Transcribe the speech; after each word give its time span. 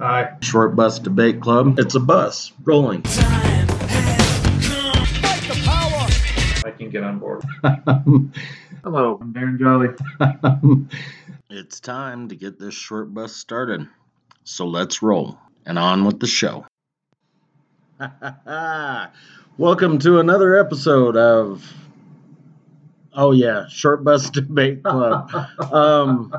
Aye. 0.00 0.36
Short 0.42 0.76
Bus 0.76 1.00
Debate 1.00 1.40
Club. 1.40 1.78
It's 1.80 1.96
a 1.96 2.00
bus 2.00 2.52
rolling. 2.62 3.02
I 6.64 6.72
can 6.76 6.88
get 6.90 7.02
on 7.02 7.18
board. 7.18 7.42
Hello, 8.84 9.18
I'm 9.20 9.34
Darren 9.34 9.58
Jolly. 9.58 9.88
it's 11.50 11.80
time 11.80 12.28
to 12.28 12.36
get 12.36 12.60
this 12.60 12.74
short 12.74 13.12
bus 13.12 13.34
started. 13.34 13.88
So 14.44 14.68
let's 14.68 15.02
roll 15.02 15.36
and 15.66 15.80
on 15.80 16.04
with 16.04 16.20
the 16.20 16.28
show. 16.28 16.64
Welcome 19.58 19.98
to 19.98 20.20
another 20.20 20.56
episode 20.56 21.16
of 21.16 21.74
Oh 23.12 23.32
yeah, 23.32 23.66
short 23.66 24.04
bus 24.04 24.30
debate 24.30 24.84
club. 24.84 25.34
um, 25.72 26.32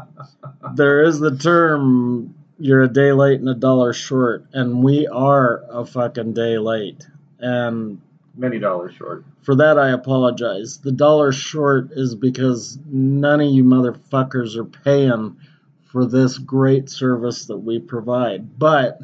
there 0.76 1.04
is 1.04 1.20
the 1.20 1.36
term 1.36 2.36
you're 2.60 2.84
a 2.84 2.88
day 2.88 3.12
late 3.14 3.39
and 3.39 3.50
a 3.50 3.55
dollar 3.55 3.94
short, 3.94 4.46
and 4.54 4.84
we 4.84 5.08
are 5.08 5.63
a 5.70 5.86
fucking 5.86 6.34
day 6.34 6.58
late. 6.58 7.08
And 7.40 8.02
Many 8.35 8.59
dollars 8.59 8.94
short. 8.95 9.23
for 9.41 9.55
that, 9.55 9.80
I 9.80 9.90
apologize. 9.91 10.77
The 10.77 10.91
dollar 10.91 11.32
short 11.32 11.91
is 11.91 12.16
because 12.16 12.77
none 12.85 13.41
of 13.41 13.49
you 13.49 13.63
motherfuckers 13.63 14.55
are 14.55 14.66
paying 14.66 15.38
for 15.91 16.05
this 16.05 16.38
great 16.38 16.90
service 16.90 17.45
that 17.48 17.58
we 17.58 17.80
provide. 17.80 18.60
But, 18.60 18.99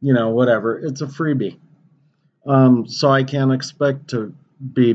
you 0.00 0.14
know, 0.14 0.30
whatever. 0.30 0.78
It's 0.78 1.00
a 1.00 1.06
freebie. 1.06 1.58
Um, 2.46 2.86
so 2.86 3.10
I 3.10 3.24
can't 3.24 3.52
expect 3.52 4.08
to 4.10 4.32
be 4.72 4.94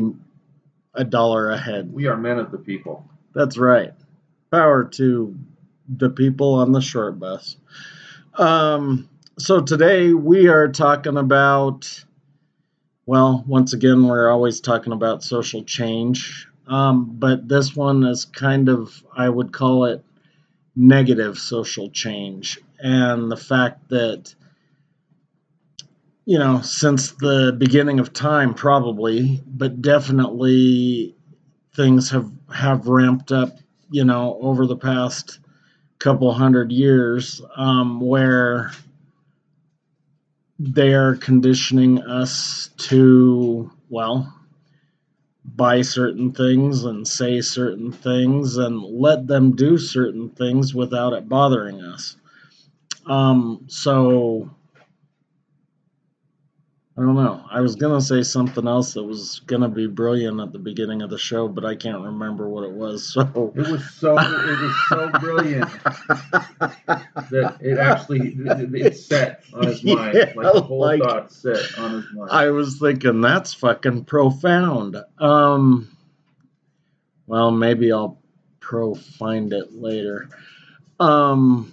a 0.93 1.03
dollar 1.03 1.49
ahead. 1.49 1.91
We 1.91 2.07
are 2.07 2.15
men 2.17 2.39
of 2.39 2.51
the 2.51 2.57
people. 2.57 3.05
That's 3.33 3.57
right. 3.57 3.93
Power 4.51 4.85
to 4.85 5.35
the 5.97 6.09
people 6.09 6.55
on 6.55 6.71
the 6.71 6.81
short 6.81 7.19
bus. 7.19 7.57
Um, 8.35 9.09
so 9.37 9.59
today 9.59 10.13
we 10.13 10.47
are 10.47 10.69
talking 10.69 11.17
about, 11.17 12.05
well, 13.05 13.43
once 13.47 13.73
again, 13.73 14.07
we're 14.07 14.29
always 14.29 14.61
talking 14.61 14.93
about 14.93 15.23
social 15.23 15.63
change. 15.63 16.47
Um, 16.67 17.17
but 17.17 17.49
this 17.49 17.75
one 17.75 18.03
is 18.03 18.23
kind 18.25 18.69
of, 18.69 19.03
I 19.15 19.27
would 19.27 19.51
call 19.51 19.85
it 19.85 20.03
negative 20.75 21.37
social 21.37 21.89
change. 21.89 22.59
And 22.79 23.29
the 23.29 23.37
fact 23.37 23.89
that, 23.89 24.33
you 26.25 26.39
know, 26.39 26.61
since 26.61 27.11
the 27.11 27.53
beginning 27.57 27.99
of 27.99 28.13
time, 28.13 28.53
probably, 28.53 29.43
but 29.45 29.81
definitely 29.81 31.15
things 31.75 32.11
have, 32.11 32.31
have 32.53 32.87
ramped 32.87 33.31
up, 33.33 33.57
you 33.89 34.05
know, 34.05 34.37
over 34.41 34.65
the 34.65 34.77
past 34.77 35.39
couple 36.01 36.33
hundred 36.33 36.71
years 36.71 37.43
um, 37.55 38.01
where 38.01 38.71
they 40.57 40.93
are 40.93 41.15
conditioning 41.15 42.01
us 42.01 42.71
to, 42.77 43.71
well, 43.89 44.33
buy 45.45 45.81
certain 45.81 46.31
things 46.31 46.85
and 46.85 47.07
say 47.07 47.39
certain 47.39 47.91
things 47.91 48.57
and 48.57 48.81
let 48.81 49.27
them 49.27 49.55
do 49.55 49.77
certain 49.77 50.29
things 50.29 50.73
without 50.73 51.13
it 51.13 51.29
bothering 51.29 51.81
us. 51.81 52.17
Um, 53.05 53.65
so, 53.67 54.49
I 56.97 57.01
don't 57.03 57.15
know. 57.15 57.41
I 57.49 57.61
was 57.61 57.77
going 57.77 57.97
to 57.97 58.05
say 58.05 58.21
something 58.21 58.67
else 58.67 58.95
that 58.95 59.03
was 59.03 59.39
going 59.47 59.61
to 59.61 59.69
be 59.69 59.87
brilliant 59.87 60.41
at 60.41 60.51
the 60.51 60.59
beginning 60.59 61.01
of 61.01 61.09
the 61.09 61.17
show, 61.17 61.47
but 61.47 61.63
I 61.63 61.73
can't 61.75 62.03
remember 62.03 62.49
what 62.49 62.65
it 62.65 62.71
was. 62.71 63.13
So, 63.23 63.53
It 63.55 63.67
was 63.71 63.89
so 63.91 64.17
it 64.19 64.61
was 64.61 64.75
so 64.89 65.09
brilliant 65.19 65.69
that 67.31 67.57
it 67.61 67.77
actually 67.77 68.35
it, 68.37 68.75
it 68.75 68.97
set 68.97 69.43
on 69.53 69.67
his 69.67 69.83
mind. 69.85 70.15
Yeah, 70.15 70.33
like 70.35 70.53
the 70.53 70.61
whole 70.61 70.79
like- 70.79 71.01
thought 71.01 71.31
set 71.31 71.79
on 71.79 71.91
his 71.93 72.05
mind. 72.13 72.29
I 72.29 72.49
was 72.49 72.77
thinking 72.77 73.21
that's 73.21 73.53
fucking 73.53 74.03
profound. 74.05 74.97
Um, 75.17 75.87
well, 77.25 77.51
maybe 77.51 77.93
I'll 77.93 78.19
pro 78.59 78.95
find 78.95 79.53
it 79.53 79.71
later. 79.73 80.27
Um, 80.99 81.71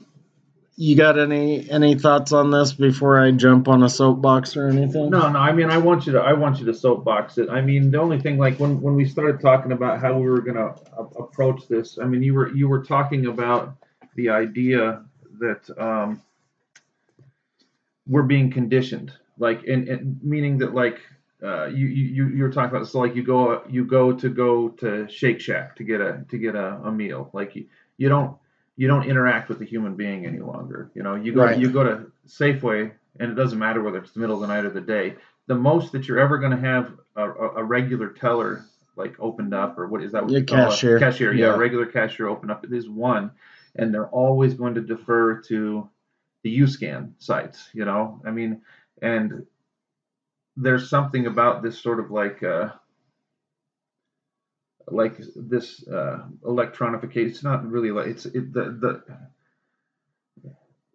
you 0.80 0.94
got 0.94 1.18
any 1.18 1.68
any 1.68 1.96
thoughts 1.96 2.32
on 2.32 2.52
this 2.52 2.72
before 2.72 3.20
I 3.20 3.32
jump 3.32 3.66
on 3.66 3.82
a 3.82 3.88
soapbox 3.88 4.56
or 4.56 4.68
anything? 4.68 5.10
No, 5.10 5.28
no. 5.28 5.38
I 5.40 5.50
mean, 5.50 5.70
I 5.70 5.78
want 5.78 6.06
you 6.06 6.12
to. 6.12 6.20
I 6.20 6.34
want 6.34 6.60
you 6.60 6.66
to 6.66 6.74
soapbox 6.74 7.36
it. 7.36 7.50
I 7.50 7.60
mean, 7.60 7.90
the 7.90 8.00
only 8.00 8.20
thing, 8.20 8.38
like 8.38 8.60
when 8.60 8.80
when 8.80 8.94
we 8.94 9.04
started 9.04 9.40
talking 9.40 9.72
about 9.72 10.00
how 10.00 10.16
we 10.16 10.30
were 10.30 10.40
gonna 10.40 10.76
a- 10.96 11.22
approach 11.22 11.66
this, 11.66 11.98
I 12.00 12.04
mean, 12.04 12.22
you 12.22 12.32
were 12.32 12.54
you 12.54 12.68
were 12.68 12.84
talking 12.84 13.26
about 13.26 13.74
the 14.14 14.28
idea 14.28 15.02
that 15.40 15.68
um, 15.80 16.22
we're 18.06 18.22
being 18.22 18.52
conditioned, 18.52 19.12
like, 19.36 19.64
and, 19.66 19.88
and 19.88 20.22
meaning 20.22 20.58
that 20.58 20.74
like. 20.74 21.00
Uh, 21.40 21.66
you, 21.66 21.86
you 21.86 22.04
you 22.06 22.28
you're 22.30 22.50
talking 22.50 22.76
about 22.76 22.88
so 22.88 22.98
like 22.98 23.14
you 23.14 23.22
go 23.22 23.62
you 23.70 23.84
go 23.84 24.12
to 24.12 24.28
go 24.28 24.70
to 24.70 25.08
Shake 25.08 25.38
Shack 25.38 25.76
to 25.76 25.84
get 25.84 26.00
a 26.00 26.24
to 26.30 26.36
get 26.36 26.56
a, 26.56 26.80
a 26.82 26.90
meal 26.90 27.30
like 27.32 27.54
you, 27.54 27.66
you 27.96 28.08
don't 28.08 28.36
you 28.78 28.86
don't 28.86 29.04
interact 29.10 29.48
with 29.48 29.58
the 29.58 29.64
human 29.66 29.94
being 29.96 30.24
any 30.24 30.38
longer 30.38 30.90
you 30.94 31.02
know 31.02 31.14
you 31.16 31.32
go 31.34 31.44
Right. 31.44 31.58
you 31.58 31.70
go 31.70 31.84
to 31.84 32.10
Safeway 32.26 32.90
and 33.20 33.30
it 33.32 33.34
doesn't 33.34 33.58
matter 33.58 33.82
whether 33.82 33.98
it's 33.98 34.12
the 34.12 34.20
middle 34.20 34.36
of 34.36 34.40
the 34.40 34.46
night 34.46 34.64
or 34.64 34.70
the 34.70 34.80
day 34.80 35.16
the 35.48 35.54
most 35.54 35.92
that 35.92 36.06
you're 36.06 36.20
ever 36.20 36.38
going 36.38 36.52
to 36.52 36.58
have 36.58 36.92
a, 37.16 37.28
a, 37.28 37.64
regular 37.64 38.10
teller 38.10 38.64
like 38.96 39.14
opened 39.18 39.52
up 39.52 39.76
or 39.78 39.88
what 39.88 40.02
is 40.02 40.12
that 40.12 40.22
what 40.24 40.32
Yeah, 40.32 40.40
call 40.42 40.58
it? 40.58 40.70
cashier. 40.70 40.98
cashier 40.98 41.32
yeah, 41.34 41.46
Yeah. 41.46 41.56
regular 41.56 41.86
cashier 41.86 42.28
open 42.28 42.50
up 42.50 42.64
is 42.72 42.88
one 42.88 43.32
and 43.74 43.92
they're 43.92 44.08
always 44.08 44.54
going 44.54 44.74
to 44.74 44.80
defer 44.80 45.40
to 45.42 45.88
the 46.44 46.60
UScan 46.60 47.12
sites 47.18 47.68
you 47.74 47.84
know 47.84 48.20
I 48.24 48.30
mean 48.30 48.62
and 49.02 49.44
there's 50.56 50.88
something 50.88 51.26
about 51.26 51.62
this 51.62 51.78
sort 51.80 51.98
of 52.00 52.10
like 52.12 52.42
uh 52.44 52.70
like 54.90 55.18
this 55.36 55.86
uh 55.88 56.24
electronification 56.44 57.28
it's 57.28 57.42
not 57.42 57.68
really 57.68 57.90
like 57.90 58.06
it's 58.06 58.26
it, 58.26 58.52
the 58.52 58.64
the 58.80 59.02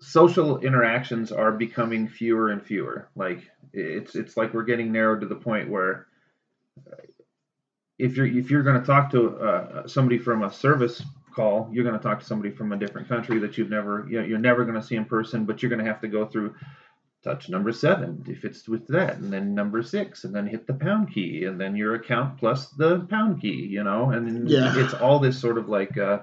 social 0.04 0.60
interactions 0.60 1.32
are 1.32 1.52
becoming 1.52 2.08
fewer 2.08 2.50
and 2.50 2.62
fewer. 2.62 3.10
Like 3.16 3.50
it's 3.72 4.16
it's 4.16 4.38
like 4.38 4.54
we're 4.54 4.64
getting 4.64 4.92
narrowed 4.92 5.22
to 5.22 5.28
the 5.28 5.36
point 5.36 5.70
where 5.70 6.08
if 7.98 8.18
you're 8.18 8.28
if 8.28 8.52
you're 8.52 8.64
going 8.64 8.80
to 8.80 8.86
talk 8.86 9.10
to 9.12 9.38
uh, 9.38 9.88
somebody 9.88 10.18
from 10.18 10.44
a 10.44 10.52
service 10.52 11.02
call 11.34 11.68
you're 11.72 11.84
going 11.84 11.98
to 11.98 12.04
talk 12.04 12.20
to 12.20 12.26
somebody 12.26 12.54
from 12.54 12.72
a 12.74 12.78
different 12.78 13.08
country 13.08 13.40
that 13.40 13.58
you've 13.58 13.70
never 13.70 14.06
you 14.08 14.20
know, 14.20 14.26
you're 14.26 14.38
never 14.38 14.64
going 14.66 14.80
to 14.80 14.86
see 14.86 14.96
in 14.96 15.04
person 15.04 15.46
but 15.46 15.64
you're 15.64 15.70
going 15.70 15.84
to 15.84 15.90
have 15.90 16.00
to 16.00 16.08
go 16.08 16.28
through 16.28 16.54
touch 17.24 17.48
number 17.50 17.72
seven 17.72 18.24
if 18.28 18.44
it's 18.44 18.68
with 18.68 18.86
that 18.88 19.18
and 19.18 19.32
then 19.32 19.56
number 19.56 19.82
six 19.82 20.24
and 20.26 20.36
then 20.36 20.46
hit 20.46 20.68
the 20.68 20.74
pound 20.74 21.12
key 21.14 21.46
and 21.46 21.60
then 21.60 21.76
your 21.76 21.96
account 21.96 22.38
plus 22.38 22.68
the 22.72 23.00
pound 23.10 23.42
key 23.42 23.66
you 23.70 23.84
know 23.84 24.10
and 24.12 24.28
then 24.28 24.48
Yeah. 24.48 24.74
it's 24.76 24.94
all 24.94 25.20
this 25.20 25.40
sort 25.40 25.58
of 25.58 25.70
like 25.70 25.98
uh 25.98 26.20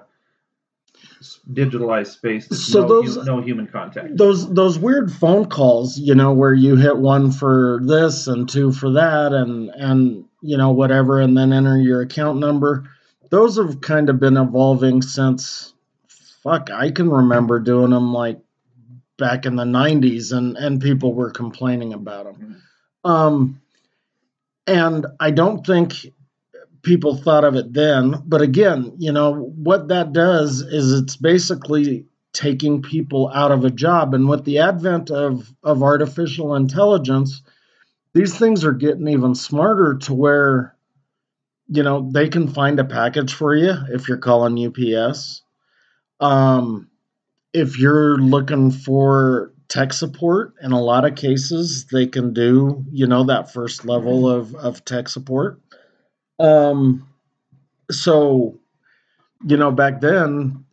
digitalized 1.50 2.08
space 2.08 2.46
So 2.48 2.82
no, 2.82 2.88
those- 2.88 3.14
hu- 3.16 3.24
no 3.24 3.40
human 3.40 3.66
contact 3.66 4.16
those 4.16 4.52
those 4.52 4.78
weird 4.78 5.10
phone 5.12 5.46
calls, 5.46 5.98
you 5.98 6.14
know, 6.14 6.32
where 6.32 6.52
you 6.52 6.76
hit 6.76 6.96
one 6.96 7.30
for 7.30 7.80
this 7.82 8.26
and 8.26 8.48
two 8.48 8.72
for 8.72 8.90
that 8.92 9.32
and 9.32 9.70
and 9.70 10.24
you 10.42 10.56
know 10.56 10.70
whatever 10.72 11.20
and 11.20 11.36
then 11.36 11.52
enter 11.52 11.78
your 11.78 12.02
account 12.02 12.38
number. 12.38 12.84
Those 13.30 13.56
have 13.58 13.80
kind 13.80 14.10
of 14.10 14.18
been 14.18 14.36
evolving 14.36 15.02
since 15.02 15.72
fuck, 16.42 16.70
I 16.70 16.90
can 16.90 17.08
remember 17.10 17.58
doing 17.60 17.90
them 17.90 18.12
like 18.12 18.40
back 19.20 19.46
in 19.46 19.54
the 19.54 19.64
90s 19.64 20.36
and 20.36 20.56
and 20.56 20.82
people 20.82 21.14
were 21.14 21.30
complaining 21.30 21.92
about 21.92 22.24
them. 22.24 22.62
Um 23.04 23.60
and 24.66 25.06
I 25.20 25.30
don't 25.30 25.64
think 25.64 25.94
people 26.82 27.16
thought 27.16 27.44
of 27.44 27.54
it 27.54 27.72
then, 27.72 28.22
but 28.26 28.42
again, 28.42 28.94
you 28.98 29.12
know, 29.12 29.34
what 29.34 29.88
that 29.88 30.12
does 30.12 30.60
is 30.60 30.92
it's 30.92 31.16
basically 31.16 32.06
taking 32.32 32.82
people 32.82 33.30
out 33.34 33.52
of 33.52 33.64
a 33.64 33.70
job. 33.70 34.14
And 34.14 34.28
with 34.28 34.44
the 34.44 34.60
advent 34.60 35.10
of, 35.10 35.52
of 35.62 35.82
artificial 35.82 36.54
intelligence, 36.54 37.42
these 38.14 38.38
things 38.38 38.64
are 38.64 38.72
getting 38.72 39.08
even 39.08 39.34
smarter 39.34 39.98
to 40.02 40.14
where, 40.14 40.76
you 41.68 41.82
know, 41.82 42.08
they 42.12 42.28
can 42.28 42.48
find 42.48 42.78
a 42.78 42.84
package 42.84 43.34
for 43.34 43.54
you 43.54 43.74
if 43.90 44.08
you're 44.08 44.18
calling 44.18 44.66
UPS. 44.66 45.42
Um, 46.20 46.89
if 47.52 47.78
you're 47.78 48.18
looking 48.18 48.70
for 48.70 49.52
tech 49.68 49.92
support, 49.92 50.54
in 50.62 50.72
a 50.72 50.80
lot 50.80 51.04
of 51.04 51.14
cases, 51.14 51.86
they 51.86 52.06
can 52.06 52.32
do, 52.32 52.84
you 52.90 53.06
know, 53.06 53.24
that 53.24 53.52
first 53.52 53.84
level 53.84 54.28
of, 54.28 54.54
of 54.54 54.84
tech 54.84 55.08
support. 55.08 55.60
Um, 56.38 57.08
so, 57.90 58.58
you 59.44 59.56
know, 59.56 59.70
back 59.70 60.00
then, 60.00 60.64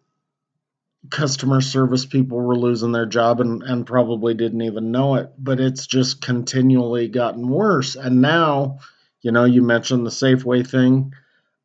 customer 1.10 1.62
service 1.62 2.06
people 2.06 2.40
were 2.40 2.56
losing 2.56 2.92
their 2.92 3.06
job 3.06 3.40
and, 3.40 3.64
and 3.64 3.86
probably 3.86 4.34
didn't 4.34 4.62
even 4.62 4.92
know 4.92 5.16
it, 5.16 5.32
but 5.38 5.60
it's 5.60 5.88
just 5.88 6.22
continually 6.22 7.08
gotten 7.08 7.48
worse. 7.48 7.96
And 7.96 8.22
now, 8.22 8.80
you 9.22 9.32
know, 9.32 9.46
you 9.46 9.62
mentioned 9.62 10.06
the 10.06 10.12
Safeway 10.12 10.68
thing. 10.68 11.14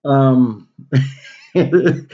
Um, 0.04 0.68
and 1.54 2.08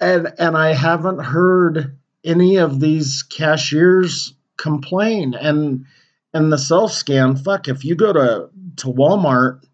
and 0.00 0.56
I 0.56 0.72
haven't 0.74 1.20
heard 1.20 1.98
any 2.24 2.56
of 2.56 2.80
these 2.80 3.22
cashiers 3.22 4.34
complain. 4.56 5.34
And 5.34 5.86
and 6.34 6.52
the 6.52 6.58
self 6.58 6.92
scan 6.92 7.36
fuck 7.36 7.68
if 7.68 7.84
you 7.84 7.94
go 7.94 8.12
to 8.12 8.50
to 8.76 8.86
Walmart 8.88 9.64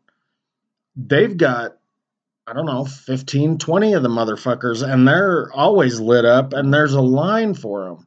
they've 0.94 1.36
got 1.36 1.76
I 2.46 2.52
don't 2.52 2.66
know 2.66 2.84
15 2.84 3.58
20 3.58 3.92
of 3.94 4.02
the 4.02 4.08
motherfuckers 4.08 4.86
and 4.86 5.08
they're 5.08 5.50
always 5.52 5.98
lit 5.98 6.24
up 6.24 6.52
and 6.52 6.72
there's 6.72 6.92
a 6.92 7.00
line 7.00 7.54
for 7.54 7.86
them 7.86 8.06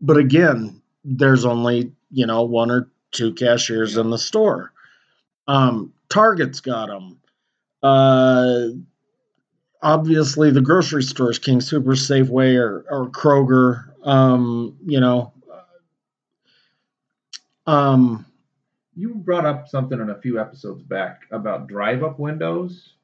but 0.00 0.16
again 0.16 0.82
there's 1.04 1.44
only 1.44 1.92
you 2.10 2.26
know 2.26 2.42
one 2.42 2.70
or 2.70 2.90
two 3.12 3.32
cashiers 3.32 3.96
in 3.96 4.10
the 4.10 4.18
store. 4.18 4.72
Um 5.46 5.92
Target's 6.08 6.60
got 6.60 6.88
them 6.88 7.18
uh 7.82 8.68
obviously 9.84 10.50
the 10.50 10.62
grocery 10.62 11.02
stores, 11.04 11.38
King 11.38 11.60
Super, 11.60 11.92
Safeway, 11.92 12.56
or, 12.58 12.84
or 12.90 13.08
Kroger, 13.10 13.84
um, 14.04 14.76
you 14.84 14.98
know. 14.98 15.32
Um, 17.66 18.26
You 18.96 19.14
brought 19.14 19.46
up 19.46 19.68
something 19.68 20.00
in 20.00 20.10
a 20.10 20.14
few 20.20 20.40
episodes 20.40 20.82
back 20.82 21.22
about 21.30 21.66
drive-up 21.66 22.18
windows 22.18 22.94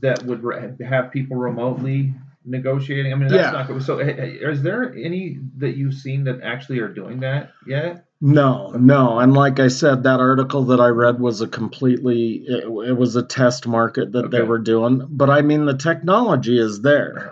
that 0.00 0.22
would 0.24 0.42
re- 0.42 0.74
have 0.84 1.10
people 1.10 1.36
remotely 1.36 2.12
negotiating. 2.44 3.12
I 3.12 3.16
mean, 3.16 3.28
that's 3.28 3.42
Yeah. 3.46 3.50
not 3.52 3.66
good. 3.68 3.82
So, 3.82 4.00
h- 4.00 4.16
h- 4.18 4.40
is 4.40 4.62
there 4.62 4.94
any 4.94 5.38
that 5.58 5.76
you've 5.76 5.94
seen 5.94 6.24
that 6.24 6.40
actually 6.42 6.78
are 6.80 6.88
doing 6.88 7.20
that 7.20 7.50
yet? 7.66 8.05
No, 8.20 8.70
no, 8.72 9.18
and 9.20 9.34
like 9.34 9.60
I 9.60 9.68
said, 9.68 10.04
that 10.04 10.20
article 10.20 10.64
that 10.66 10.80
I 10.80 10.88
read 10.88 11.20
was 11.20 11.40
a 11.42 11.48
completely 11.48 12.44
it, 12.46 12.64
it 12.64 12.96
was 12.96 13.16
a 13.16 13.22
test 13.22 13.66
market 13.66 14.12
that 14.12 14.30
they 14.30 14.42
were 14.42 14.58
doing. 14.58 15.06
But 15.10 15.30
I 15.30 15.42
mean, 15.42 15.66
the 15.66 15.76
technology 15.78 16.58
is 16.58 16.82
there. 16.82 17.28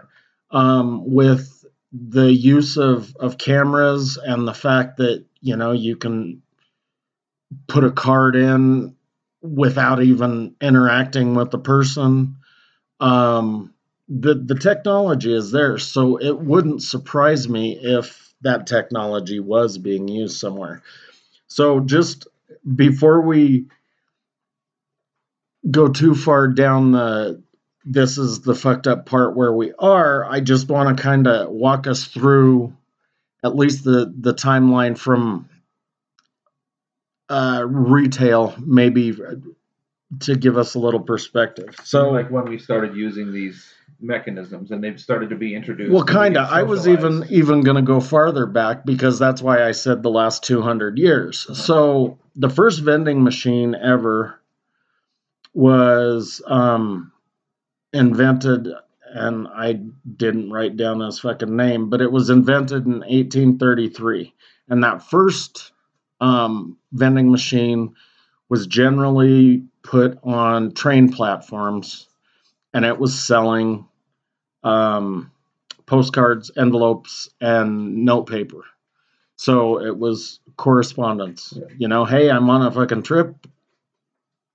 um, 0.50 1.12
with 1.12 1.64
the 1.92 2.32
use 2.32 2.78
of, 2.78 3.16
of 3.16 3.38
cameras 3.38 4.18
and 4.18 4.48
the 4.48 4.54
fact 4.54 4.98
that 4.98 5.26
you 5.42 5.56
know 5.56 5.72
you 5.72 5.96
can 5.96 6.42
put 7.68 7.84
a 7.84 7.92
card 7.92 8.36
in 8.36 8.96
without 9.42 10.02
even 10.02 10.54
interacting 10.60 11.34
with 11.34 11.50
the 11.50 11.58
person 11.58 12.36
um, 13.00 13.74
the 14.08 14.34
the 14.34 14.56
technology 14.56 15.34
is 15.34 15.50
there 15.52 15.78
so 15.78 16.18
it 16.18 16.38
wouldn't 16.38 16.82
surprise 16.82 17.48
me 17.48 17.78
if 17.80 18.23
that 18.44 18.66
technology 18.66 19.40
was 19.40 19.78
being 19.78 20.08
used 20.08 20.38
somewhere. 20.38 20.82
So 21.48 21.80
just 21.80 22.26
before 22.74 23.22
we 23.22 23.66
go 25.70 25.88
too 25.88 26.14
far 26.14 26.48
down 26.48 26.92
the 26.92 27.42
this 27.86 28.16
is 28.16 28.40
the 28.40 28.54
fucked 28.54 28.86
up 28.86 29.04
part 29.04 29.36
where 29.36 29.52
we 29.52 29.72
are 29.78 30.24
i 30.26 30.40
just 30.40 30.68
want 30.68 30.94
to 30.94 31.02
kind 31.02 31.26
of 31.26 31.50
walk 31.50 31.86
us 31.86 32.04
through 32.04 32.74
at 33.42 33.56
least 33.56 33.84
the 33.84 34.12
the 34.20 34.34
timeline 34.34 34.96
from 34.96 35.48
uh 37.30 37.62
retail 37.66 38.54
maybe 38.58 39.14
to 40.20 40.36
give 40.36 40.56
us 40.56 40.74
a 40.74 40.78
little 40.78 41.00
perspective. 41.00 41.74
So, 41.78 41.84
so 41.84 42.10
like 42.10 42.30
when 42.30 42.48
we 42.48 42.58
started 42.58 42.96
using 42.96 43.32
these 43.32 43.72
mechanisms 44.04 44.70
and 44.70 44.84
they've 44.84 45.00
started 45.00 45.30
to 45.30 45.36
be 45.36 45.54
introduced. 45.54 45.92
well 45.92 46.04
kind 46.04 46.36
of 46.36 46.48
i 46.50 46.62
was 46.62 46.86
even 46.86 47.24
even 47.30 47.62
going 47.62 47.76
to 47.76 47.82
go 47.82 48.00
farther 48.00 48.46
back 48.46 48.84
because 48.84 49.18
that's 49.18 49.40
why 49.40 49.64
i 49.64 49.72
said 49.72 50.02
the 50.02 50.10
last 50.10 50.44
200 50.44 50.98
years. 50.98 51.46
So 51.58 52.18
the 52.36 52.50
first 52.50 52.80
vending 52.80 53.22
machine 53.22 53.74
ever 53.74 54.40
was 55.54 56.42
um 56.46 57.12
invented 57.92 58.68
and 59.06 59.48
i 59.48 59.72
didn't 60.16 60.50
write 60.50 60.76
down 60.76 61.00
his 61.00 61.20
fucking 61.20 61.56
name 61.56 61.88
but 61.88 62.00
it 62.00 62.10
was 62.12 62.30
invented 62.30 62.84
in 62.86 63.00
1833 63.00 64.34
and 64.68 64.82
that 64.84 65.02
first 65.02 65.72
um 66.20 66.76
vending 66.92 67.30
machine 67.30 67.94
was 68.48 68.66
generally 68.66 69.64
put 69.82 70.18
on 70.24 70.72
train 70.72 71.12
platforms 71.12 72.08
and 72.74 72.84
it 72.84 72.98
was 72.98 73.18
selling 73.18 73.86
um, 74.64 75.30
postcards, 75.86 76.50
envelopes, 76.56 77.28
and 77.40 78.04
note 78.04 78.24
paper. 78.24 78.64
So 79.36 79.80
it 79.80 79.96
was 79.96 80.40
correspondence. 80.56 81.56
You 81.76 81.88
know, 81.88 82.04
hey, 82.04 82.30
I'm 82.30 82.48
on 82.50 82.62
a 82.62 82.70
fucking 82.70 83.02
trip. 83.02 83.34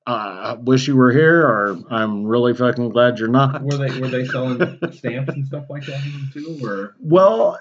Uh, 0.08 0.12
I 0.12 0.54
wish 0.54 0.88
you 0.88 0.96
were 0.96 1.12
here, 1.12 1.46
or 1.46 1.78
I'm 1.92 2.26
really 2.26 2.56
fucking 2.56 2.90
glad 2.90 3.20
you're 3.20 3.28
not. 3.28 3.62
Were 3.62 3.78
they 3.78 4.00
were 4.00 4.08
they 4.08 4.26
selling 4.26 4.58
stamps 4.92 5.34
and 5.36 5.46
stuff 5.46 5.66
like 5.70 5.86
that 5.86 6.02
too, 6.34 6.60
or 6.64 6.96
Well, 7.00 7.60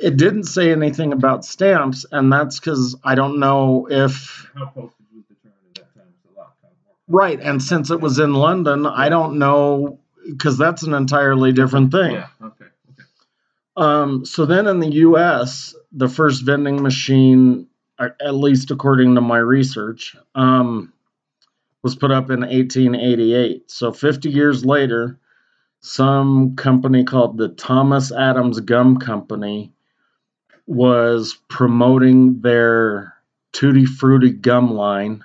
it 0.00 0.16
didn't 0.16 0.44
say 0.44 0.70
anything 0.70 1.12
about 1.12 1.44
stamps, 1.44 2.06
and 2.12 2.32
that's 2.32 2.60
because 2.60 2.96
I 3.02 3.16
don't 3.16 3.40
know 3.40 3.88
if. 3.90 4.48
how 4.54 4.66
postage 4.66 5.06
was 5.12 5.24
determined 5.24 5.64
at 5.70 5.74
that 5.74 5.94
time? 5.94 6.12
It's 6.14 6.32
a 6.32 6.38
lot 6.38 6.54
kind 6.62 6.72
of 6.72 6.84
more. 6.86 7.20
Right, 7.20 7.40
and 7.40 7.60
since 7.60 7.90
it 7.90 8.00
was 8.00 8.20
in 8.20 8.34
London, 8.34 8.86
I 8.86 9.08
don't 9.08 9.38
know 9.38 9.98
because 10.28 10.58
that's 10.58 10.82
an 10.82 10.94
entirely 10.94 11.52
different 11.52 11.92
thing. 11.92 12.12
Yeah. 12.12 12.28
Okay. 12.42 12.64
Okay. 12.92 13.04
Um, 13.76 14.24
so 14.24 14.46
then 14.46 14.66
in 14.66 14.80
the 14.80 14.90
U.S., 14.90 15.74
the 15.92 16.08
first 16.08 16.42
vending 16.42 16.82
machine, 16.82 17.66
at 17.98 18.34
least 18.34 18.70
according 18.70 19.14
to 19.14 19.20
my 19.20 19.38
research, 19.38 20.16
um, 20.34 20.92
was 21.82 21.94
put 21.94 22.10
up 22.10 22.30
in 22.30 22.40
1888. 22.40 23.70
So 23.70 23.92
50 23.92 24.30
years 24.30 24.64
later, 24.64 25.18
some 25.80 26.56
company 26.56 27.04
called 27.04 27.38
the 27.38 27.48
Thomas 27.48 28.10
Adams 28.12 28.60
Gum 28.60 28.98
Company 28.98 29.72
was 30.66 31.38
promoting 31.48 32.40
their 32.40 33.14
Tutti 33.52 33.86
Frutti 33.86 34.30
gum 34.30 34.74
line. 34.74 35.24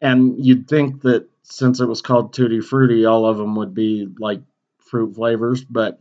And 0.00 0.44
you'd 0.44 0.68
think 0.68 1.02
that 1.02 1.28
since 1.42 1.80
it 1.80 1.86
was 1.86 2.02
called 2.02 2.32
Tutti 2.32 2.60
Frutti, 2.60 3.04
all 3.04 3.26
of 3.26 3.36
them 3.36 3.56
would 3.56 3.74
be 3.74 4.08
like 4.18 4.40
fruit 4.78 5.14
flavors, 5.14 5.64
but 5.64 6.00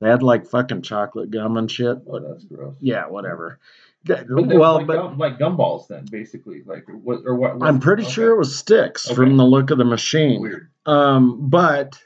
they 0.00 0.08
had 0.08 0.22
like 0.22 0.46
fucking 0.46 0.82
chocolate 0.82 1.30
gum 1.30 1.56
and 1.56 1.70
shit. 1.70 1.98
Oh, 2.06 2.20
that's 2.20 2.44
gross. 2.44 2.76
Yeah, 2.80 3.06
whatever. 3.06 3.58
But 4.04 4.26
well, 4.28 4.74
like, 4.74 4.86
but 4.86 4.96
gum, 4.96 5.18
like 5.18 5.38
gumballs 5.38 5.88
then, 5.88 6.04
basically, 6.10 6.62
like 6.66 6.84
what 6.88 7.22
or 7.24 7.34
what? 7.34 7.62
I'm 7.62 7.80
pretty 7.80 8.02
okay. 8.02 8.12
sure 8.12 8.32
it 8.32 8.38
was 8.38 8.54
sticks 8.54 9.06
Okay. 9.06 9.14
from 9.14 9.36
the 9.38 9.44
look 9.44 9.70
of 9.70 9.78
the 9.78 9.84
machine. 9.84 10.42
Weird. 10.42 10.68
Um, 10.84 11.48
but 11.48 11.98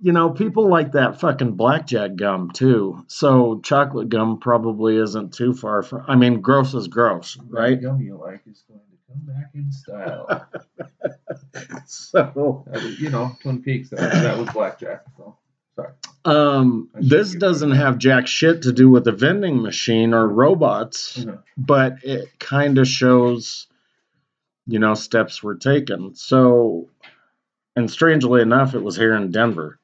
you 0.00 0.10
know, 0.10 0.30
people 0.30 0.68
like 0.68 0.92
that 0.92 1.20
fucking 1.20 1.52
blackjack 1.52 2.16
gum 2.16 2.50
too. 2.50 3.04
So 3.06 3.60
chocolate 3.62 4.08
gum 4.08 4.40
probably 4.40 4.96
isn't 4.96 5.34
too 5.34 5.54
far 5.54 5.84
from. 5.84 6.04
I 6.08 6.16
mean, 6.16 6.40
gross 6.40 6.74
is 6.74 6.88
gross, 6.88 7.38
right? 7.48 7.80
gum 7.80 8.00
you 8.00 8.16
like 8.16 8.40
is 8.50 8.64
going 8.66 8.80
come 9.12 9.26
back 9.34 9.50
in 9.54 9.70
style. 9.72 10.46
So, 11.86 12.64
you 12.98 13.10
know, 13.10 13.36
Twin 13.42 13.62
Peaks. 13.62 13.90
That, 13.90 13.98
that 14.12 14.38
was 14.38 14.48
blackjack. 14.50 15.02
So 15.16 15.36
sorry. 15.76 15.92
um, 16.24 16.88
this 16.94 17.34
doesn't 17.34 17.70
you- 17.70 17.74
have 17.74 17.98
jack 17.98 18.26
shit 18.26 18.62
to 18.62 18.72
do 18.72 18.88
with 18.90 19.06
a 19.08 19.12
vending 19.12 19.60
machine 19.62 20.14
or 20.14 20.26
robots. 20.26 21.18
Mhm. 21.18 21.42
but 21.56 21.96
it 22.04 22.28
kind 22.38 22.78
of 22.78 22.86
shows 22.88 23.66
you 24.66 24.78
know 24.78 24.94
steps 24.94 25.42
were 25.42 25.56
taken 25.56 26.14
so 26.14 26.88
and 27.76 27.90
strangely 27.90 28.40
enough 28.42 28.74
it 28.74 28.82
was 28.82 28.96
here 28.96 29.14
in 29.16 29.30
denver 29.32 29.78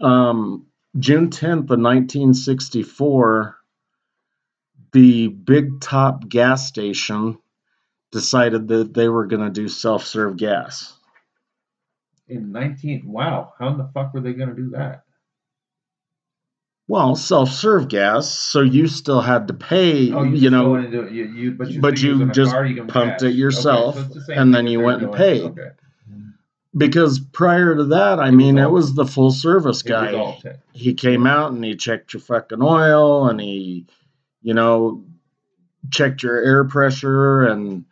um, 0.00 0.66
june 0.98 1.28
10th 1.30 1.70
of 1.70 1.78
1964 1.78 3.56
the 4.92 5.28
big 5.28 5.80
top 5.80 6.28
gas 6.28 6.66
station 6.66 7.38
decided 8.12 8.68
that 8.68 8.92
they 8.94 9.08
were 9.08 9.26
going 9.26 9.42
to 9.42 9.50
do 9.50 9.68
self-serve 9.68 10.36
gas 10.36 10.94
In 12.28 12.52
19. 12.52 13.02
Wow. 13.06 13.54
How 13.58 13.68
in 13.68 13.78
the 13.78 13.88
fuck 13.94 14.12
were 14.14 14.20
they 14.20 14.32
going 14.32 14.48
to 14.50 14.54
do 14.54 14.70
that? 14.70 15.04
well 16.88 17.14
self-serve 17.14 17.88
gas 17.88 18.28
so 18.28 18.60
you 18.62 18.88
still 18.88 19.20
had 19.20 19.46
to 19.48 19.54
pay 19.54 20.10
Oh, 20.12 20.24
you, 20.24 20.32
just 20.40 20.50
know 20.50 20.64
go 20.64 20.74
in 20.76 20.84
and 20.84 20.92
do 20.92 21.02
it. 21.02 21.12
You, 21.12 21.24
you, 21.26 21.50
but 21.52 21.70
you, 21.70 21.80
But 21.80 22.02
you 22.02 22.10
use 22.12 22.20
in 22.22 22.30
a 22.30 22.32
just 22.32 22.50
car, 22.52 22.66
you 22.66 22.84
pumped 22.84 23.20
cash. 23.20 23.28
it 23.30 23.34
yourself, 23.36 23.96
Okay, 23.96 24.20
so 24.26 24.32
and 24.32 24.52
then 24.52 24.66
you 24.66 24.80
went 24.80 25.02
and 25.02 25.12
paid. 25.12 25.42
Okay. 25.42 25.68
because 26.76 27.20
prior 27.20 27.74
to 27.76 27.84
that 27.84 28.18
i 28.18 28.28
It 28.28 28.32
mean 28.32 28.58
it 28.58 28.70
was 28.70 28.94
the 28.94 29.04
full 29.06 29.30
service 29.30 29.82
guy 29.82 30.36
he 30.72 30.94
came 30.94 31.26
out 31.26 31.52
and 31.52 31.64
he 31.64 31.76
checked 31.76 32.12
your 32.12 32.20
fucking 32.20 32.62
oil 32.62 33.28
and 33.28 33.40
he 33.40 33.86
you 34.42 34.54
know 34.54 35.04
checked 35.90 36.22
your 36.24 36.36
air 36.42 36.64
pressure 36.64 37.46
and 37.46 37.84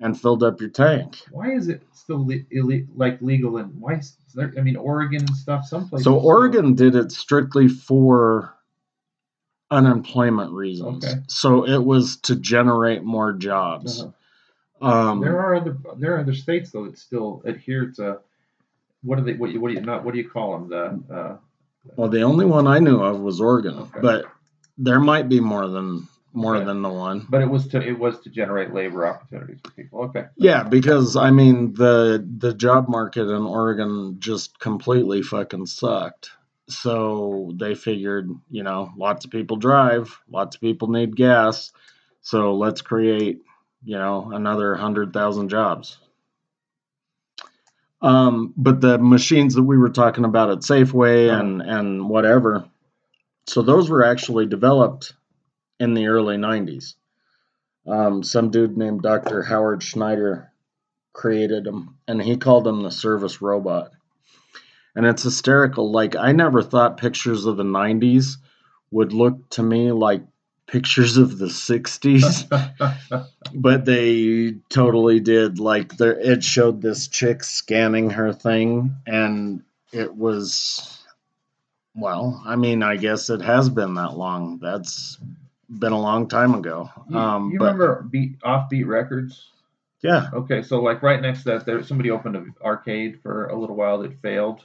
and 0.00 0.20
filled 0.20 0.42
up 0.42 0.60
your 0.60 0.70
tank 0.70 1.18
Why 1.30 1.52
is 1.52 1.68
it 1.68 1.82
still 1.92 2.26
le- 2.26 2.44
ille- 2.50 2.86
like 2.94 3.20
legal 3.20 3.56
and 3.58 3.72
why? 3.80 3.94
Is 3.94 4.16
there, 4.34 4.52
I 4.56 4.60
mean, 4.62 4.76
Oregon 4.76 5.20
and 5.20 5.36
stuff. 5.36 5.66
Some 5.66 5.88
places. 5.88 6.04
so 6.04 6.18
still- 6.18 6.26
oregon 6.26 6.74
did 6.74 6.94
it 6.94 7.10
strictly 7.12 7.68
for 7.68 8.54
unemployment 9.70 10.50
reasons 10.52 11.04
Okay. 11.04 11.20
so 11.28 11.66
it 11.66 11.82
was 11.84 12.16
to 12.22 12.36
generate 12.36 13.02
more 13.04 13.32
jobs 13.34 14.02
Uh-huh. 14.80 15.10
um 15.10 15.20
There 15.20 15.38
are 15.38 15.56
other 15.56 15.76
there 15.98 16.14
are 16.16 16.20
other 16.20 16.32
states 16.34 16.70
though 16.70 16.86
that 16.86 16.96
still 16.98 17.42
adhere 17.44 17.90
to 17.96 18.20
what 19.02 19.18
do 19.18 19.24
they 19.24 19.34
what 19.34 19.50
you 19.50 19.60
what 19.60 19.68
do 19.68 19.74
you 19.74 19.82
not 19.82 20.04
what 20.04 20.12
do 20.14 20.18
you 20.20 20.28
call 20.28 20.58
them 20.58 20.68
the 20.70 21.14
uh, 21.14 21.36
well 21.96 22.08
the 22.08 22.22
only 22.22 22.46
one 22.46 22.66
i 22.66 22.78
knew 22.78 22.98
of 23.02 23.20
was 23.20 23.40
oregon 23.42 23.74
Okay. 23.74 24.00
but 24.00 24.24
there 24.78 25.00
might 25.00 25.28
be 25.28 25.38
more 25.40 25.68
than 25.68 26.08
more 26.32 26.56
Okay. 26.56 26.64
than 26.64 26.82
the 26.82 26.88
one. 26.88 27.26
But 27.28 27.42
it 27.42 27.50
was 27.50 27.68
to 27.68 27.80
it 27.80 27.98
was 27.98 28.20
to 28.20 28.30
generate 28.30 28.72
labor 28.72 29.06
opportunities 29.06 29.60
for 29.64 29.70
people. 29.72 30.00
Okay. 30.04 30.26
Yeah, 30.36 30.62
because 30.62 31.16
I 31.16 31.30
mean 31.30 31.74
the 31.74 32.26
the 32.38 32.54
job 32.54 32.88
market 32.88 33.28
in 33.28 33.42
Oregon 33.42 34.16
just 34.18 34.58
completely 34.58 35.22
fucking 35.22 35.66
sucked. 35.66 36.30
So 36.68 37.52
they 37.58 37.74
figured, 37.74 38.30
you 38.50 38.62
know, 38.62 38.92
lots 38.96 39.24
of 39.24 39.30
people 39.30 39.56
drive, 39.56 40.18
lots 40.30 40.56
of 40.56 40.60
people 40.60 40.88
need 40.88 41.16
gas. 41.16 41.72
So 42.20 42.54
let's 42.54 42.82
create, 42.82 43.40
you 43.82 43.96
know, 43.96 44.30
another 44.32 44.74
hundred 44.74 45.12
thousand 45.12 45.48
jobs. 45.48 45.98
Um, 48.00 48.54
but 48.56 48.80
the 48.80 48.98
machines 48.98 49.54
that 49.54 49.62
we 49.62 49.78
were 49.78 49.88
talking 49.88 50.24
about 50.24 50.50
at 50.50 50.58
Safeway 50.58 51.32
and 51.32 51.62
and 51.62 52.08
whatever, 52.08 52.66
so 53.46 53.62
those 53.62 53.90
were 53.90 54.04
actually 54.04 54.46
developed 54.46 55.14
in 55.80 55.94
the 55.94 56.06
early 56.06 56.36
'90s. 56.36 56.94
Um, 57.86 58.22
some 58.22 58.50
dude 58.50 58.76
named 58.76 59.02
Dr. 59.02 59.42
Howard 59.42 59.82
Schneider 59.82 60.52
created 61.12 61.64
them, 61.64 61.96
and 62.06 62.20
he 62.20 62.36
called 62.36 62.64
them 62.64 62.82
the 62.82 62.90
service 62.90 63.40
robot. 63.40 63.92
And 64.94 65.06
it's 65.06 65.22
hysterical. 65.22 65.90
Like 65.90 66.16
I 66.16 66.32
never 66.32 66.62
thought 66.62 66.96
pictures 66.96 67.46
of 67.46 67.56
the 67.56 67.64
'90s 67.64 68.36
would 68.90 69.12
look 69.12 69.48
to 69.50 69.62
me 69.62 69.92
like 69.92 70.22
pictures 70.68 71.16
of 71.16 71.38
the 71.38 71.46
'60s 71.46 72.46
but 73.54 73.84
they 73.86 74.54
totally 74.68 75.18
did 75.18 75.58
like 75.58 75.96
there 75.96 76.18
it 76.18 76.44
showed 76.44 76.82
this 76.82 77.08
chick 77.08 77.42
scanning 77.42 78.10
her 78.10 78.34
thing 78.34 78.94
and 79.06 79.62
it 79.92 80.14
was 80.14 81.02
well 81.94 82.42
i 82.44 82.54
mean 82.54 82.82
i 82.82 82.96
guess 82.96 83.30
it 83.30 83.40
has 83.40 83.70
been 83.70 83.94
that 83.94 84.14
long 84.16 84.58
that's 84.58 85.18
been 85.68 85.92
a 85.92 86.00
long 86.00 86.28
time 86.28 86.54
ago 86.54 86.90
You, 87.08 87.18
um 87.18 87.50
you 87.52 87.58
but 87.58 87.72
remember 87.72 88.02
beat 88.10 88.40
offbeat 88.40 88.86
records? 88.86 89.50
yeah 90.02 90.30
Okay, 90.32 90.62
so 90.62 90.80
like 90.80 91.02
right 91.02 91.20
next 91.20 91.44
to 91.44 91.50
that, 91.50 91.66
there 91.66 91.82
somebody 91.82 92.10
opened 92.10 92.36
an 92.36 92.54
arcade 92.62 93.20
for 93.22 93.46
a 93.46 93.58
little 93.58 93.76
while 93.76 93.98
that 93.98 94.14
failed. 94.20 94.64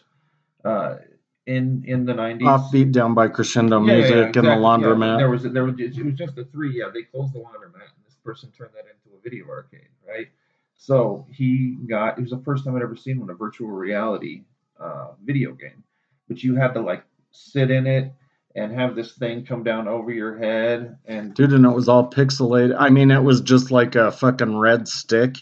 Uh, 0.63 0.97
in 1.45 1.83
in 1.85 2.05
the 2.05 2.13
nineties. 2.13 2.47
offbeat 2.47 2.91
down 2.91 3.13
by 3.13 3.27
crescendo 3.27 3.79
Yeah, 3.79 3.95
yeah, 3.95 4.05
music 4.05 4.15
yeah, 4.15 4.23
and 4.25 4.47
the 4.47 4.51
exactly, 4.51 4.65
laundromat 4.65 5.17
There 5.17 5.29
was 5.29 5.43
there 5.43 5.63
was 5.65 5.75
it 5.79 6.03
was 6.05 6.13
just 6.15 6.35
the 6.35 6.45
three. 6.45 6.79
Yeah, 6.79 6.89
they 6.93 7.03
closed 7.03 7.33
the 7.33 7.39
laundromat, 7.39 7.83
and 7.95 8.05
this 8.05 8.15
person 8.23 8.51
turned 8.51 8.71
that 8.75 8.85
into 8.85 9.17
a 9.17 9.21
video 9.21 9.47
arcade, 9.49 9.89
right? 10.07 10.29
So 10.75 11.25
he 11.31 11.77
got 11.87 12.17
it 12.17 12.21
was 12.21 12.31
the 12.31 12.39
first 12.45 12.63
time 12.65 12.75
I'd 12.75 12.81
ever 12.81 12.95
seen 12.95 13.19
one 13.19 13.29
a 13.29 13.33
virtual 13.33 13.69
reality 13.69 14.43
uh, 14.79 15.09
video 15.23 15.53
game, 15.53 15.83
but 16.27 16.43
you 16.43 16.55
had 16.55 16.73
to 16.75 16.81
like 16.81 17.03
sit 17.31 17.71
in 17.71 17.87
it 17.87 18.11
and 18.55 18.71
have 18.73 18.95
this 18.95 19.13
thing 19.13 19.45
come 19.45 19.63
down 19.63 19.87
over 19.87 20.11
your 20.11 20.37
head 20.37 20.97
and 21.05 21.33
dude 21.33 21.53
and 21.53 21.65
it 21.65 21.71
was 21.71 21.89
all 21.89 22.09
pixelated 22.09 22.75
i 22.77 22.89
mean 22.89 23.11
it 23.11 23.23
was 23.23 23.41
just 23.41 23.71
like 23.71 23.95
a 23.95 24.11
fucking 24.11 24.57
red 24.57 24.87
stick 24.87 25.35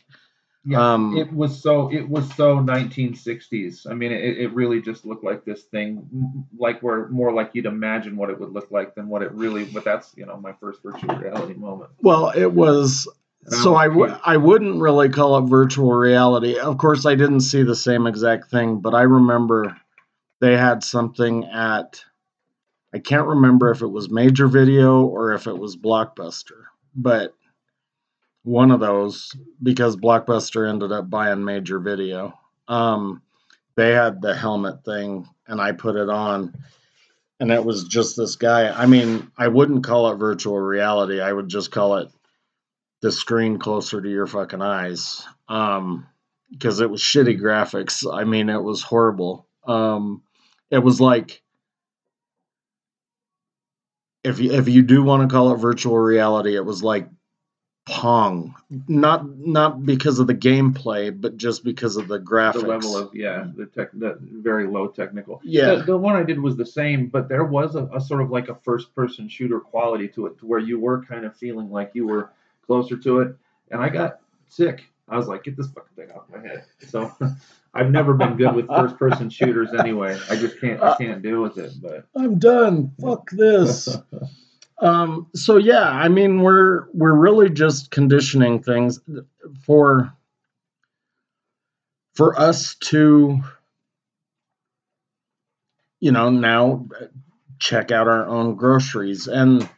yeah, 0.64 0.94
um 0.94 1.18
it 1.18 1.34
was 1.34 1.60
so 1.60 1.92
it 1.92 2.08
was 2.08 2.32
so 2.36 2.58
1960s. 2.58 3.90
I 3.90 3.96
mean, 3.96 4.12
it, 4.12 4.38
it 4.38 4.54
really 4.54 4.80
just 4.80 5.08
looked 5.08 5.24
like 5.24 5.44
this 5.44 5.64
thing, 5.64 6.08
like 6.56 6.82
where 6.82 7.08
more 7.08 7.34
like 7.34 7.50
you'd 7.54 7.66
imagine 7.66 8.16
what 8.16 8.30
it 8.30 8.40
would 8.40 8.52
look 8.52 8.70
like 8.70 8.94
than 8.94 9.08
what 9.08 9.24
it 9.24 9.32
really. 9.32 9.66
But 9.66 9.84
that's 9.84 10.14
you 10.16 10.28
know 10.28 10.38
my 10.38 10.54
first 10.60 10.84
virtual 10.84 11.16
reality 11.16 11.56
moment. 11.56 11.90
well 12.04 12.30
it 12.30 12.54
was 12.54 13.08
So 13.48 13.76
I 13.76 13.88
w-. 13.88 14.16
I 14.24 14.38
wouldn't 14.38 14.80
really 14.80 15.10
call 15.10 15.38
it 15.40 15.50
virtual 15.50 15.94
reality. 15.94 16.60
Of 16.60 16.78
course, 16.78 17.06
I 17.06 17.16
didn't 17.16 17.42
see 17.42 17.64
the 17.64 17.76
same 17.76 18.06
exact 18.06 18.52
thing, 18.52 18.82
but 18.82 18.94
I 18.94 19.02
remember 19.02 19.76
they 20.42 20.56
had 20.56 20.84
something 20.84 21.46
at, 21.46 22.04
I 22.94 23.00
can't 23.00 23.28
remember 23.28 23.72
if 23.72 23.82
it 23.82 23.88
was 23.88 24.10
Major 24.10 24.48
Video 24.48 25.04
or 25.06 25.34
if 25.34 25.48
it 25.48 25.58
was 25.58 25.78
Blockbuster, 25.78 26.64
but 26.96 27.34
one 28.44 28.72
of 28.72 28.80
those 28.80 29.32
because 29.62 29.96
Blockbuster 29.96 30.70
ended 30.70 30.92
up 30.92 31.10
buying 31.10 31.46
Major 31.46 31.80
Video. 31.80 32.38
Um, 32.68 33.22
they 33.76 33.92
had 33.92 34.22
the 34.22 34.36
helmet 34.36 34.84
thing, 34.84 35.28
and 35.48 35.62
I 35.62 35.72
put 35.72 35.96
it 35.96 36.10
on, 36.10 36.54
and 37.40 37.52
it 37.52 37.64
was 37.64 37.86
just 37.86 38.18
this 38.18 38.36
guy. 38.36 38.70
I 38.70 38.86
mean, 38.88 39.32
I 39.38 39.48
wouldn't 39.48 39.86
call 39.86 40.12
it 40.12 40.18
virtual 40.18 40.60
reality. 40.60 41.22
I 41.22 41.32
would 41.32 41.48
just 41.48 41.72
call 41.72 41.98
it 41.98 42.10
the 43.02 43.12
screen 43.12 43.58
closer 43.58 44.00
to 44.00 44.10
your 44.10 44.28
fucking 44.28 44.62
eyes 44.62 45.26
um 45.50 46.08
because 46.52 46.80
it 46.80 46.90
was 46.90 47.02
shitty 47.02 47.40
graphics 47.40 48.06
i 48.14 48.24
mean 48.24 48.50
it 48.50 48.62
was 48.62 48.82
horrible 48.82 49.48
um 49.68 50.22
it 50.70 50.80
was 50.80 51.02
like 51.02 51.41
if 54.24 54.40
you 54.40 54.52
if 54.52 54.68
you 54.68 54.82
do 54.82 55.04
want 55.04 55.28
to 55.28 55.34
call 55.34 55.54
it 55.54 55.58
virtual 55.58 55.98
reality 55.98 56.56
it 56.56 56.66
was 56.66 56.84
like 56.84 57.08
pong. 57.88 58.56
Not 58.88 59.38
not 59.38 59.86
because 59.86 60.20
of 60.20 60.28
the 60.28 60.36
gameplay 60.36 61.20
but 61.20 61.38
just 61.38 61.64
because 61.64 61.98
of 61.98 62.08
the 62.08 62.20
graphics. 62.20 62.62
the 62.62 62.68
level 62.68 62.96
of 62.96 63.14
yeah 63.14 63.48
the 63.56 63.66
tech 63.66 63.90
the 63.94 64.18
very 64.22 64.68
low 64.68 64.88
technical. 64.88 65.42
Yeah. 65.44 65.76
The, 65.76 65.84
the 65.84 65.98
one 65.98 66.16
i 66.16 66.24
did 66.24 66.40
was 66.40 66.56
the 66.56 66.66
same 66.66 67.08
but 67.08 67.28
there 67.28 67.44
was 67.44 67.76
a, 67.76 67.86
a 67.94 68.00
sort 68.00 68.22
of 68.22 68.30
like 68.30 68.50
a 68.50 68.56
first 68.56 68.94
person 68.96 69.28
shooter 69.28 69.60
quality 69.60 70.08
to 70.10 70.28
it 70.28 70.38
to 70.40 70.46
where 70.46 70.60
you 70.60 70.80
were 70.80 71.04
kind 71.04 71.26
of 71.26 71.36
feeling 71.36 71.72
like 71.72 71.92
you 71.94 72.08
were 72.08 72.30
closer 72.66 72.98
to 72.98 73.20
it. 73.22 73.36
And 73.72 73.82
i 73.82 73.90
got 73.90 74.20
sick. 74.48 74.84
I 75.08 75.18
was 75.18 75.28
like 75.28 75.44
get 75.44 75.58
this 75.58 75.72
fucking 75.72 75.96
thing 75.96 76.16
off 76.16 76.24
my 76.32 76.40
head. 76.40 76.66
So 76.88 77.12
i've 77.74 77.92
never 77.92 78.14
been 78.14 78.38
good 78.38 78.54
with 78.56 78.68
first 78.68 78.98
person 78.98 79.30
shooters 79.38 79.70
anyway. 79.78 80.18
I 80.30 80.36
just 80.36 80.60
can't 80.60 80.82
i 80.82 80.96
can't 80.98 81.22
deal 81.22 81.42
with 81.42 81.58
it 81.58 81.72
but 81.82 82.06
i'm 82.16 82.40
done. 82.40 82.94
Fuck 83.02 83.30
this. 83.32 83.98
Um, 84.80 85.28
so 85.36 85.58
yeah, 85.58 85.88
I 85.88 86.08
mean 86.10 86.42
we're 86.42 86.88
we're 86.94 87.14
really 87.14 87.50
just 87.50 87.92
conditioning 87.92 88.64
things 88.64 89.00
for 89.64 90.12
for 92.16 92.38
us 92.38 92.76
to 92.76 93.42
you 96.00 96.12
know 96.12 96.30
now 96.32 96.88
check 97.60 97.92
out 97.92 98.08
our 98.08 98.26
own 98.26 98.56
groceries. 98.56 99.28
And 99.28 99.70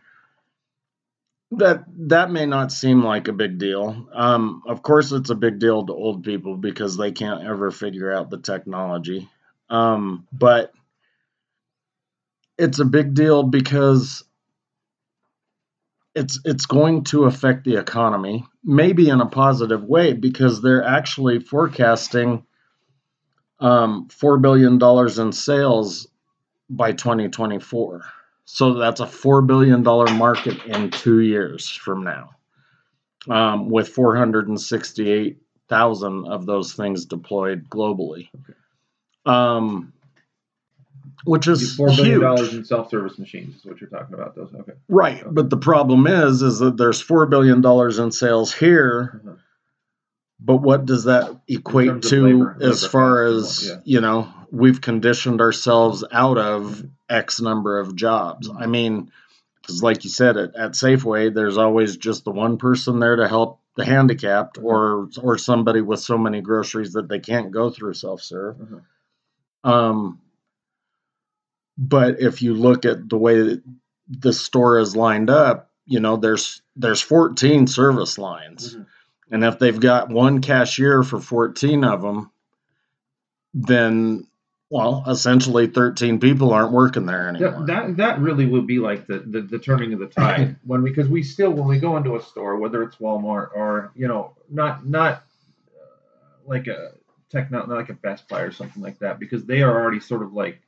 that 1.58 1.86
that 2.10 2.32
may 2.32 2.46
not 2.46 2.72
seem 2.72 3.04
like 3.04 3.28
a 3.28 3.34
big 3.34 3.58
deal. 3.58 4.08
Um, 4.14 4.64
of 4.68 4.82
course 4.82 5.12
it's 5.12 5.30
a 5.30 5.36
big 5.36 5.60
deal 5.60 5.86
to 5.86 5.94
old 5.94 6.24
people 6.24 6.58
because 6.58 6.98
they 6.98 7.12
can't 7.12 7.44
ever 7.44 7.72
figure 7.72 8.12
out 8.12 8.30
the 8.30 8.40
technology. 8.40 9.30
Um, 9.70 10.28
but 10.32 10.74
it's 12.58 12.80
a 12.80 12.86
big 12.86 13.14
deal 13.14 13.44
because 13.44 14.24
it's 16.16 16.40
it's 16.46 16.66
going 16.66 17.04
to 17.06 17.24
affect 17.24 17.64
the 17.64 17.78
economy, 17.78 18.46
maybe 18.64 19.10
in 19.10 19.22
a 19.22 19.26
positive 19.26 19.84
way, 19.84 20.14
because 20.14 20.62
they're 20.62 20.84
actually 20.84 21.40
forecasting 21.40 22.46
um, 23.60 24.08
four 24.10 24.38
billion 24.38 24.78
dollars 24.78 25.20
in 25.20 25.32
sales 25.32 26.08
by 26.70 26.92
2024. 26.92 28.04
So 28.46 28.74
that's 28.74 29.00
a 29.00 29.08
four 29.08 29.42
billion 29.42 29.84
dollar 29.84 30.14
market 30.14 30.66
in 30.66 30.92
two 30.92 31.20
years 31.22 31.70
from 31.70 32.04
now, 32.04 32.32
um, 33.30 33.70
with 33.70 33.88
468,000 33.90 36.28
of 36.28 36.46
those 36.46 36.74
things 36.74 37.06
deployed 37.06 37.70
globally. 37.70 38.28
Okay. 38.36 38.54
Um, 39.26 39.94
which 41.26 41.48
is 41.48 41.74
four 41.76 41.88
billion 41.88 42.20
dollars 42.20 42.54
in 42.54 42.66
self-service 42.66 43.18
machines 43.18 43.56
is 43.56 43.64
what 43.66 43.80
you're 43.80 43.90
talking 43.90 44.14
about 44.14 44.36
those 44.36 44.54
okay 44.54 44.74
Right, 44.90 45.24
but 45.26 45.50
the 45.50 45.56
problem 45.56 46.06
is, 46.06 46.42
is 46.42 46.60
that 46.60 46.76
there's 46.76 47.00
four 47.00 47.26
billion 47.28 47.62
dollars 47.62 47.98
in 47.98 48.12
sales 48.12 48.54
here, 48.54 49.22
Mhm. 49.26 49.38
but 50.42 50.58
what 50.58 50.86
does 50.86 51.06
that 51.06 51.34
equate 51.48 52.02
to 52.04 52.24
labor- 52.26 52.58
as 52.60 52.84
labor 52.84 52.90
far 52.92 53.24
as 53.24 53.70
what- 53.70 53.88
you 53.88 54.02
know 54.02 54.28
we've 54.52 54.82
conditioned 54.82 55.40
ourselves 55.40 56.04
out 56.12 56.38
of. 56.38 56.84
X 57.14 57.40
number 57.42 57.80
of 57.80 57.96
jobs? 57.96 58.50
I 58.58 58.66
mean, 58.66 59.12
because 59.62 59.82
like 59.84 60.04
you 60.04 60.10
said, 60.10 60.36
at, 60.38 60.56
at 60.56 60.72
Safeway, 60.72 61.34
there's 61.34 61.58
always 61.58 61.96
just 61.98 62.26
the 62.26 62.32
one 62.32 62.58
person 62.58 63.00
there 63.00 63.16
to 63.18 63.28
help 63.28 63.60
the 63.76 63.86
handicapped 63.86 64.58
Mhm. 64.60 64.64
or 64.66 65.10
or 65.22 65.38
somebody 65.38 65.82
with 65.82 66.00
so 66.00 66.18
many 66.18 66.42
groceries 66.42 66.94
that 66.94 67.08
they 67.10 67.20
can't 67.20 67.52
go 67.52 67.70
through 67.70 67.94
self 67.94 68.22
serve. 68.22 68.58
Mhm. 68.58 68.82
Um, 69.70 70.20
but 71.78 72.20
if 72.20 72.42
you 72.42 72.54
look 72.54 72.86
at 72.86 73.10
the 73.10 73.18
way 73.18 73.42
that 73.42 73.64
the 74.10 74.34
store 74.34 74.78
is 74.80 74.96
lined 74.96 75.30
up, 75.30 75.72
you 75.86 76.00
know, 76.00 76.18
there's 76.18 76.62
there's 76.76 77.02
14 77.02 77.68
service 77.68 78.18
lines. 78.18 78.76
Mhm. 78.76 78.86
And 79.32 79.44
if 79.44 79.58
they've 79.58 79.80
got 79.80 80.10
one 80.10 80.42
cashier 80.42 81.02
for 81.04 81.20
14 81.20 81.84
of 81.84 82.02
them, 82.02 82.30
then 83.54 84.28
well, 84.74 85.04
essentially 85.08 85.68
13 85.68 86.20
people 86.20 86.52
aren't 86.52 86.72
working 86.72 87.06
there 87.06 87.30
anymore. 87.30 87.64
That, 87.68 87.68
that 87.68 87.98
that 87.98 88.20
really 88.20 88.48
would 88.48 88.66
be 88.66 88.80
like 88.80 89.06
the, 89.06 89.20
the, 89.20 89.42
the 89.42 89.60
turning 89.60 89.94
of 89.94 90.00
the 90.00 90.08
tide 90.08 90.56
when 90.66 90.82
we 90.82 90.90
because 90.90 91.08
we 91.08 91.22
still 91.22 91.52
when 91.52 91.68
we 91.68 91.78
go 91.78 91.96
into 91.96 92.16
a 92.16 92.22
store 92.24 92.58
whether 92.58 92.82
it's 92.82 92.96
Walmart 92.96 93.50
or 93.54 93.92
you 93.94 94.08
know 94.08 94.34
not 94.50 94.84
not 94.84 95.26
uh, 95.76 95.86
like 96.48 96.66
a 96.66 96.94
tech 97.30 97.52
not 97.52 97.70
like 97.70 97.90
a 97.90 97.94
Best 97.94 98.28
Buy 98.28 98.42
or 98.42 98.52
something 98.52 98.82
like 98.82 98.98
that 98.98 99.20
because 99.20 99.46
they 99.46 99.62
are 99.62 99.80
already 99.80 100.00
sort 100.00 100.24
of 100.24 100.34
like 100.34 100.60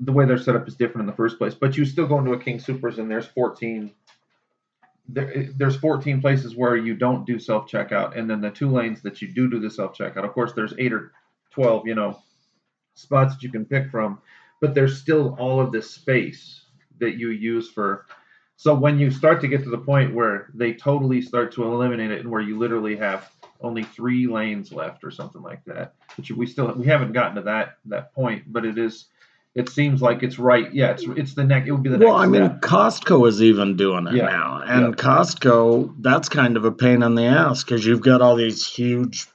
the 0.00 0.12
way 0.12 0.24
they're 0.24 0.38
set 0.38 0.56
up 0.56 0.66
is 0.66 0.74
different 0.74 1.02
in 1.02 1.06
the 1.06 1.16
first 1.16 1.36
place. 1.36 1.54
But 1.54 1.76
you 1.76 1.84
still 1.84 2.06
go 2.06 2.18
into 2.18 2.32
a 2.32 2.38
King 2.38 2.60
Soopers 2.60 2.96
and 2.96 3.10
there's 3.10 3.26
14. 3.26 3.90
There, 5.10 5.50
there's 5.54 5.76
14 5.76 6.22
places 6.22 6.56
where 6.56 6.76
you 6.76 6.94
don't 6.94 7.26
do 7.26 7.38
self 7.38 7.70
checkout, 7.70 8.16
and 8.16 8.30
then 8.30 8.40
the 8.40 8.50
two 8.50 8.70
lanes 8.70 9.02
that 9.02 9.20
you 9.20 9.28
do 9.28 9.50
do 9.50 9.60
the 9.60 9.68
self 9.68 9.98
checkout. 9.98 10.24
Of 10.24 10.32
course, 10.32 10.54
there's 10.54 10.72
eight 10.78 10.94
or 10.94 11.12
12, 11.52 11.86
you 11.86 11.94
know, 11.94 12.18
spots 12.94 13.34
that 13.34 13.42
you 13.42 13.50
can 13.50 13.64
pick 13.64 13.90
from, 13.90 14.18
but 14.60 14.74
there's 14.74 15.00
still 15.00 15.36
all 15.38 15.60
of 15.60 15.72
this 15.72 15.90
space 15.90 16.62
that 17.00 17.18
you 17.18 17.30
use 17.30 17.70
for. 17.70 18.06
So 18.56 18.74
when 18.74 18.98
you 18.98 19.10
start 19.10 19.40
to 19.40 19.48
get 19.48 19.64
to 19.64 19.70
the 19.70 19.78
point 19.78 20.14
where 20.14 20.50
they 20.54 20.74
totally 20.74 21.20
start 21.20 21.52
to 21.54 21.64
eliminate 21.64 22.10
it, 22.10 22.20
and 22.20 22.30
where 22.30 22.40
you 22.40 22.58
literally 22.58 22.96
have 22.96 23.30
only 23.60 23.82
three 23.84 24.26
lanes 24.26 24.72
left 24.72 25.04
or 25.04 25.10
something 25.10 25.42
like 25.42 25.64
that, 25.66 25.94
which 26.16 26.30
we 26.30 26.46
still 26.46 26.72
we 26.74 26.86
haven't 26.86 27.12
gotten 27.12 27.36
to 27.36 27.42
that 27.42 27.78
that 27.86 28.12
point, 28.14 28.44
but 28.52 28.64
it 28.64 28.78
is 28.78 29.06
it 29.54 29.68
seems 29.68 30.00
like 30.00 30.22
it's 30.22 30.38
right. 30.38 30.72
Yeah, 30.72 30.92
it's 30.92 31.04
it's 31.16 31.34
the 31.34 31.44
next. 31.44 31.68
It 31.68 31.72
would 31.72 31.82
be 31.82 31.90
the 31.90 31.98
Well, 31.98 32.18
next. 32.18 32.30
Well, 32.30 32.42
I 32.42 32.48
mean, 32.48 32.50
step. 32.50 32.60
Costco 32.60 33.28
is 33.28 33.42
even 33.42 33.76
doing 33.76 34.06
it 34.06 34.14
Yeah, 34.14 34.26
now, 34.26 34.62
and 34.64 34.86
yeah. 34.88 34.90
Costco 34.92 35.96
that's 36.00 36.28
kind 36.28 36.56
of 36.56 36.64
a 36.64 36.72
pain 36.72 37.02
in 37.02 37.14
the 37.14 37.24
ass 37.24 37.64
because 37.64 37.84
you've 37.84 38.00
got 38.02 38.22
all 38.22 38.36
these 38.36 38.66
huge 38.66 39.26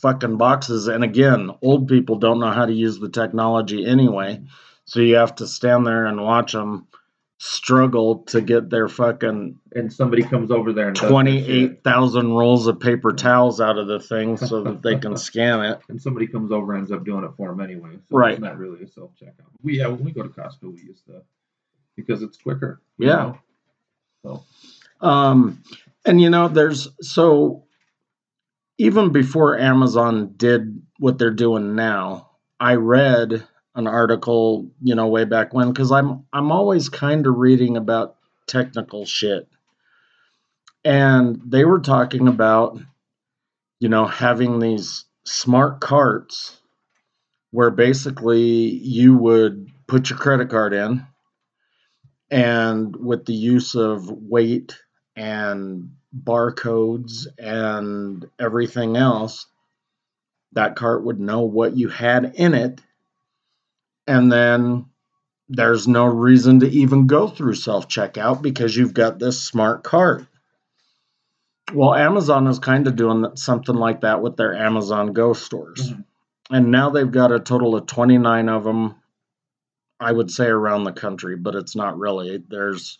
fucking 0.00 0.36
boxes, 0.36 0.88
and 0.88 1.02
again, 1.04 1.50
old 1.62 1.88
people 1.88 2.16
don't 2.16 2.40
know 2.40 2.50
how 2.50 2.66
to 2.66 2.72
use 2.72 2.98
the 2.98 3.08
technology 3.08 3.86
anyway, 3.86 4.42
so 4.84 5.00
you 5.00 5.16
have 5.16 5.34
to 5.36 5.46
stand 5.46 5.86
there 5.86 6.06
and 6.06 6.22
watch 6.22 6.52
them 6.52 6.86
struggle 7.38 8.20
to 8.20 8.40
get 8.40 8.70
their 8.70 8.88
fucking 8.88 9.58
and 9.74 9.92
somebody 9.92 10.22
comes 10.22 10.50
over 10.50 10.72
there 10.72 10.86
and 10.86 10.94
does 10.96 11.02
that 11.02 11.06
shit. 11.06 11.12
twenty-eight 11.12 11.84
thousand 11.84 12.32
rolls 12.32 12.66
of 12.66 12.80
paper 12.80 13.12
towels 13.12 13.60
out 13.60 13.76
of 13.76 13.86
the 13.86 14.00
thing 14.00 14.38
so 14.38 14.62
that 14.62 14.82
they 14.82 14.96
can 14.96 15.16
scan 15.18 15.60
it. 15.62 15.78
and 15.90 16.00
somebody 16.00 16.26
comes 16.26 16.50
over 16.50 16.72
and 16.72 16.80
ends 16.80 16.92
up 16.92 17.04
doing 17.04 17.24
it 17.24 17.30
for 17.36 17.50
them 17.50 17.60
anyway. 17.60 17.90
So 18.08 18.16
Right. 18.16 18.32
It's 18.32 18.40
not 18.40 18.56
really 18.56 18.82
a 18.82 18.86
self 18.88 19.10
checkout. 19.22 19.44
We 19.62 19.78
yeah, 19.80 19.88
when 19.88 20.02
we 20.02 20.12
go 20.12 20.22
to 20.22 20.30
Costco, 20.30 20.72
we 20.74 20.80
use 20.80 21.02
the 21.06 21.22
because 21.94 22.22
it's 22.22 22.38
quicker. 22.38 22.80
Yeah. 22.98 23.16
know? 23.16 23.38
So 24.22 24.44
Um, 25.06 25.62
and 26.06 26.18
you 26.22 26.30
know, 26.30 26.48
there's 26.48 26.88
so 27.02 27.65
even 28.78 29.12
before 29.12 29.58
Amazon 29.58 30.34
did 30.36 30.82
what 30.98 31.18
they're 31.18 31.30
doing 31.30 31.74
now, 31.74 32.30
I 32.60 32.74
read 32.74 33.46
an 33.74 33.86
article, 33.86 34.70
you 34.82 34.94
know, 34.94 35.06
way 35.08 35.24
back 35.24 35.52
when 35.52 35.72
because 35.72 35.92
I'm 35.92 36.24
I'm 36.32 36.52
always 36.52 36.88
kind 36.88 37.26
of 37.26 37.36
reading 37.36 37.76
about 37.76 38.16
technical 38.46 39.04
shit, 39.06 39.48
and 40.84 41.40
they 41.44 41.64
were 41.64 41.80
talking 41.80 42.28
about, 42.28 42.78
you 43.80 43.88
know, 43.88 44.06
having 44.06 44.58
these 44.58 45.04
smart 45.24 45.80
carts 45.80 46.58
where 47.50 47.70
basically 47.70 48.40
you 48.40 49.16
would 49.16 49.68
put 49.86 50.10
your 50.10 50.18
credit 50.18 50.50
card 50.50 50.72
in 50.72 51.06
and 52.30 52.94
with 52.96 53.24
the 53.26 53.34
use 53.34 53.74
of 53.74 54.10
weight 54.10 54.76
and 55.14 55.90
barcodes 56.14 57.26
and 57.38 58.26
everything 58.38 58.96
else, 58.96 59.46
that 60.52 60.76
cart 60.76 61.04
would 61.04 61.20
know 61.20 61.42
what 61.42 61.76
you 61.76 61.88
had 61.88 62.32
in 62.36 62.54
it. 62.54 62.80
And 64.06 64.30
then 64.30 64.86
there's 65.48 65.86
no 65.88 66.06
reason 66.06 66.60
to 66.60 66.68
even 66.68 67.06
go 67.06 67.28
through 67.28 67.54
self 67.54 67.88
checkout 67.88 68.42
because 68.42 68.76
you've 68.76 68.94
got 68.94 69.18
this 69.18 69.42
smart 69.42 69.84
cart. 69.84 70.26
Well, 71.72 71.94
Amazon 71.94 72.46
is 72.46 72.60
kind 72.60 72.86
of 72.86 72.96
doing 72.96 73.36
something 73.36 73.74
like 73.74 74.02
that 74.02 74.22
with 74.22 74.36
their 74.36 74.54
Amazon 74.54 75.12
Go 75.12 75.32
stores. 75.32 75.92
Mhm. 75.92 76.04
And 76.50 76.70
now 76.70 76.90
they've 76.90 77.10
got 77.10 77.32
a 77.32 77.40
total 77.40 77.74
of 77.74 77.86
29 77.86 78.48
of 78.48 78.62
them 78.62 78.94
I 79.98 80.12
would 80.12 80.30
say 80.30 80.46
around 80.46 80.84
the 80.84 80.92
country, 80.92 81.36
but 81.36 81.54
it's 81.54 81.74
not 81.74 81.98
really. 81.98 82.42
There's 82.48 82.98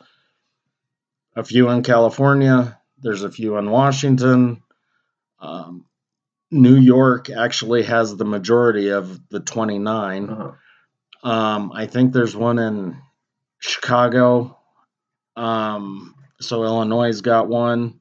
a 1.34 1.44
few 1.44 1.68
in 1.68 1.82
California, 1.82 2.80
there's 2.98 3.22
a 3.22 3.30
few 3.30 3.56
in 3.56 3.70
Washington. 3.70 4.62
Um, 5.40 5.86
New 6.50 6.76
York 6.76 7.30
actually 7.30 7.82
has 7.85 8.16
the 8.16 8.24
majority 8.24 8.90
of 8.90 9.20
the 9.28 9.40
29. 9.40 10.30
uh-huh. 10.30 10.52
Um, 11.28 11.72
I 11.74 11.87
think 11.87 12.12
there's 12.12 12.37
one 12.37 12.59
in 12.59 12.98
Chicago. 13.59 14.59
Um, 15.35 16.14
so 16.40 16.62
Illinois 16.62 17.20
got 17.20 17.48
one. 17.48 17.98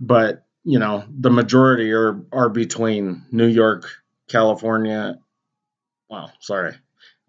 But, 0.00 0.46
you 0.64 0.78
know, 0.78 1.04
the 1.08 1.30
majority 1.30 1.92
are, 1.92 2.24
are 2.32 2.48
between 2.48 3.26
New 3.30 3.46
York, 3.46 3.88
California. 4.28 5.18
Well, 6.08 6.32
sorry. 6.40 6.74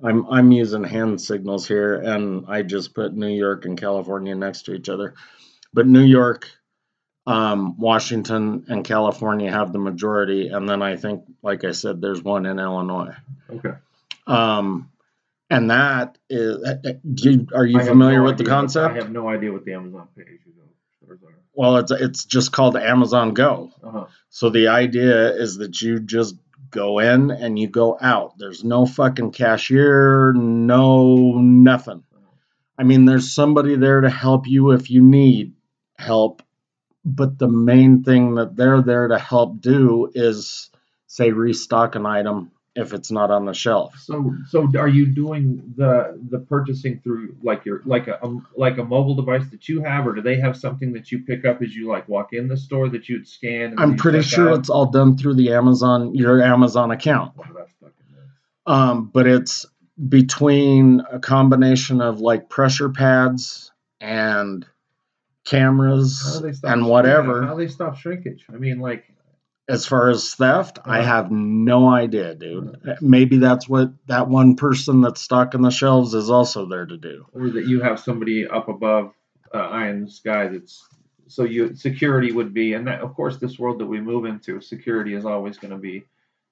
I'm 0.04 0.26
I'm 0.28 0.52
using 0.52 0.84
hand 0.84 1.22
signals 1.22 1.68
here 1.68 1.96
and 1.96 2.46
I 2.48 2.64
just 2.64 2.94
put 2.94 3.14
New 3.14 3.28
York 3.28 3.66
and 3.66 3.80
California 3.80 4.36
next 4.36 4.64
to 4.64 4.74
each 4.74 4.90
other. 4.90 5.14
But 5.74 5.88
New 5.88 6.04
York, 6.04 6.50
um, 7.26 7.78
Washington, 7.78 8.66
and 8.68 8.84
California 8.84 9.52
have 9.52 9.72
the 9.72 9.80
majority, 9.80 10.50
and 10.50 10.68
then 10.68 10.82
I 10.82 10.98
think, 10.98 11.24
like 11.42 11.64
I 11.64 11.72
said, 11.72 12.02
there's 12.02 12.22
one 12.22 12.46
in 12.46 12.60
Illinois. 12.60 13.16
Okay. 13.50 13.74
Um, 14.28 14.90
and 15.50 15.70
that 15.70 16.18
is, 16.30 16.58
do 17.14 17.32
you, 17.32 17.48
are 17.54 17.66
you 17.66 17.80
familiar 17.80 18.20
no 18.20 18.24
with 18.26 18.38
the 18.38 18.44
idea 18.44 18.54
what- 18.54 18.60
concept? 18.60 18.96
I 18.96 18.98
have 18.98 19.12
no 19.12 19.30
idea 19.30 19.52
what 19.52 19.66
the 19.66 19.74
Amazon 19.74 20.08
page 20.16 20.28
are. 20.28 20.54
Well, 21.56 21.78
it's 21.78 21.92
it's 21.92 22.26
just 22.26 22.52
called 22.52 22.76
Amazon 22.76 23.34
Go. 23.36 23.72
Uh-huh. 23.84 24.06
So 24.30 24.50
the 24.50 24.70
idea 24.70 25.34
is 25.36 25.58
that 25.58 25.80
you 25.82 26.00
just 26.00 26.36
go 26.72 26.98
in 26.98 27.30
and 27.30 27.60
you 27.60 27.68
go 27.68 27.96
out. 28.02 28.38
There's 28.40 28.64
no 28.64 28.88
fucking 28.88 29.32
cashier, 29.32 30.34
no 30.34 31.38
nothing. 31.38 32.04
I 32.76 32.84
mean, 32.84 33.06
there's 33.06 33.32
somebody 33.32 33.76
there 33.76 34.02
to 34.02 34.10
help 34.10 34.48
you 34.48 34.72
if 34.72 34.90
you 34.90 35.04
need 35.04 35.54
help, 35.96 36.42
but 37.06 37.38
the 37.38 37.48
main 37.48 38.04
thing 38.04 38.36
that 38.36 38.56
they're 38.56 38.82
there 38.82 39.08
to 39.08 39.20
help 39.20 39.62
do 39.62 40.10
is 40.14 40.70
say 41.08 41.32
restock 41.32 41.96
an 41.96 42.06
item 42.06 42.52
if 42.76 42.92
it's 42.92 43.12
not 43.12 43.30
on 43.30 43.46
the 43.46 43.54
shelf. 43.54 43.96
So, 44.00 44.36
so 44.50 44.68
are 44.78 44.88
you 44.88 45.06
doing 45.06 45.74
the 45.76 46.20
the 46.30 46.40
purchasing 46.40 47.02
through 47.04 47.36
like 47.44 47.66
your 47.66 47.82
like 47.86 48.08
a 48.08 48.24
um, 48.24 48.48
like 48.56 48.78
a 48.78 48.84
mobile 48.84 49.16
device 49.16 49.48
that 49.52 49.70
you 49.70 49.84
have, 49.84 50.08
or 50.08 50.14
do 50.16 50.22
they 50.22 50.40
have 50.40 50.58
something 50.58 50.94
that 50.94 51.12
you 51.12 51.20
pick 51.20 51.46
up 51.46 51.62
as 51.62 51.76
you 51.76 51.88
like 51.88 52.08
walk 52.08 52.34
in 52.34 52.48
the 52.48 52.58
store 52.58 52.90
that 52.90 53.10
you'd 53.10 53.28
scan? 53.28 53.76
I'm 53.78 53.96
pretty 53.96 54.24
sure 54.24 54.50
out? 54.50 54.60
it's 54.60 54.70
all 54.70 54.88
done 54.88 55.18
through 55.18 55.36
the 55.36 55.54
Amazon 55.54 56.16
your 56.16 56.42
Amazon 56.42 56.92
account. 56.92 57.38
Wow, 57.38 57.46
that's 57.56 57.72
fucking 57.74 57.94
nuts. 58.12 58.30
Um, 58.66 59.12
but 59.14 59.28
it's 59.28 59.68
between 60.10 61.04
a 61.12 61.20
combination 61.20 62.02
of 62.02 62.20
like 62.20 62.50
pressure 62.50 62.90
pads 62.90 63.72
and 64.02 64.66
cameras 65.46 66.40
do 66.40 66.48
they 66.48 66.54
stop? 66.54 66.72
and 66.72 66.88
whatever. 66.88 67.46
how 67.46 67.56
they 67.56 67.68
stop 67.68 67.98
shrinkage? 67.98 68.46
I 68.54 68.58
mean, 68.58 68.80
like, 68.80 69.06
As 69.68 69.86
far 69.86 70.10
as 70.10 70.34
theft, 70.36 70.80
I 70.86 71.02
have 71.02 71.32
no 71.32 71.90
idea, 71.90 72.36
dude. 72.36 72.78
Maybe 73.02 73.38
that's 73.38 73.68
what 73.68 73.92
that 74.08 74.28
one 74.28 74.56
person 74.56 75.02
that's 75.02 75.22
stocking 75.22 75.62
the 75.62 75.70
shelves 75.72 76.14
is 76.14 76.30
also 76.30 76.66
there 76.66 76.86
to 76.86 76.98
do. 76.98 77.26
or 77.34 77.50
that 77.50 77.66
you 77.68 77.82
have 77.82 78.00
somebody 78.00 78.48
up 78.48 78.68
above 78.70 79.14
uh, 79.54 79.60
eye 79.60 79.90
in 79.90 80.06
the 80.06 80.12
sky 80.12 80.48
that's 80.48 80.88
so 81.28 81.44
you 81.44 81.76
security 81.76 82.32
would 82.32 82.54
be, 82.54 82.74
and 82.74 82.86
that 82.88 83.02
of 83.02 83.16
course 83.16 83.38
this 83.38 83.58
world 83.58 83.80
that 83.80 83.86
we 83.86 84.02
move 84.02 84.26
into, 84.26 84.62
security 84.62 85.14
is 85.14 85.26
always 85.26 85.58
going 85.58 85.72
to 85.72 85.78
be. 85.78 86.04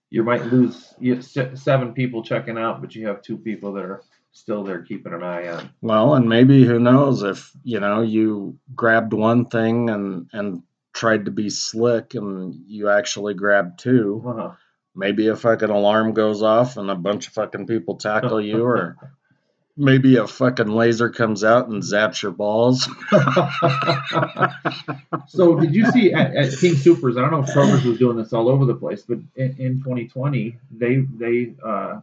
You 0.10 0.24
might 0.24 0.46
lose 0.46 0.94
you, 1.00 1.22
seven 1.22 1.94
people 1.94 2.24
checking 2.24 2.58
out, 2.58 2.82
but 2.82 2.96
you 2.96 3.08
have 3.08 3.22
two 3.22 3.38
people 3.38 3.74
that 3.74 3.84
are 3.84 4.02
still 4.32 4.64
there 4.64 4.82
keeping 4.82 5.14
an 5.14 5.24
eye 5.24 5.50
on. 5.50 5.70
Well, 5.82 6.16
and 6.16 6.28
maybe 6.28 6.66
who 6.66 6.80
knows 6.80 7.24
if 7.24 7.52
you 7.64 7.80
know 7.80 8.02
you 8.02 8.58
grabbed 8.76 9.14
one 9.14 9.46
thing 9.46 9.90
and 9.90 10.30
and 10.34 10.64
tried 10.94 11.26
to 11.26 11.32
be 11.32 11.50
slick 11.50 12.16
and 12.16 12.54
you 12.68 12.90
actually 12.90 13.34
grabbed 13.34 13.80
two. 13.80 14.22
Uh-huh. 14.26 14.52
maybe 14.94 15.28
a 15.28 15.36
fucking 15.36 15.70
alarm 15.70 16.14
goes 16.14 16.44
off 16.44 16.78
and 16.78 16.92
a 16.92 16.96
bunch 16.96 17.28
of 17.28 17.34
fucking 17.34 17.66
people 17.66 17.96
tackle 17.96 18.42
you 18.42 18.64
or 18.64 18.98
maybe 19.78 20.18
a 20.18 20.28
fucking 20.28 20.68
laser 20.68 21.10
comes 21.10 21.46
out 21.46 21.70
and 21.70 21.82
zaps 21.82 22.22
your 22.22 22.34
balls 22.34 22.90
so 25.28 25.58
did 25.60 25.74
you 25.74 25.90
see 25.92 26.12
at, 26.12 26.36
at 26.36 26.58
King 26.60 26.76
Soopers? 26.76 27.18
I 27.18 27.22
don't 27.22 27.32
know 27.32 27.44
if 27.44 27.50
Kroger's 27.50 27.86
was 27.86 27.98
doing 27.98 28.18
this 28.18 28.34
all 28.34 28.50
over 28.50 28.66
the 28.66 28.76
place, 28.76 29.04
but 29.08 29.20
in, 29.36 29.56
in 29.58 29.78
2020 29.80 30.58
they 30.72 30.98
they 30.98 31.54
uh, 31.66 32.02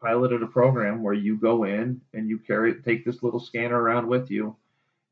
piloted 0.00 0.42
a 0.42 0.46
program 0.46 1.02
where 1.02 1.14
you 1.14 1.36
go 1.36 1.64
in 1.64 2.00
and 2.14 2.28
you 2.28 2.38
carry 2.38 2.74
take 2.82 3.04
this 3.04 3.22
little 3.22 3.40
scanner 3.40 3.80
around 3.80 4.06
with 4.06 4.30
you, 4.30 4.56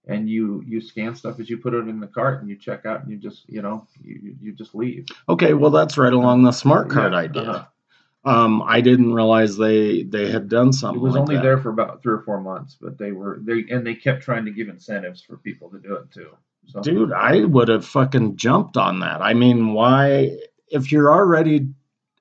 and 0.06 0.28
you 0.28 0.62
you 0.66 0.80
scan 0.80 1.14
stuff 1.14 1.38
as 1.40 1.48
you 1.50 1.58
put 1.58 1.74
it 1.74 1.88
in 1.88 2.00
the 2.00 2.06
cart 2.06 2.40
and 2.40 2.48
you 2.48 2.56
check 2.56 2.86
out 2.86 3.02
and 3.02 3.10
you 3.10 3.16
just 3.18 3.48
you 3.48 3.62
know 3.62 3.86
you 4.02 4.36
you- 4.40 4.52
just 4.52 4.74
leave. 4.74 5.06
okay 5.28 5.54
well 5.54 5.70
that's 5.70 5.98
right 5.98 6.12
along 6.12 6.42
the 6.42 6.52
smart 6.52 6.88
cart 6.90 7.12
Yeah, 7.12 7.18
idea 7.18 7.42
uh-huh. 7.50 8.30
um 8.30 8.62
i 8.66 8.80
didn't 8.80 9.12
realize 9.14 9.56
they 9.56 10.02
they 10.04 10.30
had 10.30 10.48
done 10.48 10.72
something. 10.72 11.00
It 11.00 11.04
was 11.04 11.14
like 11.14 11.20
only 11.22 11.36
that. 11.36 11.42
there 11.42 11.58
for 11.58 11.70
about 11.70 12.02
three 12.02 12.14
or 12.14 12.20
four 12.22 12.40
months, 12.40 12.76
but 12.80 12.98
they 12.98 13.12
were 13.12 13.38
they 13.42 13.64
and 13.70 13.86
they 13.86 13.94
kept 13.94 14.22
trying 14.22 14.44
to 14.46 14.50
give 14.50 14.68
incentives 14.68 15.20
for 15.22 15.36
people 15.36 15.68
to 15.70 15.78
do 15.78 15.94
it 15.94 16.10
too. 16.10 16.30
So 16.66 16.80
dude 16.80 17.12
i 17.12 17.44
would 17.44 17.68
have 17.68 17.84
fucking 17.86 18.36
jumped 18.36 18.76
on 18.76 19.00
that 19.00 19.22
i 19.22 19.32
mean 19.34 19.72
why 19.72 20.36
if 20.70 20.92
you're 20.92 21.10
already 21.10 21.66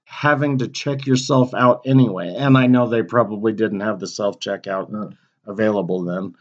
having 0.08 0.60
to 0.60 0.68
check 0.70 1.06
yourself 1.06 1.54
out 1.54 1.82
anyway. 1.86 2.34
And 2.36 2.58
I 2.58 2.68
know 2.68 2.88
they 2.88 3.04
probably 3.04 3.52
didn't 3.52 3.82
have 3.82 4.00
the 4.00 4.08
self 4.08 4.40
checkout 4.40 4.90
No. 4.90 5.12
available 5.46 6.04
then. 6.04 6.36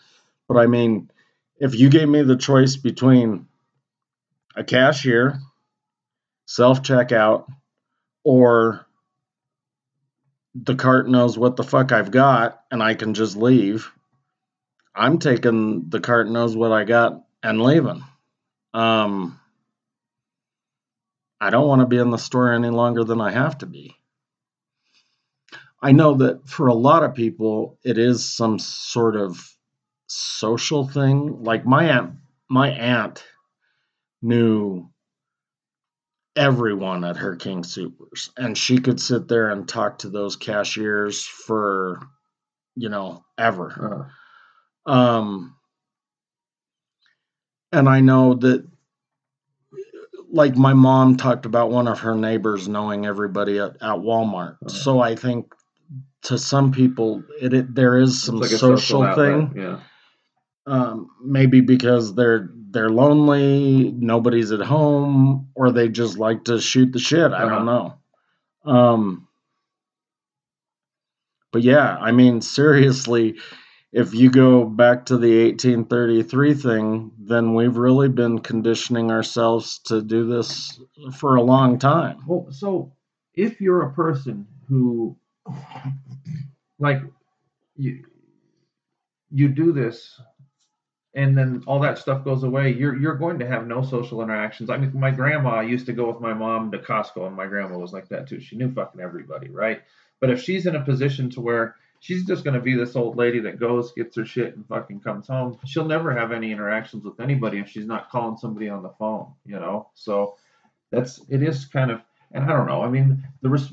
But 0.48 0.56
I 0.58 0.66
mean, 0.66 1.10
if 1.58 1.74
you 1.74 1.90
gave 1.90 2.08
me 2.08 2.22
the 2.22 2.36
choice 2.36 2.76
between 2.76 3.48
a 4.54 4.62
cashier, 4.62 5.40
self 6.46 6.82
checkout, 6.82 7.46
or 8.24 8.86
the 10.54 10.76
cart 10.76 11.08
knows 11.08 11.36
what 11.36 11.56
the 11.56 11.64
fuck 11.64 11.92
I've 11.92 12.10
got 12.12 12.62
and 12.70 12.82
I 12.82 12.94
can 12.94 13.14
just 13.14 13.36
leave, 13.36 13.90
I'm 14.94 15.18
taking 15.18 15.90
the 15.90 16.00
cart 16.00 16.30
knows 16.30 16.56
what 16.56 16.72
I 16.72 16.84
got 16.84 17.24
and 17.42 17.60
leaving. 17.60 18.04
Um, 18.72 19.40
I 21.40 21.50
don't 21.50 21.68
want 21.68 21.80
to 21.80 21.86
be 21.86 21.98
in 21.98 22.10
the 22.10 22.18
store 22.18 22.52
any 22.52 22.70
longer 22.70 23.04
than 23.04 23.20
I 23.20 23.30
have 23.30 23.58
to 23.58 23.66
be. 23.66 23.96
I 25.82 25.92
know 25.92 26.14
that 26.14 26.48
for 26.48 26.68
a 26.68 26.74
lot 26.74 27.04
of 27.04 27.14
people, 27.14 27.78
it 27.84 27.98
is 27.98 28.24
some 28.36 28.58
sort 28.58 29.16
of 29.16 29.38
social 30.08 30.86
thing. 30.86 31.42
Like 31.44 31.66
my 31.66 31.90
aunt, 31.90 32.14
my 32.48 32.70
aunt 32.70 33.24
knew 34.22 34.88
everyone 36.36 37.04
at 37.04 37.16
her 37.18 37.36
King 37.36 37.62
Soopers, 37.62 38.30
and 38.36 38.56
she 38.56 38.78
could 38.78 39.00
sit 39.00 39.28
there 39.28 39.50
and 39.50 39.68
talk 39.68 39.98
to 40.00 40.10
those 40.10 40.36
cashiers 40.36 41.24
for, 41.24 42.00
you 42.74 42.88
know, 42.88 43.24
ever. 43.38 44.08
Uh, 44.86 44.90
Um, 44.90 45.56
and 47.72 47.88
I 47.88 48.00
know 48.00 48.34
that, 48.34 48.66
like 50.30 50.56
my 50.56 50.74
mom 50.74 51.16
talked 51.16 51.46
about 51.46 51.70
one 51.70 51.88
of 51.88 52.00
her 52.00 52.14
neighbors 52.14 52.68
knowing 52.68 53.06
everybody 53.06 53.58
at, 53.58 53.72
at 53.76 53.98
Walmart. 53.98 54.56
Uh-huh. 54.62 54.68
So 54.68 55.00
I 55.00 55.14
think 55.14 55.52
to 56.22 56.38
some 56.38 56.72
people, 56.72 57.22
it, 57.40 57.52
it 57.52 57.74
there 57.74 57.98
is 57.98 58.22
some 58.22 58.40
like 58.40 58.50
a 58.50 58.58
social, 58.58 59.14
thing. 59.14 59.54
Yeah. 59.56 59.80
Um, 60.66 61.10
maybe 61.22 61.60
because 61.60 62.14
they're 62.14 62.50
they're 62.70 62.90
lonely, 62.90 63.92
nobody's 63.92 64.50
at 64.52 64.60
home, 64.60 65.48
or 65.54 65.70
they 65.70 65.88
just 65.88 66.18
like 66.18 66.44
to 66.44 66.60
shoot 66.60 66.92
the 66.92 66.98
shit. 66.98 67.32
I 67.32 67.48
don't 67.48 67.64
know. 67.64 67.98
Um, 68.64 69.28
but 71.52 71.62
yeah, 71.62 71.96
I 71.96 72.10
mean, 72.10 72.40
seriously, 72.40 73.36
if 73.92 74.14
you 74.14 74.30
go 74.30 74.64
back 74.64 75.06
to 75.06 75.16
the 75.16 75.44
1833 75.44 76.54
thing, 76.54 77.12
then 77.18 77.54
we've 77.54 77.76
really 77.76 78.08
been 78.08 78.38
conditioning 78.40 79.10
ourselves 79.10 79.78
to 79.84 80.02
do 80.02 80.26
this 80.26 80.78
for 81.16 81.36
a 81.36 81.42
long 81.42 81.78
time. 81.78 82.18
Well, 82.26 82.48
so 82.50 82.92
if 83.34 83.60
you're 83.60 83.82
a 83.82 83.92
person 83.92 84.46
who, 84.68 85.16
like, 86.78 87.00
you 87.76 88.04
you 89.30 89.48
do 89.48 89.72
this, 89.72 90.20
and 91.14 91.36
then 91.36 91.62
all 91.66 91.80
that 91.80 91.98
stuff 91.98 92.24
goes 92.24 92.42
away, 92.42 92.72
you're 92.72 92.96
you're 92.96 93.14
going 93.14 93.38
to 93.38 93.46
have 93.46 93.66
no 93.66 93.82
social 93.82 94.22
interactions. 94.22 94.68
I 94.68 94.78
mean, 94.78 94.98
my 94.98 95.10
grandma 95.10 95.60
used 95.60 95.86
to 95.86 95.92
go 95.92 96.10
with 96.10 96.20
my 96.20 96.34
mom 96.34 96.70
to 96.72 96.78
Costco, 96.78 97.26
and 97.26 97.36
my 97.36 97.46
grandma 97.46 97.78
was 97.78 97.92
like 97.92 98.08
that 98.08 98.28
too. 98.28 98.40
She 98.40 98.56
knew 98.56 98.72
fucking 98.72 99.00
everybody, 99.00 99.48
right? 99.48 99.82
But 100.20 100.30
if 100.30 100.42
she's 100.42 100.66
in 100.66 100.76
a 100.76 100.84
position 100.84 101.30
to 101.30 101.40
where 101.40 101.76
she's 102.00 102.24
just 102.24 102.44
going 102.44 102.54
to 102.54 102.60
be 102.60 102.74
this 102.74 102.96
old 102.96 103.16
lady 103.16 103.40
that 103.40 103.60
goes, 103.60 103.92
gets 103.92 104.16
her 104.16 104.24
shit, 104.24 104.56
and 104.56 104.66
fucking 104.66 105.00
comes 105.00 105.28
home, 105.28 105.58
she'll 105.64 105.84
never 105.84 106.16
have 106.16 106.32
any 106.32 106.52
interactions 106.52 107.04
with 107.04 107.20
anybody 107.20 107.58
if 107.58 107.68
she's 107.68 107.86
not 107.86 108.10
calling 108.10 108.36
somebody 108.36 108.68
on 108.68 108.82
the 108.82 108.92
phone, 108.98 109.32
you 109.44 109.58
know. 109.58 109.88
So 109.94 110.36
that's 110.90 111.20
it 111.28 111.42
is 111.42 111.66
kind 111.66 111.90
of 111.90 112.00
and 112.32 112.44
I 112.44 112.48
don't 112.48 112.66
know. 112.66 112.82
I 112.82 112.88
mean, 112.88 113.26
the 113.42 113.48
res- 113.48 113.72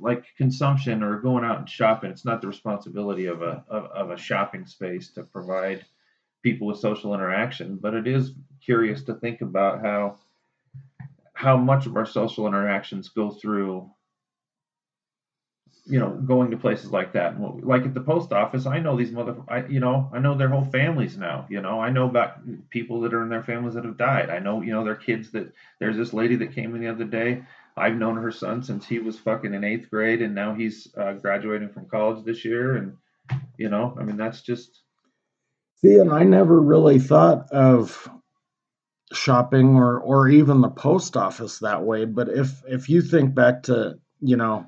like 0.00 0.24
consumption 0.36 1.02
or 1.02 1.18
going 1.18 1.44
out 1.44 1.58
and 1.58 1.68
shopping, 1.68 2.10
it's 2.10 2.24
not 2.24 2.40
the 2.40 2.48
responsibility 2.48 3.26
of 3.26 3.42
a 3.42 3.64
of, 3.68 3.84
of 3.86 4.10
a 4.10 4.16
shopping 4.16 4.66
space 4.66 5.10
to 5.12 5.22
provide 5.22 5.84
people 6.42 6.66
with 6.66 6.78
social 6.78 7.14
interaction, 7.14 7.76
but 7.76 7.94
it 7.94 8.06
is 8.06 8.32
curious 8.64 9.02
to 9.04 9.14
think 9.14 9.40
about 9.40 9.82
how 9.82 10.18
how 11.32 11.56
much 11.56 11.86
of 11.86 11.96
our 11.96 12.06
social 12.06 12.46
interactions 12.46 13.08
go 13.08 13.30
through 13.30 13.90
you 15.90 15.98
know 15.98 16.10
going 16.10 16.50
to 16.50 16.56
places 16.56 16.90
like 16.90 17.12
that. 17.12 17.40
Like 17.40 17.82
at 17.82 17.94
the 17.94 18.00
post 18.00 18.32
office 18.32 18.66
i 18.66 18.78
know 18.78 18.96
these 18.96 19.12
mother 19.12 19.36
I, 19.48 19.66
you 19.66 19.80
know 19.80 20.08
i 20.12 20.18
know 20.18 20.36
their 20.36 20.48
whole 20.48 20.64
families 20.64 21.16
now 21.16 21.46
you 21.50 21.60
know. 21.60 21.80
I 21.80 21.90
know 21.90 22.06
about 22.06 22.38
people 22.70 23.00
that 23.02 23.14
are 23.14 23.22
in 23.22 23.28
their 23.28 23.42
families 23.42 23.74
that 23.74 23.84
have 23.84 23.98
died. 23.98 24.30
I 24.30 24.38
know 24.38 24.62
you 24.62 24.72
know 24.72 24.84
their 24.84 24.96
kids 24.96 25.30
that 25.32 25.52
there's 25.78 25.96
this 25.96 26.12
lady 26.12 26.36
that 26.36 26.54
came 26.54 26.74
in 26.74 26.80
the 26.80 26.88
other 26.88 27.04
day. 27.04 27.42
I've 27.76 27.96
known 27.96 28.16
her 28.16 28.32
son 28.32 28.62
since 28.62 28.86
he 28.86 28.98
was 28.98 29.18
fucking 29.18 29.54
in 29.54 29.64
eighth 29.64 29.90
grade 29.90 30.22
and 30.22 30.34
now 30.34 30.54
he's 30.54 30.88
uh, 30.96 31.14
graduating 31.14 31.70
from 31.70 31.86
college 31.86 32.24
this 32.24 32.44
year 32.44 32.76
and 32.76 32.96
you 33.56 33.68
know 33.68 33.96
i 33.98 34.02
mean 34.02 34.16
that's 34.16 34.42
just 34.42 34.82
See, 35.82 35.96
and 35.96 36.12
I 36.12 36.24
never 36.24 36.60
really 36.60 36.98
thought 36.98 37.50
of 37.52 38.08
shopping 39.12 39.76
or 39.76 39.98
or 39.98 40.28
even 40.28 40.60
the 40.60 40.68
post 40.68 41.16
office 41.16 41.60
that 41.60 41.82
way. 41.82 42.04
But 42.04 42.28
if 42.28 42.62
if 42.68 42.90
you 42.90 43.00
think 43.00 43.34
back 43.34 43.64
to 43.64 43.98
you 44.20 44.36
know, 44.36 44.66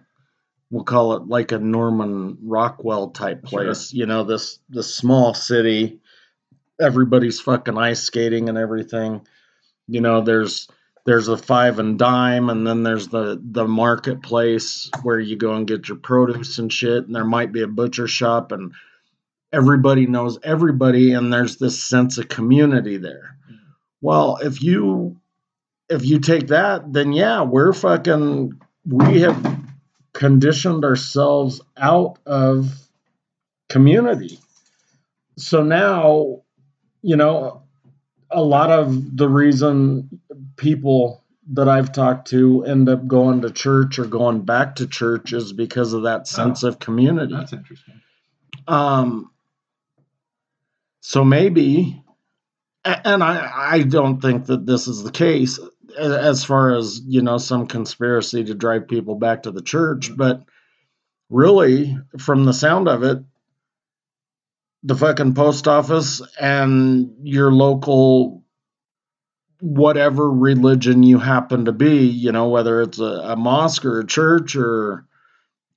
we'll 0.73 0.85
call 0.85 1.13
it 1.15 1.29
like 1.29 1.53
a 1.53 1.59
Norman 1.59 2.39
Rockwell 2.43 3.11
type 3.11 3.47
Sure. 3.47 3.65
place. 3.65 3.93
You 3.93 4.07
know, 4.07 4.25
this 4.25 4.59
this 4.69 4.93
small 4.93 5.35
city, 5.35 6.01
everybody's 6.81 7.41
fucking 7.41 7.79
ice 7.79 8.03
skating 8.03 8.49
and 8.49 8.59
everything. 8.59 9.21
You 9.87 10.01
know, 10.01 10.23
there's 10.23 10.67
there's 11.05 11.29
a 11.29 11.37
five 11.37 11.79
and 11.79 11.99
dime, 11.99 12.49
and 12.51 12.67
then 12.67 12.83
there's 12.83 13.09
the 13.09 13.41
the 13.45 13.69
marketplace 13.69 14.91
where 15.03 15.21
you 15.21 15.37
go 15.37 15.55
and 15.55 15.69
get 15.69 15.89
your 15.89 15.99
produce 15.99 16.59
and 16.59 16.73
shit. 16.73 17.07
And 17.07 17.15
there 17.15 17.25
might 17.25 17.53
be 17.53 17.63
a 17.63 17.69
butcher 17.69 18.09
shop 18.09 18.51
and 18.51 18.73
everybody 19.53 20.07
knows 20.07 20.39
everybody 20.43 21.13
and 21.13 21.31
there's 21.31 21.59
this 21.59 21.83
sense 21.83 22.17
of 22.17 22.27
community 22.29 22.97
there 22.97 23.37
well 24.01 24.39
if 24.43 24.63
you 24.63 25.15
if 25.91 26.07
you 26.07 26.19
take 26.19 26.47
that 26.47 26.91
then 26.91 27.13
yeah 27.13 27.43
we're 27.43 27.75
fucking 27.75 28.59
we 28.87 29.21
have 29.21 29.62
conditioned 30.13 30.85
ourselves 30.85 31.61
out 31.77 32.19
of 32.27 32.71
community 33.69 34.39
so 35.39 35.63
now 35.63 36.43
you 37.03 37.17
know 37.17 37.63
a 38.31 38.43
lot 38.43 38.71
of 38.71 39.17
the 39.17 39.29
reason 39.29 40.21
people 40.57 41.23
that 41.53 41.69
I've 41.69 41.93
talked 41.93 42.29
to 42.29 42.65
end 42.65 42.89
up 42.89 43.07
going 43.07 43.43
to 43.43 43.51
church 43.51 43.99
or 43.99 44.05
going 44.07 44.43
back 44.43 44.77
to 44.77 44.87
church 44.87 45.33
is 45.33 45.53
because 45.53 45.93
of 45.93 46.05
that 46.05 46.27
sense 46.29 46.63
of 46.63 46.79
community. 46.79 47.35
that's 47.35 47.53
interesting 47.53 48.01
Um, 48.69 49.31
so 51.01 51.25
maybe, 51.25 52.03
and 52.85 53.25
I, 53.25 53.51
I 53.55 53.83
don't 53.83 54.21
think 54.21 54.47
that 54.47 54.67
this 54.67 54.87
is 54.87 55.03
the 55.03 55.11
case 55.11 55.59
as 55.99 56.45
far 56.45 56.75
as, 56.75 57.01
you 57.07 57.23
know, 57.23 57.39
some 57.39 57.67
conspiracy 57.67 58.45
to 58.45 58.55
drive 58.55 58.89
people 58.89 59.15
back 59.15 59.45
to 59.45 59.51
the 59.51 59.63
church, 59.63 60.09
mm-hmm. 60.09 60.17
but 60.17 60.45
really, 61.31 61.97
from 62.19 62.45
the 62.45 62.53
sound 62.53 62.89
of 62.89 63.03
it, 63.03 63.19
the 64.83 64.97
fucking 64.97 65.35
post 65.35 65.69
office 65.69 66.21
and 66.41 67.15
your 67.23 67.53
local 67.53 68.43
whatever 69.61 70.29
religion 70.29 71.05
you 71.05 71.19
happen 71.19 71.67
to 71.67 71.73
be, 71.73 72.07
you 72.07 72.33
know, 72.33 72.49
whether 72.49 72.83
it's 72.83 72.99
a, 72.99 73.05
a 73.05 73.37
mosque 73.37 73.85
or 73.85 74.01
a 74.01 74.07
church 74.07 74.57
or 74.57 75.07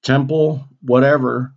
temple, 0.02 0.68
whatever, 0.82 1.55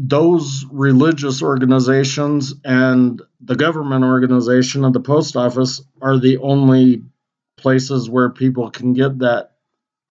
those 0.00 0.64
religious 0.70 1.42
organizations 1.42 2.54
and 2.64 3.20
the 3.40 3.56
government 3.56 4.04
organization 4.04 4.84
of 4.84 4.92
the 4.92 5.00
post 5.00 5.34
office 5.34 5.82
are 6.00 6.18
the 6.18 6.38
only 6.38 7.02
places 7.56 8.08
where 8.08 8.30
people 8.30 8.70
can 8.70 8.92
get 8.92 9.18
that 9.18 9.56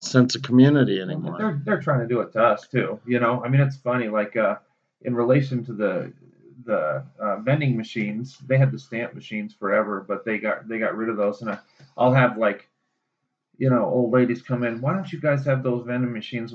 sense 0.02 0.36
of 0.36 0.41
community 0.41 1.00
anymore. 1.00 1.38
They're 1.38 1.62
they're 1.63 1.82
trying 1.82 2.02
to 2.02 2.08
do 2.08 2.19
it 2.19 2.34
to 2.34 2.43
us 2.43 2.67
too. 2.67 3.00
You 3.06 3.21
know, 3.21 3.41
I 3.43 3.47
mean, 3.47 3.62
it's 3.62 3.78
funny. 3.78 4.10
Like 4.10 4.36
uh, 4.36 4.56
in 5.04 5.15
relation 5.15 5.63
to 5.65 5.73
the 5.73 6.12
the 6.65 7.06
uh, 7.17 7.38
vending 7.38 7.78
machines, 7.78 8.38
they 8.45 8.58
had 8.58 8.73
the 8.73 8.80
stamp 8.80 9.13
machines 9.13 9.54
forever, 9.54 10.04
but 10.06 10.26
they 10.26 10.38
got 10.38 10.67
they 10.67 10.80
got 10.80 10.97
rid 10.97 11.08
of 11.08 11.15
those. 11.15 11.41
And 11.41 11.52
I, 11.52 11.60
I'll 11.97 12.13
have 12.13 12.38
like, 12.38 12.67
you 13.58 13.70
know, 13.70 13.86
old 13.86 14.13
ladies 14.13 14.41
come 14.41 14.63
in. 14.63 14.82
Why 14.82 14.93
don't 14.93 15.12
you 15.12 15.20
guys 15.20 15.46
have 15.46 15.63
those 15.63 15.86
vending 15.86 16.13
machines? 16.13 16.54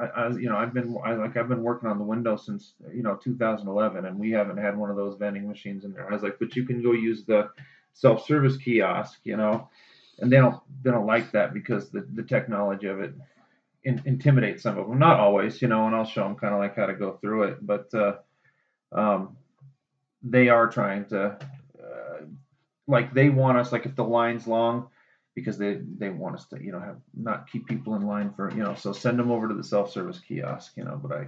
I, 0.00 0.04
I 0.04 0.28
you 0.30 0.48
know, 0.48 0.56
I've 0.56 0.74
been 0.74 0.96
I, 1.04 1.14
like 1.14 1.36
I've 1.36 1.48
been 1.48 1.62
working 1.62 1.88
on 1.88 1.98
the 1.98 2.04
window 2.04 2.36
since 2.36 2.74
you 2.92 3.02
know 3.02 3.16
2011, 3.16 4.04
and 4.04 4.18
we 4.18 4.30
haven't 4.30 4.58
had 4.58 4.76
one 4.76 4.90
of 4.90 4.96
those 4.96 5.16
vending 5.18 5.48
machines 5.48 5.84
in 5.84 5.92
there. 5.92 6.08
I 6.08 6.12
was 6.12 6.22
like, 6.22 6.38
but 6.38 6.56
you 6.56 6.64
can 6.64 6.82
go 6.82 6.92
use 6.92 7.24
the 7.24 7.50
self 7.92 8.26
service 8.26 8.56
kiosk, 8.56 9.20
you 9.24 9.36
know 9.36 9.68
and 10.20 10.32
they 10.32 10.36
don't 10.36 10.60
they 10.82 10.90
don't 10.90 11.06
like 11.06 11.30
that 11.32 11.54
because 11.54 11.90
the, 11.90 12.06
the 12.14 12.22
technology 12.22 12.86
of 12.86 13.00
it 13.00 13.14
in, 13.84 14.02
intimidates 14.04 14.62
some 14.62 14.78
of 14.78 14.88
them. 14.88 14.98
Not 14.98 15.20
always, 15.20 15.62
you 15.62 15.68
know, 15.68 15.86
and 15.86 15.94
I'll 15.94 16.04
show 16.04 16.24
them 16.24 16.36
kind 16.36 16.54
of 16.54 16.60
like 16.60 16.76
how 16.76 16.86
to 16.86 16.94
go 16.94 17.18
through 17.20 17.44
it, 17.44 17.66
but 17.66 17.92
uh, 17.94 18.16
um, 18.92 19.36
they 20.22 20.48
are 20.48 20.68
trying 20.68 21.04
to 21.06 21.38
uh, 21.80 22.24
like 22.86 23.14
they 23.14 23.28
want 23.28 23.58
us 23.58 23.72
like 23.72 23.86
if 23.86 23.94
the 23.94 24.04
line's 24.04 24.46
long 24.46 24.88
because 25.38 25.58
they 25.58 25.80
they 25.98 26.10
want 26.10 26.34
us 26.34 26.46
to 26.46 26.62
you 26.62 26.72
know 26.72 26.80
have 26.80 26.96
not 27.14 27.50
keep 27.50 27.66
people 27.66 27.94
in 27.94 28.06
line 28.06 28.32
for 28.34 28.50
you 28.50 28.62
know 28.62 28.74
so 28.74 28.92
send 28.92 29.18
them 29.18 29.30
over 29.30 29.48
to 29.48 29.54
the 29.54 29.64
self 29.64 29.92
service 29.92 30.20
kiosk 30.26 30.72
you 30.76 30.84
know 30.84 31.00
but 31.02 31.12
I 31.16 31.26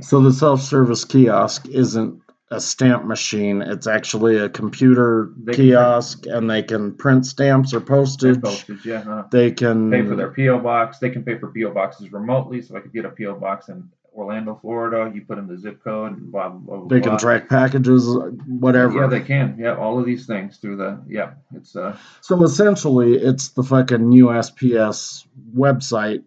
So 0.00 0.20
the 0.20 0.32
self-service 0.32 1.04
kiosk 1.04 1.68
isn't 1.68 2.22
a 2.50 2.60
stamp 2.60 3.04
machine. 3.04 3.62
It's 3.62 3.86
actually 3.86 4.38
a 4.38 4.48
computer 4.48 5.32
kiosk, 5.52 6.26
and 6.26 6.48
they 6.48 6.62
can 6.62 6.94
print 6.94 7.26
stamps 7.26 7.74
or 7.74 7.80
postage. 7.80 8.40
postage 8.40 8.84
yeah 8.84 9.02
huh? 9.02 9.24
They 9.30 9.50
can 9.50 9.90
pay 9.90 10.02
for 10.02 10.16
their 10.16 10.32
PO 10.32 10.60
box. 10.60 10.98
They 10.98 11.10
can 11.10 11.24
pay 11.24 11.38
for 11.38 11.52
PO 11.52 11.72
boxes 11.72 12.12
remotely. 12.12 12.62
So 12.62 12.76
I 12.76 12.80
could 12.80 12.92
get 12.92 13.04
a 13.04 13.10
PO 13.10 13.34
box 13.34 13.68
in 13.68 13.90
Orlando, 14.14 14.58
Florida. 14.60 15.10
You 15.14 15.22
put 15.22 15.38
in 15.38 15.46
the 15.46 15.58
zip 15.58 15.82
code 15.82 16.16
and 16.16 16.32
blah 16.32 16.48
blah 16.48 16.78
blah. 16.78 16.88
They 16.88 17.00
can 17.00 17.10
blah. 17.10 17.18
track 17.18 17.48
packages, 17.48 18.06
whatever. 18.46 19.02
Yeah, 19.02 19.06
they 19.08 19.20
can. 19.20 19.56
Yeah, 19.58 19.76
all 19.76 19.98
of 19.98 20.06
these 20.06 20.26
things 20.26 20.58
through 20.58 20.76
the 20.76 21.02
yeah. 21.08 21.32
It's 21.54 21.76
uh 21.76 21.96
So 22.20 22.42
essentially, 22.42 23.16
it's 23.16 23.48
the 23.48 23.62
fucking 23.62 24.10
USPS 24.10 25.26
website 25.54 26.22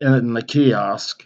in 0.00 0.32
the 0.34 0.42
kiosk 0.42 1.24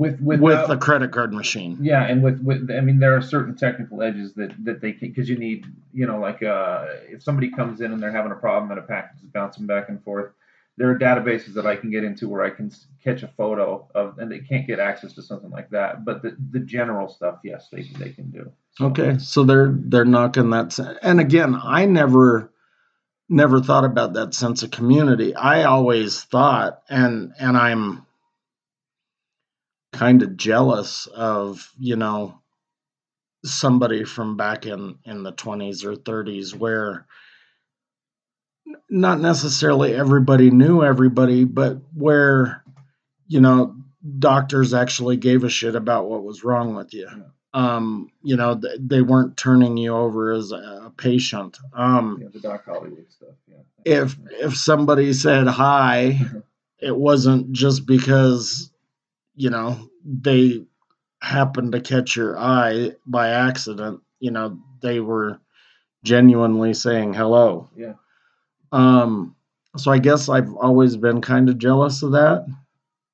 with 0.00 0.20
with 0.20 0.40
with 0.40 0.66
the 0.66 0.76
credit 0.78 1.12
card 1.12 1.32
machine. 1.34 1.76
yeah, 1.80 2.06
and 2.06 2.22
with 2.22 2.40
with 2.40 2.70
I 2.70 2.80
mean 2.80 2.98
there 2.98 3.14
are 3.14 3.20
certain 3.20 3.54
technical 3.54 4.02
edges 4.02 4.32
that 4.34 4.52
that 4.64 4.80
they 4.80 4.92
can 4.92 5.08
because 5.08 5.28
you 5.28 5.36
need 5.36 5.66
you 5.92 6.06
know 6.06 6.18
like 6.18 6.42
uh 6.42 6.86
if 7.08 7.22
somebody 7.22 7.50
comes 7.50 7.82
in 7.82 7.92
and 7.92 8.02
they're 8.02 8.10
having 8.10 8.32
a 8.32 8.36
problem 8.36 8.70
and 8.70 8.78
a 8.78 8.82
package 8.82 9.22
is 9.22 9.28
bouncing 9.28 9.66
back 9.66 9.90
and 9.90 10.02
forth. 10.02 10.32
There 10.80 10.88
are 10.90 10.98
databases 10.98 11.52
that 11.56 11.66
I 11.66 11.76
can 11.76 11.90
get 11.90 12.04
into 12.04 12.26
where 12.26 12.42
I 12.42 12.48
can 12.48 12.72
catch 13.04 13.22
a 13.22 13.28
photo 13.28 13.86
of, 13.94 14.18
and 14.18 14.32
they 14.32 14.38
can't 14.38 14.66
get 14.66 14.78
access 14.80 15.12
to 15.12 15.22
something 15.22 15.50
like 15.50 15.68
that. 15.70 16.06
But 16.06 16.22
the, 16.22 16.34
the 16.52 16.60
general 16.60 17.06
stuff, 17.06 17.40
yes, 17.44 17.68
they 17.70 17.82
they 17.98 18.08
can 18.12 18.30
do. 18.30 18.50
So- 18.78 18.86
Okay, 18.86 19.18
so 19.18 19.44
they're 19.44 19.74
they're 19.76 20.06
knocking 20.06 20.48
that. 20.50 20.78
And 21.02 21.20
again, 21.20 21.54
I 21.62 21.84
never 21.84 22.50
never 23.28 23.60
thought 23.60 23.84
about 23.84 24.14
that 24.14 24.32
sense 24.32 24.62
of 24.62 24.70
community. 24.70 25.34
I 25.34 25.64
always 25.64 26.22
thought, 26.22 26.80
and 26.88 27.34
and 27.38 27.58
I'm 27.58 28.06
kind 29.92 30.22
of 30.22 30.38
jealous 30.38 31.06
of 31.08 31.70
you 31.78 31.96
know 31.96 32.40
somebody 33.44 34.04
from 34.04 34.38
back 34.38 34.64
in 34.64 34.96
in 35.04 35.24
the 35.24 35.32
20s 35.34 35.84
or 35.84 35.94
30s 35.94 36.54
where 36.54 37.06
not 38.88 39.20
necessarily 39.20 39.94
everybody 39.94 40.50
knew 40.50 40.82
everybody 40.82 41.44
but 41.44 41.78
where 41.94 42.62
you 43.26 43.40
know 43.40 43.74
doctors 44.18 44.72
actually 44.74 45.16
gave 45.16 45.44
a 45.44 45.48
shit 45.48 45.74
about 45.74 46.08
what 46.08 46.24
was 46.24 46.42
wrong 46.44 46.74
with 46.74 46.92
you 46.94 47.08
um 47.54 48.08
you 48.22 48.36
know 48.36 48.58
th- 48.58 48.78
they 48.80 49.02
weren't 49.02 49.36
turning 49.36 49.76
you 49.76 49.94
over 49.94 50.30
as 50.32 50.52
a 50.52 50.92
patient 50.96 51.58
um 51.74 52.18
Yeah, 52.20 52.28
the 52.32 52.40
Doc 52.40 52.64
Hollywood 52.64 53.06
stuff. 53.10 53.34
Yeah. 53.48 53.56
if 53.84 54.16
if 54.40 54.56
somebody 54.56 55.12
said 55.12 55.46
hi 55.46 56.18
it 56.80 56.96
wasn't 56.96 57.52
just 57.52 57.86
because 57.86 58.70
you 59.34 59.50
know 59.50 59.90
they 60.04 60.64
happened 61.22 61.72
to 61.72 61.80
catch 61.80 62.16
your 62.16 62.38
eye 62.38 62.92
by 63.06 63.28
accident 63.30 64.00
you 64.20 64.30
know 64.30 64.58
they 64.80 65.00
were 65.00 65.38
genuinely 66.04 66.72
saying 66.72 67.12
hello 67.12 67.68
Yeah. 67.76 67.94
Um 68.72 69.34
so 69.76 69.90
i 69.90 69.98
guess 69.98 70.28
i've 70.28 70.54
always 70.56 70.96
been 70.96 71.20
kind 71.20 71.48
of 71.48 71.58
jealous 71.58 72.02
of 72.02 72.12
that 72.12 72.46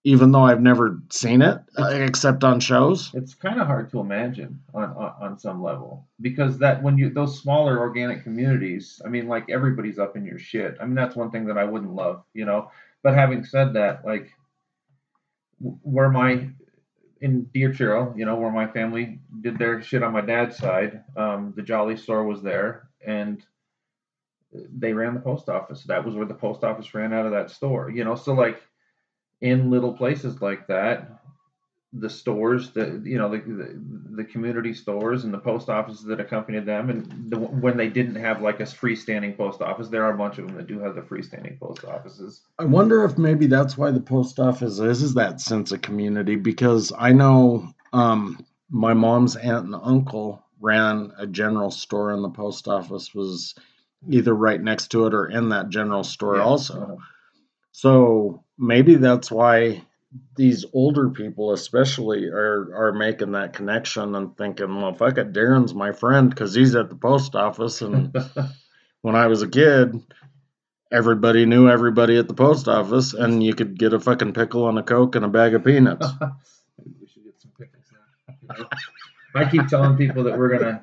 even 0.04 0.30
though 0.32 0.44
i've 0.44 0.60
never 0.62 1.00
seen 1.10 1.42
it 1.42 1.58
uh, 1.78 1.88
except 1.92 2.44
on 2.44 2.60
shows 2.60 3.10
It's 3.14 3.34
kind 3.34 3.60
of 3.60 3.66
hard 3.66 3.90
to 3.90 4.00
imagine 4.00 4.60
on, 4.74 4.84
on 4.84 5.14
on 5.20 5.38
some 5.38 5.62
level 5.62 6.06
because 6.20 6.58
that 6.58 6.82
when 6.82 6.96
you 6.98 7.10
those 7.10 7.40
smaller 7.40 7.78
organic 7.78 8.22
communities, 8.22 9.00
I 9.04 9.08
mean, 9.08 9.26
like 9.28 9.50
everybody's 9.50 9.98
up 9.98 10.16
in 10.16 10.24
your 10.24 10.38
shit. 10.38 10.76
I 10.80 10.84
mean, 10.84 10.94
that's 10.94 11.16
one 11.16 11.30
thing 11.30 11.46
that 11.46 11.58
I 11.58 11.64
wouldn't 11.64 11.94
love, 11.94 12.22
you 12.34 12.44
know. 12.44 12.70
But 13.02 13.14
having 13.14 13.44
said 13.44 13.74
that, 13.74 14.04
like 14.04 14.32
where 15.60 16.10
my 16.10 16.48
in 17.20 17.44
Deer 17.54 17.72
Trail, 17.72 18.12
you 18.16 18.24
know, 18.24 18.36
where 18.36 18.52
my 18.52 18.66
family 18.66 19.20
did 19.40 19.58
their 19.58 19.82
shit 19.82 20.02
on 20.02 20.12
my 20.12 20.20
dad's 20.20 20.56
side, 20.56 21.02
um, 21.16 21.52
the 21.56 21.62
Jolly 21.62 21.96
store 21.96 22.24
was 22.24 22.42
there, 22.42 22.88
and 23.06 23.42
they 24.52 24.92
ran 24.92 25.14
the 25.14 25.20
post 25.20 25.48
office. 25.48 25.84
That 25.84 26.04
was 26.04 26.14
where 26.14 26.26
the 26.26 26.34
post 26.34 26.64
office 26.64 26.94
ran 26.94 27.12
out 27.12 27.26
of 27.26 27.32
that 27.32 27.50
store, 27.50 27.90
you 27.90 28.04
know. 28.04 28.14
So 28.14 28.32
like 28.32 28.62
in 29.40 29.70
little 29.70 29.92
places 29.92 30.40
like 30.40 30.66
that, 30.68 31.20
the 31.92 32.10
stores 32.10 32.70
that 32.70 33.02
you 33.04 33.16
know 33.16 33.30
the, 33.30 33.38
the 33.38 33.80
the 34.16 34.24
community 34.24 34.74
stores 34.74 35.24
and 35.24 35.32
the 35.32 35.38
post 35.38 35.68
offices 35.68 36.04
that 36.04 36.20
accompanied 36.20 36.66
them, 36.66 36.90
and 36.90 37.30
the, 37.30 37.38
when 37.38 37.76
they 37.76 37.88
didn't 37.88 38.16
have 38.16 38.42
like 38.42 38.60
a 38.60 38.64
freestanding 38.64 39.36
post 39.36 39.62
office, 39.62 39.88
there 39.88 40.04
are 40.04 40.14
a 40.14 40.18
bunch 40.18 40.38
of 40.38 40.46
them 40.46 40.56
that 40.56 40.66
do 40.66 40.78
have 40.80 40.94
the 40.94 41.00
freestanding 41.00 41.58
post 41.58 41.84
offices. 41.84 42.42
I 42.58 42.64
wonder 42.64 43.04
if 43.04 43.18
maybe 43.18 43.46
that's 43.46 43.78
why 43.78 43.90
the 43.90 44.00
post 44.00 44.38
office 44.38 44.78
is, 44.78 45.02
is 45.02 45.14
that 45.14 45.40
sense 45.40 45.72
of 45.72 45.82
community 45.82 46.36
because 46.36 46.92
I 46.98 47.12
know 47.12 47.72
um, 47.92 48.44
my 48.70 48.94
mom's 48.94 49.36
aunt 49.36 49.66
and 49.66 49.74
uncle 49.74 50.44
ran 50.60 51.12
a 51.18 51.26
general 51.26 51.70
store 51.70 52.12
and 52.12 52.24
the 52.24 52.30
post 52.30 52.68
office 52.68 53.14
was 53.14 53.54
either 54.08 54.34
right 54.34 54.60
next 54.60 54.88
to 54.88 55.06
it 55.06 55.14
or 55.14 55.28
in 55.28 55.50
that 55.50 55.68
general 55.68 56.04
store 56.04 56.36
Yeah, 56.36 56.44
also. 56.44 56.98
So 57.72 58.44
maybe 58.58 58.96
that's 58.96 59.30
why 59.30 59.82
these 60.36 60.64
older 60.72 61.10
people 61.10 61.52
especially 61.52 62.26
are 62.26 62.74
are 62.74 62.92
making 62.92 63.32
that 63.32 63.52
connection 63.52 64.14
and 64.14 64.36
thinking, 64.36 64.74
well, 64.76 64.94
fuck 64.94 65.18
it, 65.18 65.32
Darren's 65.32 65.74
my 65.74 65.92
friend 65.92 66.30
because 66.30 66.54
he's 66.54 66.74
at 66.74 66.88
the 66.88 66.96
post 66.96 67.34
office 67.34 67.82
and 67.82 68.16
when 69.02 69.14
I 69.14 69.26
was 69.26 69.42
a 69.42 69.48
kid, 69.48 70.02
everybody 70.90 71.46
knew 71.46 71.68
everybody 71.68 72.18
at 72.18 72.28
the 72.28 72.34
post 72.34 72.68
office, 72.68 73.14
and 73.14 73.42
you 73.42 73.54
could 73.54 73.78
get 73.78 73.92
a 73.92 74.00
fucking 74.00 74.32
pickle 74.32 74.68
and 74.68 74.78
a 74.78 74.82
coke 74.82 75.14
and 75.14 75.24
a 75.24 75.28
bag 75.28 75.54
of 75.54 75.64
peanuts. 75.64 76.06
Maybe 76.78 76.94
we 77.00 77.06
should 77.06 77.24
get 77.24 77.40
some 77.40 77.52
pickles 77.58 77.84
now. 78.48 78.68
I 79.40 79.50
keep 79.50 79.68
telling 79.68 79.96
people 79.96 80.24
that 80.24 80.38
we're 80.38 80.58
gonna 80.58 80.82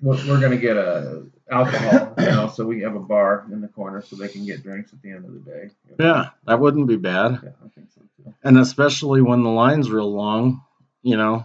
we're, 0.00 0.16
we're 0.28 0.40
gonna 0.40 0.56
get 0.56 0.76
a 0.76 1.26
alcohol, 1.50 2.14
you 2.18 2.24
know, 2.26 2.48
so 2.54 2.64
we 2.66 2.80
have 2.82 2.94
a 2.94 3.00
bar 3.00 3.46
in 3.52 3.60
the 3.60 3.68
corner 3.68 4.02
so 4.02 4.16
they 4.16 4.28
can 4.28 4.44
get 4.44 4.62
drinks 4.62 4.92
at 4.92 5.00
the 5.02 5.10
end 5.10 5.24
of 5.24 5.32
the 5.32 5.40
day. 5.40 5.70
you 5.88 5.96
know? 5.98 6.04
Yeah, 6.14 6.28
that 6.46 6.60
wouldn't 6.60 6.86
be 6.88 6.96
bad, 6.96 7.40
yeah, 7.42 7.50
I 7.64 7.68
think 7.68 7.88
so 7.94 8.02
too. 8.16 8.34
and 8.44 8.58
especially 8.58 9.22
when 9.22 9.42
the 9.42 9.50
line's 9.50 9.90
real 9.90 10.12
long, 10.12 10.62
you 11.02 11.16
know. 11.16 11.44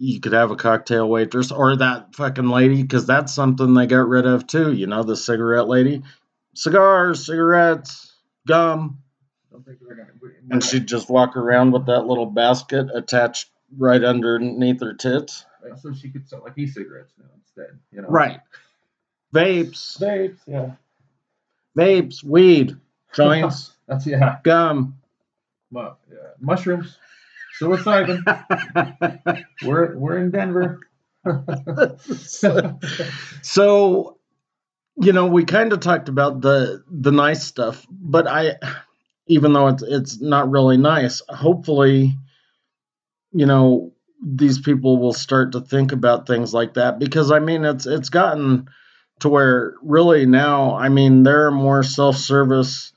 You 0.00 0.20
could 0.20 0.32
have 0.32 0.52
a 0.52 0.56
cocktail 0.56 1.08
waitress 1.08 1.50
or 1.50 1.74
that 1.74 2.14
fucking 2.14 2.48
lady, 2.48 2.82
because 2.82 3.04
that's 3.04 3.34
something 3.34 3.74
they 3.74 3.88
got 3.88 4.06
rid 4.06 4.26
of 4.26 4.46
too. 4.46 4.72
You 4.72 4.86
know, 4.86 5.02
the 5.02 5.16
cigarette 5.16 5.66
lady, 5.66 6.04
cigars, 6.54 7.26
cigarettes, 7.26 8.14
gum, 8.46 8.98
Don't 9.50 9.64
think 9.66 9.78
we're 9.80 9.96
gonna. 9.96 10.08
we- 10.22 10.28
we're 10.28 10.34
and 10.52 10.62
she'd 10.62 10.86
just 10.86 11.10
walk 11.10 11.36
around 11.36 11.72
with 11.72 11.86
that 11.86 12.06
little 12.06 12.26
basket 12.26 12.86
attached 12.94 13.50
right 13.76 14.04
underneath 14.04 14.80
her 14.80 14.94
tits. 14.94 15.44
so 15.82 15.92
she 15.92 16.10
could 16.10 16.28
sell 16.28 16.42
like 16.44 16.56
e-cigarettes 16.56 17.12
now 17.18 17.26
instead, 17.36 17.76
you 17.90 18.00
know. 18.00 18.08
Right. 18.08 18.38
Vapes, 19.34 19.98
Vapes, 19.98 20.38
yeah. 20.46 20.72
vapes, 21.76 22.24
weed, 22.24 22.76
joints, 23.14 23.72
That's 23.88 24.06
yeah. 24.06 24.38
gum. 24.42 24.98
Mu- 25.70 25.80
yeah. 26.10 26.16
Mushrooms, 26.40 26.96
psilocybin. 27.60 28.22
we're 29.64 29.96
we're 29.96 30.18
in 30.18 30.30
Denver. 30.30 30.80
so, 33.42 34.18
you 34.96 35.12
know, 35.12 35.26
we 35.26 35.44
kind 35.44 35.72
of 35.72 35.80
talked 35.80 36.08
about 36.08 36.40
the 36.40 36.82
the 36.90 37.12
nice 37.12 37.44
stuff, 37.44 37.86
but 37.90 38.26
I, 38.26 38.56
even 39.26 39.52
though 39.52 39.68
it's 39.68 39.82
it's 39.82 40.20
not 40.20 40.50
really 40.50 40.76
nice, 40.78 41.22
hopefully, 41.28 42.14
you 43.32 43.46
know, 43.46 43.92
these 44.24 44.58
people 44.58 44.98
will 44.98 45.12
start 45.12 45.52
to 45.52 45.60
think 45.60 45.92
about 45.92 46.26
things 46.26 46.54
like 46.54 46.74
that 46.74 46.98
because 46.98 47.30
I 47.30 47.40
mean, 47.40 47.64
it's 47.64 47.86
it's 47.86 48.08
gotten 48.08 48.68
to 49.20 49.28
where 49.28 49.74
really 49.82 50.26
now, 50.26 50.76
I 50.76 50.88
mean, 50.88 51.22
there 51.22 51.46
are 51.46 51.50
more 51.50 51.82
self 51.82 52.16
service 52.16 52.92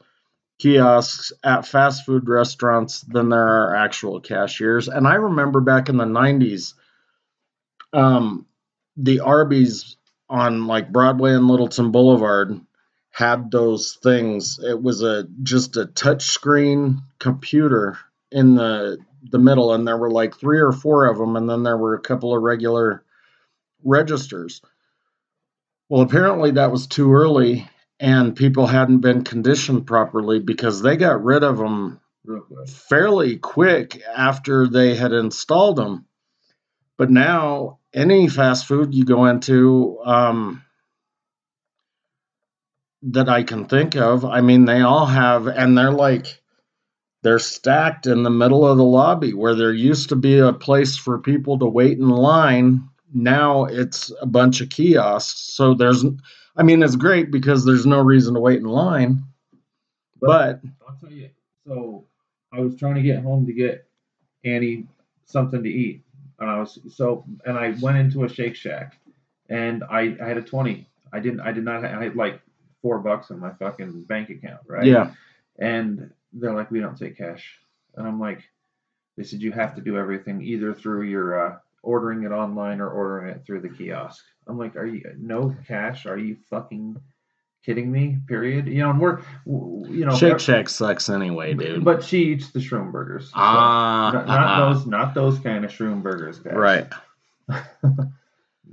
kiosks 0.60 1.34
at 1.44 1.66
fast 1.66 2.06
food 2.06 2.30
restaurants 2.30 3.02
than 3.02 3.30
there 3.30 3.48
are 3.48 3.76
actual 3.76 4.20
cashiers. 4.20 4.88
And 4.88 5.08
I 5.08 5.16
remember 5.16 5.60
back 5.60 5.90
in 5.90 5.98
the 5.98 6.06
90s, 6.06 6.76
um, 7.94 8.46
the 8.96 9.22
Arby's 9.22 9.98
on 10.30 10.68
like 10.68 10.92
Broadway 10.92 11.34
and 11.34 11.48
Littleton 11.48 11.92
Boulevard 11.92 12.60
had 13.12 13.52
those 13.52 13.98
things. 14.02 14.60
It 14.64 14.82
was 14.82 15.04
a 15.04 15.28
just 15.44 15.78
a 15.78 15.86
touch 15.86 16.24
screen 16.24 17.02
computer 17.20 17.98
in 18.32 18.56
the 18.56 18.98
the 19.30 19.40
middle, 19.40 19.74
and 19.74 19.88
there 19.88 19.98
were 19.98 20.10
like 20.10 20.36
three 20.36 20.60
or 20.60 20.72
four 20.72 21.06
of 21.06 21.18
them, 21.18 21.36
and 21.36 21.50
then 21.50 21.64
there 21.64 21.78
were 21.78 21.96
a 21.96 22.02
couple 22.02 22.36
of 22.36 22.42
regular 22.42 23.04
registers. 23.84 24.62
Well, 25.92 26.04
apparently 26.04 26.52
that 26.52 26.72
was 26.72 26.88
too 26.88 27.12
early, 27.12 27.68
and 28.00 28.34
people 28.34 28.66
hadn't 28.66 29.00
been 29.00 29.26
conditioned 29.26 29.86
properly 29.86 30.40
because 30.40 30.82
they 30.82 30.96
got 30.96 31.22
rid 31.22 31.44
of 31.44 31.58
them 31.58 32.00
fairly 32.66 33.36
quick 33.36 34.02
after 34.16 34.68
they 34.68 34.96
had 34.96 35.12
installed 35.12 35.76
them. 35.76 36.06
But 36.98 37.12
now, 37.12 37.80
any 37.94 38.30
fast 38.30 38.68
food 38.68 38.96
you 38.96 39.04
go 39.04 39.26
into, 39.26 40.00
um, 40.06 40.64
that 43.02 43.28
I 43.28 43.44
can 43.44 43.66
think 43.66 43.98
of. 43.98 44.24
I 44.24 44.40
mean, 44.40 44.64
they 44.64 44.80
all 44.80 45.08
have, 45.08 45.48
and 45.48 45.78
they're 45.78 45.92
like, 45.92 46.42
they're 47.22 47.38
stacked 47.38 48.08
in 48.08 48.24
the 48.24 48.30
middle 48.30 48.66
of 48.66 48.78
the 48.78 48.84
lobby 48.86 49.34
where 49.34 49.56
there 49.56 49.74
used 49.74 50.08
to 50.08 50.16
be 50.16 50.38
a 50.38 50.54
place 50.54 50.96
for 50.96 51.20
people 51.20 51.60
to 51.60 51.66
wait 51.66 51.98
in 51.98 52.08
line. 52.08 52.88
Now 53.14 53.66
it's 53.66 54.12
a 54.22 54.26
bunch 54.26 54.62
of 54.62 54.70
kiosks. 54.70 55.54
So 55.54 55.74
there's, 55.74 56.06
I 56.56 56.64
mean, 56.64 56.82
it's 56.84 56.96
great 56.96 57.32
because 57.32 57.66
there's 57.66 57.86
no 57.86 58.00
reason 58.00 58.34
to 58.34 58.40
wait 58.40 58.60
in 58.60 58.66
line. 58.66 59.24
But, 60.20 60.62
I'll 60.88 60.96
tell 61.00 61.12
you. 61.12 61.30
So 61.66 62.06
I 62.54 62.60
was 62.60 62.76
trying 62.76 62.96
to 62.96 63.02
get 63.02 63.24
home 63.24 63.46
to 63.46 63.54
get 63.54 63.88
Annie 64.44 64.88
something 65.26 65.64
to 65.64 65.70
eat, 65.70 66.04
and 66.40 66.50
I 66.50 66.60
was 66.60 66.80
so, 66.90 67.26
and 67.46 67.58
I 67.58 67.76
went 67.82 67.98
into 67.98 68.24
a 68.24 68.30
Shake 68.30 68.56
Shack, 68.56 68.98
and 69.50 69.84
I, 69.90 70.16
I 70.22 70.28
had 70.28 70.38
a 70.38 70.42
twenty. 70.42 70.88
I 71.14 71.20
didn't. 71.20 71.42
I 71.42 71.52
did 71.52 71.64
not. 71.64 71.84
Have, 71.84 72.00
I 72.00 72.04
had 72.04 72.16
like 72.16 72.42
four 72.82 73.00
bucks 73.00 73.30
in 73.30 73.40
my 73.40 73.52
fucking 73.52 74.04
bank 74.04 74.30
account, 74.30 74.62
right? 74.68 74.86
yeah, 74.86 75.12
And 75.60 76.12
they're 76.34 76.54
like, 76.54 76.72
we 76.72 76.80
don't 76.80 76.98
take 76.98 77.18
cash, 77.18 77.58
and 77.96 78.08
I'm 78.08 78.20
like, 78.20 78.44
they 79.18 79.24
said 79.24 79.42
you 79.42 79.52
have 79.52 79.76
to 79.76 79.82
do 79.82 79.98
everything 79.98 80.42
either 80.42 80.74
through 80.74 81.04
your 81.04 81.48
uh, 81.48 81.58
ordering 81.84 82.24
it 82.24 82.32
online 82.32 82.80
or 82.82 82.90
ordering 82.90 83.30
it 83.34 83.44
through 83.46 83.62
the 83.62 83.70
kiosk. 83.70 84.24
I'm 84.48 84.58
like, 84.58 84.76
are 84.76 84.86
you 84.86 85.02
no 85.18 85.56
cash? 85.68 86.06
Are 86.06 86.18
you 86.18 86.38
fucking 86.50 86.98
kidding 87.66 87.92
me? 87.92 88.18
Period. 88.28 88.68
You 88.68 88.80
know, 88.80 88.90
and 88.92 89.00
we're, 89.00 89.20
you 89.46 90.06
know, 90.06 90.16
Shake 90.16 90.40
Shack 90.40 90.70
sucks 90.70 91.10
anyway, 91.10 91.54
dude. 91.54 91.84
but 91.84 92.04
she 92.04 92.24
eats 92.26 92.52
the 92.52 92.60
shroom 92.60 92.92
burgers. 92.92 93.26
so- 93.28 93.32
ah, 93.36 94.12
not, 94.14 94.28
not 94.28 94.74
those, 94.74 94.86
not 94.86 95.14
those 95.16 95.40
kind 95.40 95.64
of 95.66 95.72
shroom 95.72 96.02
burgers, 96.04 96.40
guys. 96.40 96.54
right. 96.56 96.88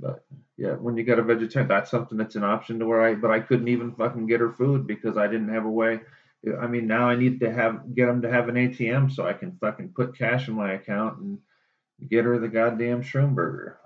But 0.01 0.23
yeah, 0.57 0.73
when 0.73 0.95
you 0.97 1.03
got 1.03 1.19
a 1.19 1.23
vegetarian, 1.23 1.67
that's 1.67 1.91
something 1.91 2.17
that's 2.17 2.35
an 2.35 2.43
option 2.43 2.79
to 2.79 2.85
where 2.85 3.01
I, 3.01 3.15
but 3.15 3.31
I 3.31 3.39
couldn't 3.41 3.67
even 3.67 3.91
fucking 3.93 4.27
get 4.27 4.39
her 4.39 4.51
food 4.51 4.87
because 4.87 5.17
I 5.17 5.27
didn't 5.27 5.49
have 5.53 5.65
a 5.65 5.69
way. 5.69 5.99
I 6.61 6.67
mean, 6.67 6.87
now 6.87 7.09
I 7.09 7.15
need 7.17 7.41
to 7.41 7.51
have 7.51 7.93
get 7.95 8.05
them 8.05 8.21
to 8.21 8.31
have 8.31 8.47
an 8.47 8.55
ATM 8.55 9.11
so 9.11 9.27
I 9.27 9.33
can 9.33 9.57
fucking 9.59 9.89
put 9.89 10.17
cash 10.17 10.47
in 10.47 10.53
my 10.53 10.73
account 10.73 11.19
and 11.19 11.37
get 12.07 12.25
her 12.25 12.39
the 12.39 12.47
goddamn 12.47 13.01
shroom 13.03 13.35
burger. 13.35 13.77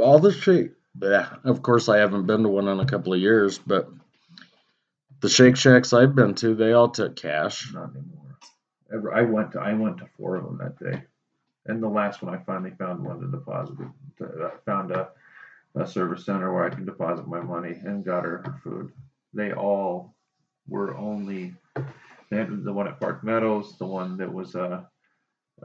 all 0.00 0.18
the 0.18 0.32
shake 0.32 0.72
yeah 1.00 1.36
of 1.44 1.62
course 1.62 1.88
i 1.88 1.98
haven't 1.98 2.26
been 2.26 2.42
to 2.42 2.48
one 2.48 2.68
in 2.68 2.80
a 2.80 2.86
couple 2.86 3.12
of 3.12 3.20
years 3.20 3.58
but 3.58 3.88
the 5.20 5.28
shake 5.28 5.56
shacks 5.56 5.92
i've 5.92 6.14
been 6.14 6.34
to 6.34 6.54
they 6.54 6.72
all 6.72 6.88
took 6.90 7.16
cash 7.16 7.72
Not 7.72 7.90
anymore. 7.90 8.38
Ever, 8.92 9.14
I 9.14 9.22
went 9.22 9.52
to 9.52 9.60
I 9.60 9.72
went 9.72 9.98
to 9.98 10.06
four 10.18 10.36
of 10.36 10.44
them 10.44 10.58
that 10.58 10.78
day, 10.78 11.02
and 11.66 11.82
the 11.82 11.88
last 11.88 12.22
one 12.22 12.34
I 12.34 12.42
finally 12.44 12.72
found 12.78 13.02
one 13.02 13.20
to 13.20 13.30
deposit. 13.30 13.76
I 14.20 14.50
found 14.66 14.90
a, 14.90 15.08
a 15.74 15.86
service 15.86 16.26
center 16.26 16.52
where 16.52 16.64
I 16.64 16.70
can 16.74 16.84
deposit 16.84 17.26
my 17.26 17.40
money 17.40 17.70
and 17.84 18.04
got 18.04 18.24
her 18.24 18.42
her 18.44 18.60
food. 18.62 18.92
They 19.32 19.52
all 19.52 20.14
were 20.68 20.94
only 20.96 21.54
they 22.30 22.36
had 22.36 22.64
the 22.64 22.72
one 22.72 22.86
at 22.86 23.00
Park 23.00 23.24
Meadows, 23.24 23.78
the 23.78 23.86
one 23.86 24.18
that 24.18 24.32
was 24.32 24.54
uh 24.54 24.82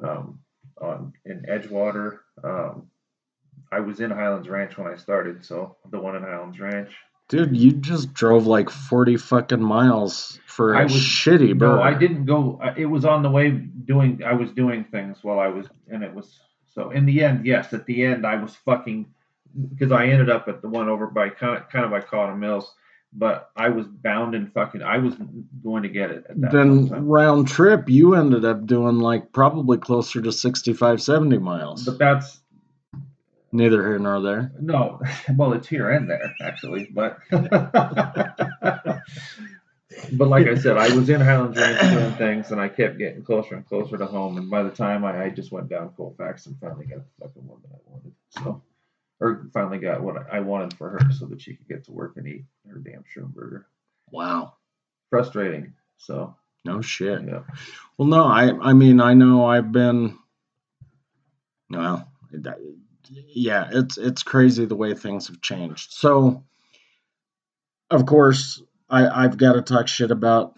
um 0.01 0.39
on 0.81 1.13
in 1.25 1.43
Edgewater. 1.49 2.19
Um, 2.43 2.87
I 3.71 3.79
was 3.79 3.99
in 3.99 4.11
Highlands 4.11 4.47
Ranch 4.47 4.77
when 4.77 4.87
I 4.87 4.95
started, 4.95 5.43
so 5.43 5.77
the 5.89 5.99
one 5.99 6.15
in 6.15 6.23
Highlands 6.23 6.59
Ranch. 6.59 6.91
dude 7.29 7.57
you 7.57 7.71
just 7.73 8.13
drove 8.13 8.47
like 8.47 8.69
40 8.69 9.17
fucking 9.17 9.61
miles 9.61 10.39
for 10.45 10.73
a 10.73 10.79
I 10.79 10.83
was- 10.83 10.93
shitty 10.93 11.57
burger 11.57 11.75
No, 11.77 11.81
I 11.81 11.93
didn't 11.93 12.25
go. 12.25 12.61
It 12.77 12.85
was 12.85 13.03
on 13.05 13.23
the 13.23 13.29
way 13.31 13.51
doing. 13.51 14.21
I 14.23 14.33
was 14.33 14.51
doing 14.51 14.85
things 14.85 15.17
while 15.23 15.39
I 15.39 15.47
was, 15.47 15.67
and 15.89 16.03
it 16.03 16.13
was 16.13 16.39
so. 16.73 16.91
In 16.91 17.05
the 17.05 17.23
end, 17.23 17.45
yes. 17.45 17.73
At 17.73 17.85
the 17.85 18.03
end, 18.03 18.25
I 18.25 18.35
was 18.35 18.55
fucking 18.55 19.05
because 19.73 19.91
I 19.91 20.05
ended 20.07 20.29
up 20.29 20.47
at 20.47 20.61
the 20.61 20.69
one 20.69 20.87
over 20.87 21.07
by 21.07 21.29
kind 21.29 21.57
of, 21.57 21.69
kind 21.69 21.83
of 21.83 21.91
by 21.91 22.01
Cotton 22.01 22.39
Mills, 22.39 22.73
but 23.13 23.51
I 23.55 23.69
was 23.69 23.87
bound 23.87 24.35
and 24.35 24.51
fucking. 24.53 24.81
I 24.81 24.97
was 24.97 25.15
going 25.63 25.83
to 25.83 25.89
get 25.89 26.11
it 26.11 26.25
then 26.29 26.89
round 27.07 27.47
trip 27.47 27.89
you 27.89 28.15
ended 28.15 28.45
up 28.45 28.65
doing 28.65 28.99
like 28.99 29.31
probably 29.31 29.77
closer 29.77 30.21
to 30.21 30.31
65 30.31 31.01
70 31.01 31.37
miles 31.37 31.85
But 31.85 31.97
that's 31.97 32.41
neither 33.51 33.81
here 33.81 33.99
nor 33.99 34.21
there 34.21 34.51
no. 34.59 35.01
Well, 35.35 35.53
it's 35.53 35.67
here 35.67 35.89
and 35.89 36.09
there 36.09 36.33
actually, 36.41 36.89
but. 36.91 37.19
But 40.11 40.27
like 40.27 40.47
I 40.47 40.55
said, 40.55 40.77
I 40.77 40.95
was 40.95 41.09
in 41.09 41.21
Highlands 41.21 41.57
Ranch 41.57 41.79
doing 41.79 42.13
things, 42.13 42.51
and 42.51 42.61
I 42.61 42.69
kept 42.69 42.97
getting 42.97 43.23
closer 43.23 43.55
and 43.55 43.65
closer 43.65 43.97
to 43.97 44.05
home. 44.05 44.37
And 44.37 44.49
by 44.49 44.63
the 44.63 44.69
time 44.69 45.03
I, 45.03 45.25
I 45.25 45.29
just 45.29 45.51
went 45.51 45.69
down 45.69 45.93
Colfax 45.97 46.45
and 46.45 46.55
finally 46.59 46.85
got 46.85 46.99
the 46.99 47.25
fucking 47.25 47.47
one 47.47 47.59
that 47.63 47.75
I 47.75 47.79
wanted, 47.85 48.13
so 48.29 48.61
or 49.19 49.47
finally 49.53 49.79
got 49.79 50.01
what 50.03 50.31
I 50.31 50.39
wanted 50.41 50.73
for 50.77 50.89
her, 50.89 50.99
so 51.11 51.25
that 51.27 51.41
she 51.41 51.55
could 51.55 51.67
get 51.67 51.85
to 51.85 51.91
work 51.91 52.13
and 52.17 52.27
eat 52.27 52.45
her 52.69 52.79
damn 52.79 53.03
shroom 53.03 53.33
burger. 53.33 53.67
wow 54.11 54.53
Frustrating. 55.09 55.73
So 55.97 56.35
no 56.65 56.81
shit 56.81 57.21
yeah, 57.25 57.41
Well, 57.97 58.07
no, 58.09 58.25
I 58.25 58.51
I 58.61 58.73
mean 58.73 58.99
I 59.01 59.13
know 59.13 59.45
I've 59.45 59.71
been. 59.71 60.17
Well, 61.69 62.07
that- 62.31 62.59
yeah, 63.09 63.69
it's 63.71 63.97
it's 63.97 64.23
crazy 64.23 64.65
the 64.65 64.75
way 64.75 64.93
things 64.93 65.27
have 65.27 65.41
changed. 65.41 65.93
So, 65.93 66.43
of 67.89 68.05
course, 68.05 68.61
I 68.89 69.07
I've 69.07 69.37
got 69.37 69.53
to 69.53 69.61
talk 69.61 69.87
shit 69.87 70.11
about 70.11 70.55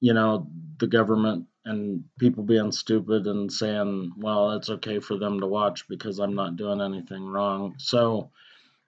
you 0.00 0.14
know 0.14 0.46
the 0.78 0.86
government 0.86 1.46
and 1.64 2.04
people 2.18 2.42
being 2.42 2.72
stupid 2.72 3.26
and 3.26 3.52
saying, 3.52 4.12
well, 4.16 4.52
it's 4.52 4.70
okay 4.70 4.98
for 4.98 5.18
them 5.18 5.40
to 5.40 5.46
watch 5.46 5.86
because 5.88 6.18
I'm 6.18 6.34
not 6.34 6.56
doing 6.56 6.80
anything 6.80 7.24
wrong. 7.24 7.74
So. 7.78 8.30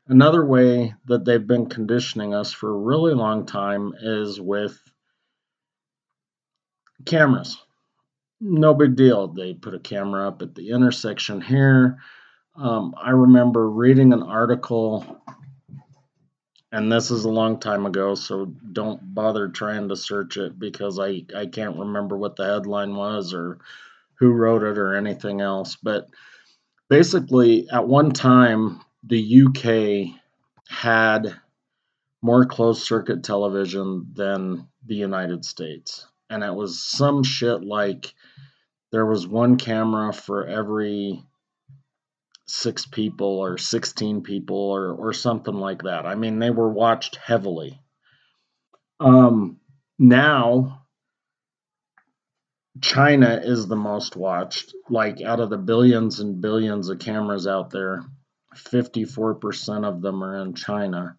Another 0.08 0.44
way 0.44 0.94
that 1.06 1.24
they've 1.24 1.46
been 1.46 1.68
conditioning 1.68 2.34
us 2.34 2.52
for 2.52 2.70
a 2.70 2.76
really 2.76 3.14
long 3.14 3.46
time 3.46 3.94
is 4.02 4.40
with 4.40 4.76
cameras 7.06 7.56
no 8.42 8.74
big 8.74 8.96
deal. 8.96 9.28
They 9.28 9.54
put 9.54 9.74
a 9.74 9.78
camera 9.78 10.26
up 10.26 10.42
at 10.42 10.54
the 10.54 10.70
intersection 10.70 11.40
here. 11.40 11.98
Um, 12.56 12.94
I 13.00 13.10
remember 13.10 13.70
reading 13.70 14.12
an 14.12 14.22
article, 14.22 15.22
and 16.72 16.90
this 16.90 17.10
is 17.10 17.26
a 17.26 17.30
long 17.30 17.60
time 17.60 17.84
ago, 17.84 18.14
so 18.14 18.46
don't 18.46 19.14
bother 19.14 19.48
trying 19.48 19.90
to 19.90 19.96
search 19.96 20.38
it 20.38 20.58
because 20.58 20.98
I, 20.98 21.24
I 21.36 21.46
can't 21.46 21.78
remember 21.78 22.16
what 22.16 22.36
the 22.36 22.46
headline 22.46 22.96
was 22.96 23.34
or 23.34 23.58
who 24.14 24.32
wrote 24.32 24.62
it 24.62 24.78
or 24.78 24.94
anything 24.94 25.42
else. 25.42 25.76
But 25.76 26.08
basically, 26.88 27.68
at 27.70 27.86
one 27.86 28.12
time, 28.12 28.80
the 29.04 29.44
UK 29.44 30.18
had 30.66 31.34
more 32.22 32.46
closed 32.46 32.82
circuit 32.82 33.22
television 33.22 34.06
than 34.14 34.66
the 34.86 34.94
United 34.94 35.44
States. 35.44 36.06
And 36.30 36.42
it 36.42 36.54
was 36.54 36.82
some 36.82 37.22
shit 37.22 37.62
like 37.62 38.14
there 38.92 39.04
was 39.04 39.26
one 39.26 39.58
camera 39.58 40.14
for 40.14 40.46
every 40.46 41.22
six 42.46 42.86
people 42.86 43.38
or 43.38 43.58
16 43.58 44.22
people 44.22 44.56
or, 44.56 44.92
or 44.92 45.12
something 45.12 45.54
like 45.54 45.82
that. 45.82 46.06
I 46.06 46.14
mean, 46.14 46.38
they 46.38 46.50
were 46.50 46.70
watched 46.70 47.16
heavily. 47.16 47.80
Um, 49.00 49.58
now, 49.98 50.82
China 52.80 53.40
is 53.42 53.66
the 53.66 53.76
most 53.76 54.16
watched. 54.16 54.74
Like 54.88 55.20
out 55.20 55.40
of 55.40 55.50
the 55.50 55.58
billions 55.58 56.20
and 56.20 56.40
billions 56.40 56.88
of 56.88 56.98
cameras 56.98 57.46
out 57.46 57.70
there, 57.70 58.04
54% 58.54 59.84
of 59.84 60.02
them 60.02 60.22
are 60.22 60.42
in 60.42 60.54
China. 60.54 61.16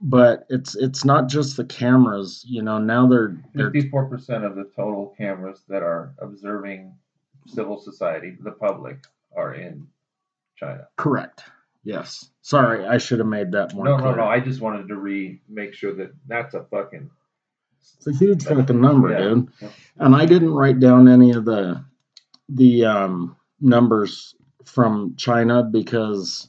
But 0.00 0.46
it's 0.48 0.74
it's 0.74 1.04
not 1.04 1.28
just 1.28 1.56
the 1.56 1.64
cameras, 1.64 2.44
you 2.48 2.62
know. 2.62 2.78
Now 2.78 3.06
they're 3.06 3.36
they're 3.54 3.70
fifty-four 3.70 4.06
percent 4.06 4.42
of 4.42 4.56
the 4.56 4.68
total 4.74 5.14
cameras 5.16 5.62
that 5.68 5.84
are 5.84 6.12
observing 6.18 6.96
civil 7.46 7.78
society, 7.78 8.36
the 8.40 8.50
public, 8.50 8.96
are 9.36 9.54
in 9.54 9.86
China. 10.62 10.88
correct. 10.96 11.44
Yes. 11.84 12.30
Sorry, 12.42 12.86
I 12.86 12.98
should 12.98 13.18
have 13.18 13.28
made 13.28 13.50
that 13.52 13.74
more 13.74 13.84
No, 13.84 13.96
clear. 13.98 14.10
no, 14.12 14.16
no. 14.18 14.24
I 14.26 14.38
just 14.40 14.60
wanted 14.60 14.86
to 14.88 14.96
re 14.96 15.40
make 15.48 15.74
sure 15.74 15.92
that 15.94 16.12
that's 16.28 16.54
a 16.54 16.62
fucking 16.70 17.10
It's 17.98 18.06
a 18.06 18.12
huge 18.12 18.44
fucking 18.44 18.80
number, 18.80 19.10
Yeah. 19.10 19.18
dude. 19.34 19.48
And 19.98 20.14
I 20.14 20.24
didn't 20.26 20.52
write 20.54 20.78
down 20.80 21.08
any 21.08 21.32
of 21.32 21.44
the 21.44 21.84
the 22.48 22.84
um, 22.84 23.36
numbers 23.60 24.34
from 24.64 25.14
China 25.16 25.62
because 25.64 26.48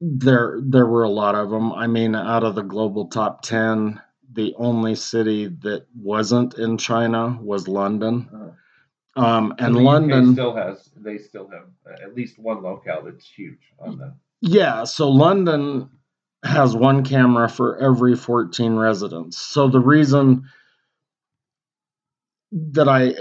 there 0.00 0.58
there 0.62 0.86
were 0.86 1.04
a 1.04 1.10
lot 1.10 1.34
of 1.34 1.50
them. 1.50 1.72
I 1.72 1.86
mean, 1.86 2.14
out 2.14 2.42
of 2.44 2.54
the 2.54 2.62
global 2.62 3.06
top 3.08 3.42
ten, 3.42 4.00
the 4.32 4.54
only 4.56 4.94
city 4.94 5.46
that 5.62 5.86
wasn't 5.94 6.54
in 6.58 6.78
China 6.78 7.38
was 7.42 7.68
London. 7.68 8.28
Uh, 8.34 8.50
Um, 9.16 9.54
and 9.58 9.74
the 9.74 9.80
UK 9.80 9.84
London, 9.84 10.32
still 10.32 10.54
has 10.54 10.90
they 10.96 11.18
still 11.18 11.48
have 11.48 11.66
uh, 11.86 12.02
at 12.02 12.14
least 12.14 12.38
one 12.38 12.62
locale 12.62 13.02
that's 13.04 13.28
huge 13.28 13.72
on 13.78 13.98
the 13.98 14.14
Yeah, 14.40 14.84
so 14.84 15.08
London 15.08 15.90
has 16.44 16.74
one 16.74 17.04
camera 17.04 17.48
for 17.48 17.76
every 17.78 18.16
14 18.16 18.76
residents. 18.76 19.36
So 19.36 19.68
the 19.68 19.80
reason 19.80 20.44
that 22.52 22.88
I 22.88 23.14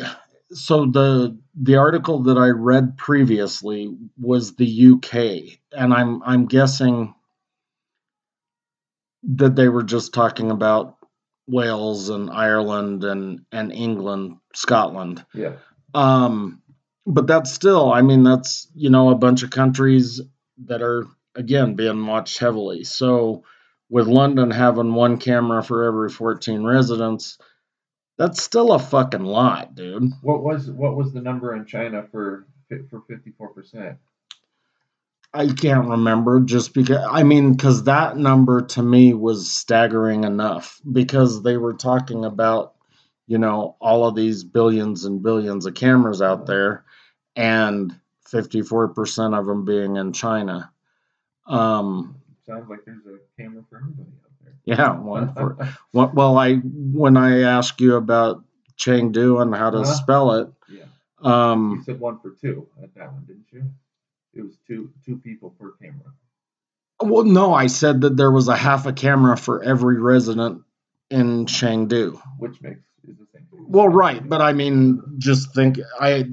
so 0.51 0.85
the 0.85 1.37
the 1.55 1.75
article 1.75 2.23
that 2.23 2.37
I 2.37 2.49
read 2.49 2.97
previously 2.97 3.95
was 4.19 4.55
the 4.55 4.91
UK 4.93 5.59
and 5.71 5.93
I'm 5.93 6.23
I'm 6.23 6.45
guessing 6.45 7.13
that 9.23 9.55
they 9.55 9.67
were 9.67 9.83
just 9.83 10.13
talking 10.13 10.49
about 10.49 10.97
Wales 11.47 12.09
and 12.09 12.29
Ireland 12.29 13.03
and 13.03 13.41
and 13.51 13.71
England, 13.71 14.37
Scotland. 14.53 15.25
Yeah. 15.33 15.53
Um, 15.93 16.61
but 17.05 17.27
that's 17.27 17.51
still, 17.51 17.91
I 17.91 18.01
mean, 18.01 18.23
that's 18.23 18.67
you 18.75 18.89
know 18.89 19.09
a 19.09 19.15
bunch 19.15 19.43
of 19.43 19.49
countries 19.49 20.21
that 20.65 20.81
are 20.81 21.07
again 21.35 21.75
being 21.75 22.05
watched 22.05 22.37
heavily. 22.37 22.83
So 22.83 23.43
with 23.89 24.07
London 24.07 24.51
having 24.51 24.93
one 24.93 25.17
camera 25.17 25.63
for 25.63 25.85
every 25.85 26.09
14 26.09 26.63
residents, 26.63 27.37
that's 28.17 28.43
still 28.43 28.73
a 28.73 28.79
fucking 28.79 29.23
lot, 29.23 29.75
dude. 29.75 30.11
What 30.21 30.43
was 30.43 30.69
what 30.69 30.95
was 30.95 31.13
the 31.13 31.21
number 31.21 31.55
in 31.55 31.65
China 31.65 32.05
for 32.11 32.45
for 32.89 33.01
fifty 33.07 33.31
four 33.31 33.49
percent? 33.53 33.97
I 35.33 35.47
can't 35.47 35.87
remember 35.87 36.41
just 36.41 36.73
because 36.73 37.05
I 37.09 37.23
mean 37.23 37.57
cuz 37.57 37.83
that 37.83 38.17
number 38.17 38.61
to 38.61 38.83
me 38.83 39.13
was 39.13 39.49
staggering 39.49 40.25
enough 40.25 40.81
because 40.91 41.43
they 41.43 41.55
were 41.55 41.73
talking 41.73 42.25
about 42.25 42.73
you 43.29 43.37
know 43.37 43.75
all 43.79 44.05
of 44.07 44.15
these 44.15 44.43
billions 44.43 45.05
and 45.05 45.23
billions 45.23 45.65
of 45.67 45.73
cameras 45.75 46.21
out 46.21 46.45
there 46.47 46.83
and 47.35 47.95
54% 48.33 49.37
of 49.39 49.45
them 49.45 49.63
being 49.65 49.95
in 49.95 50.11
China. 50.13 50.71
Um 51.47 52.15
Sounds 52.45 52.67
like 52.69 52.79
there's 52.85 53.05
a 53.05 53.19
camera 53.41 53.63
for 53.69 53.77
everybody 53.77 54.09
out 54.25 54.31
there. 54.43 54.53
yeah, 54.65 54.91
one 54.99 55.31
for 55.33 55.55
Well, 55.93 56.11
well, 56.13 56.37
I 56.37 56.55
when 56.55 57.15
I 57.17 57.41
asked 57.41 57.79
you 57.79 57.95
about 57.95 58.43
Chengdu 58.77 59.41
and 59.41 59.53
how 59.53 59.69
to 59.69 59.79
Uh-huh. 59.79 59.93
spell 59.93 60.31
it, 60.33 60.49
yeah. 60.69 60.85
You 61.23 61.29
um, 61.29 61.83
said 61.85 61.99
one 61.99 62.17
for 62.19 62.31
two 62.31 62.67
at 62.81 62.95
that 62.95 63.11
one, 63.13 63.25
didn't 63.25 63.45
you? 63.51 63.63
It 64.33 64.41
was 64.41 64.57
two 64.67 64.89
two 65.05 65.17
people 65.17 65.51
per 65.59 65.71
camera. 65.81 66.11
well, 67.01 67.23
no, 67.25 67.53
I 67.53 67.67
said 67.67 68.01
that 68.01 68.17
there 68.17 68.31
was 68.31 68.47
a 68.47 68.55
half 68.57 68.85
a 68.87 68.93
camera 68.93 69.35
for 69.37 69.61
every 69.61 69.99
resident 69.99 70.63
in 71.11 71.45
Chengdu. 71.45 72.19
which 72.39 72.61
makes 72.61 72.79
is 73.07 73.17
the 73.17 73.25
same. 73.33 73.43
thing. 73.43 73.47
Well, 73.67 73.89
right, 73.89 74.27
but 74.27 74.41
I 74.41 74.53
mean, 74.53 75.01
just 75.17 75.53
think, 75.53 75.79
I 75.99 76.25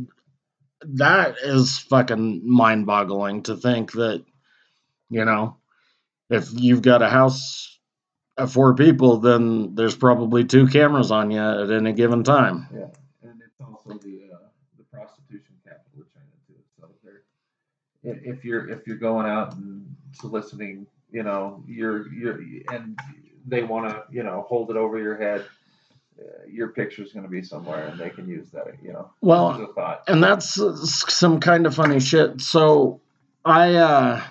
that 0.95 1.37
is 1.43 1.79
fucking 1.79 2.43
mind-boggling 2.45 3.43
to 3.45 3.57
think 3.57 3.93
that, 3.93 4.25
you 5.11 5.25
know, 5.25 5.57
if 6.31 6.49
you've 6.53 6.83
got 6.83 7.03
a 7.03 7.09
house 7.09 7.79
of 8.37 8.53
four 8.53 8.75
people, 8.75 9.19
then 9.19 9.75
there's 9.75 9.97
probably 9.97 10.45
two 10.45 10.67
cameras 10.67 11.11
on 11.11 11.31
you 11.31 11.41
at 11.41 11.71
any 11.71 11.93
given 11.93 12.25
time. 12.25 12.69
Yeah, 12.73 12.89
and 13.23 13.41
it's 13.41 13.61
also 13.61 13.99
the 13.99 14.31
uh, 14.33 14.39
the 14.77 14.85
prostitution 14.85 15.55
capital 15.65 16.03
of 16.03 16.13
China 16.13 16.27
too. 16.47 16.55
So 16.79 16.89
if 18.03 18.45
you're 18.45 18.69
if 18.69 18.87
you're 18.87 18.97
going 18.97 19.27
out 19.27 19.55
and 19.57 19.97
soliciting, 20.13 20.87
you 21.11 21.23
know, 21.23 21.63
you're 21.67 22.13
you're 22.13 22.41
and 22.73 22.99
they 23.47 23.63
want 23.63 23.89
to 23.89 24.05
you 24.11 24.23
know 24.23 24.45
hold 24.49 24.71
it 24.71 24.77
over 24.77 24.99
your 24.99 25.17
head. 25.17 25.45
Uh, 26.19 26.47
your 26.51 26.69
picture's 26.69 27.13
going 27.13 27.25
to 27.25 27.31
be 27.31 27.43
somewhere, 27.43 27.87
and 27.89 28.01
they 28.01 28.09
can 28.11 28.29
use 28.29 28.49
that. 28.51 28.67
You 28.83 28.93
know, 28.95 29.11
Well, 29.21 29.53
as 29.53 29.61
a 29.61 29.67
thought. 29.75 30.05
and 30.09 30.23
that's 30.23 30.55
some 31.15 31.41
kind 31.41 31.67
of 31.67 31.75
funny 31.75 32.01
shit. 32.01 32.41
So 32.41 33.01
I 33.45 33.75
uh, 33.75 34.23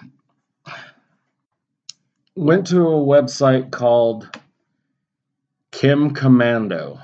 went 2.36 2.67
to 2.67 2.81
a 2.81 3.05
website 3.05 3.71
called 3.71 4.29
Kim 5.71 6.13
Komando, 6.13 6.99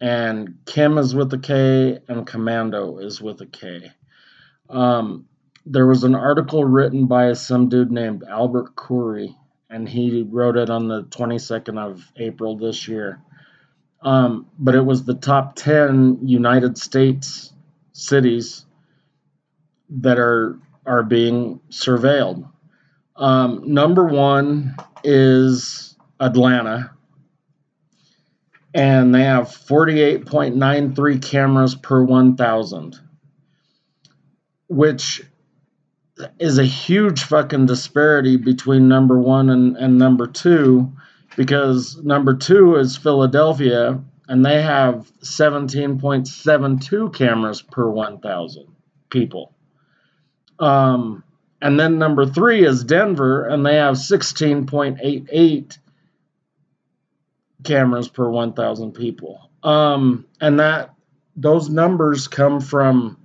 and 0.00 0.58
Kim 0.66 0.98
is 0.98 1.14
with 1.14 1.32
a 1.32 1.38
K, 1.38 1.98
and 2.08 2.26
Komando 2.26 3.02
is 3.02 3.20
with 3.20 3.40
a 3.40 3.46
K. 3.46 3.90
Um, 4.68 5.26
there 5.66 5.86
was 5.86 6.04
an 6.04 6.14
article 6.14 6.64
written 6.64 7.06
by 7.06 7.32
some 7.34 7.68
dude 7.68 7.92
named 7.92 8.24
Albert 8.28 8.74
Curry, 8.74 9.36
and 9.70 9.88
he 9.88 10.22
wrote 10.28 10.56
it 10.56 10.70
on 10.70 10.88
the 10.88 11.04
22nd 11.04 11.78
of 11.78 12.02
April 12.16 12.56
this 12.56 12.88
year. 12.88 13.20
Um, 14.02 14.46
but 14.58 14.74
it 14.74 14.84
was 14.84 15.04
the 15.04 15.14
top 15.14 15.54
10 15.54 16.26
United 16.26 16.76
States 16.76 17.52
cities 17.92 18.66
that 19.88 20.18
are 20.18 20.58
are 20.84 21.02
being 21.02 21.60
surveilled. 21.70 22.48
Um, 23.14 23.72
number 23.72 24.04
one 24.06 24.74
is 25.04 25.96
Atlanta, 26.18 26.90
and 28.74 29.14
they 29.14 29.22
have 29.22 29.48
48.93 29.48 31.22
cameras 31.22 31.74
per 31.74 32.02
1,000, 32.02 32.98
which 34.66 35.22
is 36.38 36.58
a 36.58 36.64
huge 36.64 37.22
fucking 37.24 37.66
disparity 37.66 38.36
between 38.36 38.88
number 38.88 39.18
one 39.18 39.50
and, 39.50 39.76
and 39.76 39.98
number 39.98 40.26
two 40.26 40.92
because 41.36 41.96
number 41.96 42.34
two 42.34 42.76
is 42.76 42.96
Philadelphia, 42.96 44.02
and 44.28 44.44
they 44.44 44.62
have 44.62 45.10
17.72 45.22 47.14
cameras 47.14 47.62
per 47.62 47.88
1,000 47.88 48.66
people. 49.10 49.54
Um, 50.58 51.24
and 51.60 51.78
then 51.78 51.98
number 51.98 52.26
three 52.26 52.64
is 52.66 52.84
Denver, 52.84 53.46
and 53.46 53.64
they 53.64 53.76
have 53.76 53.96
16.88 53.96 55.78
cameras 57.64 58.08
per 58.08 58.28
1,000 58.28 58.92
people. 58.92 59.50
Um, 59.62 60.26
and 60.40 60.58
that 60.60 60.94
those 61.36 61.68
numbers 61.68 62.28
come 62.28 62.60
from 62.60 63.18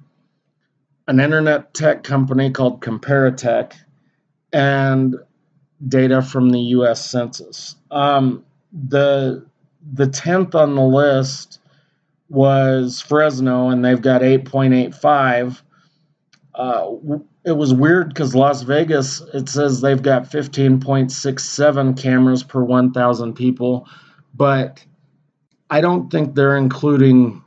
an 1.07 1.19
internet 1.19 1.73
tech 1.73 2.03
company 2.03 2.51
called 2.51 2.81
Comparitech 2.81 3.73
and 4.53 5.15
data 5.86 6.21
from 6.21 6.49
the 6.49 6.59
U.S. 6.59 7.09
Census. 7.09 7.75
Um, 7.91 8.43
the 8.71 9.45
the 9.93 10.07
tenth 10.07 10.55
on 10.55 10.75
the 10.75 10.82
list 10.82 11.59
was 12.30 13.01
Fresno, 13.01 13.69
and 13.69 13.84
they've 13.86 14.01
got 14.01 14.21
8.85. 14.21 15.61
Uh, 16.53 16.91
it 17.45 17.55
was 17.55 17.73
weird 17.73 18.09
because 18.09 18.36
Las 18.36 18.63
Vegas, 18.63 19.21
it 19.34 19.47
says 19.47 19.80
they've 19.80 20.01
got 20.01 20.23
15.67 20.23 21.97
cameras 22.01 22.43
per 22.43 22.61
1,000 22.63 23.34
people, 23.34 23.88
but 24.34 24.84
I 25.69 25.80
don't 25.80 26.09
think 26.11 26.36
they're 26.36 26.57
including 26.57 27.41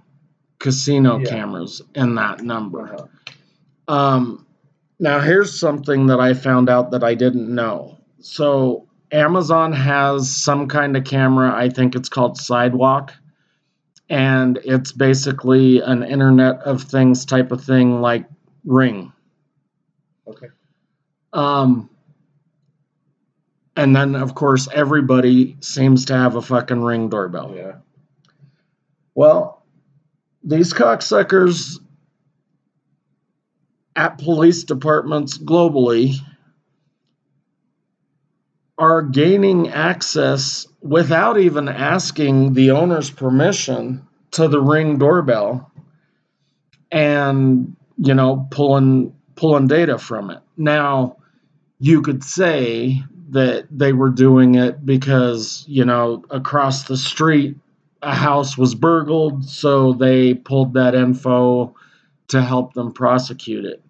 casino 0.59 1.19
Yeah. 1.19 1.29
cameras 1.29 1.83
in 1.95 2.15
that 2.15 2.43
number. 2.43 2.95
Uh-huh. 2.95 3.95
Um, 3.95 4.47
now, 4.99 5.21
here's 5.21 5.59
something 5.59 6.07
that 6.07 6.21
I 6.21 6.33
found 6.35 6.71
out 6.71 6.93
that 6.93 7.05
I 7.05 7.15
didn't 7.15 7.55
know. 7.55 7.99
So, 8.21 8.87
Amazon 9.13 9.73
has 9.73 10.35
some 10.35 10.69
kind 10.69 10.97
of 10.97 11.05
camera, 11.05 11.53
I 11.53 11.69
think 11.69 11.95
it's 11.95 12.09
called 12.09 12.39
Sidewalk, 12.39 13.13
and 14.09 14.59
it's 14.65 14.93
basically 14.93 15.81
an 15.81 16.03
Internet 16.03 16.61
of 16.61 16.83
Things 16.83 17.25
type 17.25 17.51
of 17.51 17.65
thing 17.65 18.01
like 18.01 18.27
Ring. 18.65 19.13
Okay. 20.27 20.49
Um, 21.33 21.91
and 23.77 23.97
then, 23.97 24.15
of 24.15 24.35
course, 24.35 24.69
everybody 24.73 25.57
seems 25.61 26.05
to 26.07 26.15
have 26.15 26.37
a 26.37 26.43
fucking 26.43 26.83
Ring 26.83 27.09
doorbell. 27.09 27.55
Yeah. 27.57 27.77
Well, 29.15 29.65
these 30.45 30.73
cocksuckers 30.73 31.79
at 33.97 34.19
police 34.19 34.65
departments 34.65 35.37
globally 35.37 36.15
are 38.81 39.03
gaining 39.03 39.69
access 39.69 40.67
without 40.81 41.39
even 41.39 41.69
asking 41.69 42.55
the 42.55 42.71
owner's 42.71 43.11
permission 43.11 44.03
to 44.31 44.49
the 44.49 44.61
ring 44.61 44.97
doorbell 44.99 45.71
and 46.91 47.77
you 47.99 48.15
know 48.15 48.49
pulling 48.51 49.15
pulling 49.37 49.67
data 49.67 49.99
from 49.99 50.31
it 50.31 50.41
now 50.57 51.15
you 51.79 52.01
could 52.01 52.25
say 52.25 53.03
that 53.29 53.67
they 53.71 53.93
were 53.93 54.09
doing 54.09 54.55
it 54.55 54.85
because 54.85 55.63
you 55.69 55.85
know 55.85 56.25
across 56.31 56.85
the 56.85 56.97
street 56.97 57.57
a 58.01 58.15
house 58.15 58.57
was 58.57 58.75
burgled 58.75 59.45
so 59.45 59.93
they 59.93 60.33
pulled 60.33 60.73
that 60.73 60.95
info 60.95 61.75
to 62.29 62.41
help 62.41 62.73
them 62.73 62.93
prosecute 62.93 63.67
it 63.67 63.83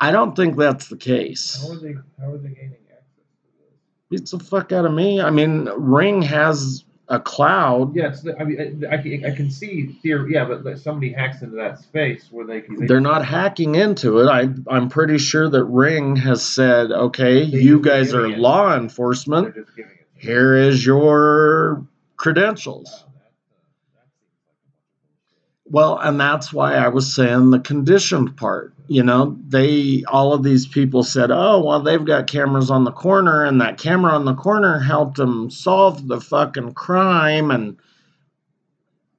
i 0.00 0.10
don't 0.10 0.34
think 0.34 0.56
that's 0.56 0.88
the 0.88 0.96
case 0.96 1.62
How 1.62 1.74
are 1.74 1.76
they? 1.76 1.94
How 2.18 2.32
are 2.32 2.38
they 2.38 2.48
gaining? 2.48 2.77
Beats 4.10 4.30
the 4.30 4.38
fuck 4.38 4.72
out 4.72 4.84
of 4.84 4.92
me. 4.92 5.20
I 5.20 5.30
mean, 5.30 5.68
Ring 5.76 6.22
has 6.22 6.84
a 7.08 7.18
cloud. 7.18 7.94
The, 7.94 8.36
I 8.38 8.44
mean, 8.44 8.84
I, 8.90 8.94
I, 8.94 8.98
can- 8.98 9.24
I 9.24 9.34
can 9.34 9.50
see 9.50 9.98
theory. 10.02 10.34
Yeah, 10.34 10.44
but 10.44 10.64
like 10.64 10.76
somebody 10.76 11.12
hacks 11.12 11.42
into 11.42 11.56
that 11.56 11.78
space 11.78 12.28
where 12.30 12.46
they 12.46 12.60
can. 12.60 12.76
They, 12.76 12.86
They're 12.86 13.00
not 13.00 13.24
hacking 13.24 13.74
into 13.76 14.18
it. 14.20 14.26
I, 14.28 14.48
I'm 14.70 14.88
pretty 14.88 15.18
sure 15.18 15.48
that 15.48 15.64
Ring 15.64 16.16
has 16.16 16.44
said, 16.44 16.90
okay, 16.92 17.42
you 17.42 17.80
guys 17.80 18.14
are 18.14 18.26
it. 18.26 18.38
law 18.38 18.76
enforcement. 18.76 19.54
just 19.54 19.74
giving 19.76 19.92
it. 19.92 20.20
to 20.20 20.26
Here 20.26 20.56
is 20.56 20.84
your 20.84 21.86
credentials. 22.16 22.90
Wow, 22.94 22.96
that, 22.96 22.96
uh, 22.96 22.96
that 22.96 23.04
seems 23.04 23.04
like 23.04 23.04
a 23.04 23.06
bunch 23.06 24.84
of 24.84 25.24
bullshit. 25.24 25.57
Well, 25.70 25.98
and 25.98 26.18
that's 26.18 26.52
why 26.52 26.74
I 26.74 26.88
was 26.88 27.14
saying 27.14 27.50
the 27.50 27.60
conditioned 27.60 28.36
part. 28.36 28.72
You 28.86 29.02
know, 29.02 29.36
they 29.46 30.02
all 30.08 30.32
of 30.32 30.42
these 30.42 30.66
people 30.66 31.02
said, 31.02 31.30
"Oh, 31.30 31.62
well, 31.62 31.82
they've 31.82 32.04
got 32.04 32.26
cameras 32.26 32.70
on 32.70 32.84
the 32.84 32.92
corner, 32.92 33.44
and 33.44 33.60
that 33.60 33.76
camera 33.76 34.12
on 34.12 34.24
the 34.24 34.34
corner 34.34 34.78
helped 34.78 35.18
them 35.18 35.50
solve 35.50 36.08
the 36.08 36.20
fucking 36.20 36.72
crime." 36.72 37.50
And 37.50 37.76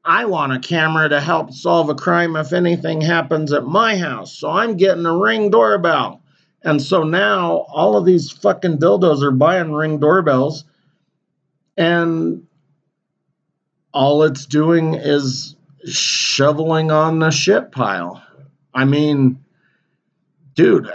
I 0.03 0.25
want 0.25 0.53
a 0.53 0.59
camera 0.59 1.07
to 1.09 1.21
help 1.21 1.53
solve 1.53 1.89
a 1.89 1.95
crime 1.95 2.35
if 2.35 2.51
anything 2.51 3.01
happens 3.01 3.53
at 3.53 3.67
my 3.67 3.95
house, 3.97 4.33
so 4.33 4.49
I'm 4.49 4.75
getting 4.75 5.05
a 5.05 5.15
ring 5.15 5.51
doorbell. 5.51 6.21
And 6.63 6.81
so 6.81 7.03
now 7.03 7.65
all 7.71 7.95
of 7.95 8.05
these 8.05 8.31
fucking 8.31 8.79
dildos 8.79 9.21
are 9.21 9.31
buying 9.31 9.71
ring 9.71 9.99
doorbells, 9.99 10.63
and 11.77 12.47
all 13.93 14.23
it's 14.23 14.47
doing 14.47 14.95
is 14.95 15.55
shoveling 15.85 16.91
on 16.91 17.19
the 17.19 17.31
shit 17.31 17.71
pile. 17.71 18.23
I 18.73 18.85
mean, 18.85 19.43
dude, 20.53 20.89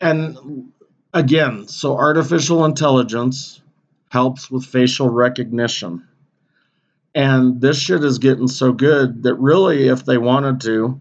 and 0.00 0.72
again, 1.12 1.68
so 1.68 1.96
artificial 1.96 2.64
intelligence 2.64 3.62
helps 4.10 4.50
with 4.50 4.66
facial 4.66 5.08
recognition. 5.08 6.06
And 7.14 7.60
this 7.60 7.78
shit 7.78 8.02
is 8.04 8.18
getting 8.18 8.48
so 8.48 8.72
good 8.72 9.22
that 9.22 9.34
really, 9.36 9.88
if 9.88 10.04
they 10.04 10.18
wanted 10.18 10.60
to, 10.62 11.00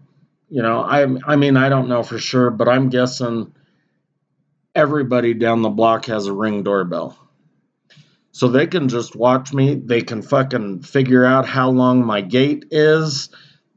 you 0.49 0.62
know, 0.62 0.80
I, 0.82 1.08
I 1.26 1.36
mean, 1.36 1.58
I 1.58 1.70
don't 1.70 1.89
know 1.89 2.04
for 2.04 2.20
sure, 2.20 2.51
but 2.51 2.70
I'm 2.70 2.89
guessing 2.89 3.54
everybody 4.76 5.34
down 5.34 5.64
the 5.64 5.70
block 5.70 6.06
has 6.06 6.28
a 6.28 6.34
ring 6.34 6.64
doorbell. 6.64 7.18
So 8.34 8.48
they 8.48 8.66
can 8.66 8.90
just 8.90 9.16
watch 9.16 9.54
me. 9.54 9.76
They 9.76 10.02
can 10.02 10.24
fucking 10.24 10.82
figure 10.82 11.24
out 11.24 11.48
how 11.48 11.70
long 11.70 12.04
my 12.04 12.22
gait 12.22 12.66
is. 12.72 13.30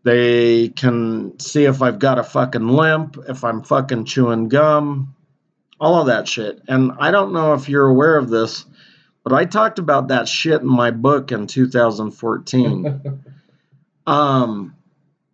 They 0.02 0.70
can 0.70 1.38
see 1.38 1.64
if 1.64 1.82
I've 1.82 1.98
got 1.98 2.18
a 2.18 2.24
fucking 2.24 2.66
limp, 2.66 3.18
if 3.28 3.44
I'm 3.44 3.62
fucking 3.62 4.06
chewing 4.06 4.48
gum, 4.48 5.14
all 5.78 6.00
of 6.00 6.06
that 6.06 6.26
shit. 6.26 6.62
And 6.68 6.92
I 6.98 7.10
don't 7.10 7.34
know 7.34 7.52
if 7.52 7.68
you're 7.68 7.86
aware 7.86 8.16
of 8.16 8.30
this, 8.30 8.64
but 9.22 9.34
I 9.34 9.44
talked 9.44 9.78
about 9.78 10.08
that 10.08 10.26
shit 10.26 10.62
in 10.62 10.68
my 10.68 10.90
book 10.90 11.32
in 11.32 11.46
2014. 11.46 13.22
um, 14.06 14.74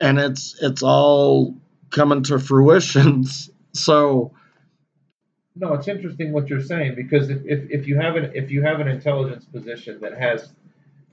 and 0.00 0.18
it's 0.18 0.56
it's 0.60 0.82
all 0.82 1.56
coming 1.90 2.24
to 2.24 2.38
fruition. 2.38 3.24
So 3.74 4.34
no, 5.54 5.74
it's 5.74 5.88
interesting 5.88 6.32
what 6.32 6.48
you're 6.48 6.62
saying 6.62 6.94
because 6.94 7.28
if, 7.28 7.38
if, 7.44 7.70
if 7.70 7.86
you 7.86 7.96
have 7.96 8.16
an 8.16 8.32
if 8.34 8.50
you 8.50 8.62
have 8.62 8.80
an 8.80 8.88
intelligence 8.88 9.44
position 9.44 10.00
that 10.00 10.16
has 10.18 10.52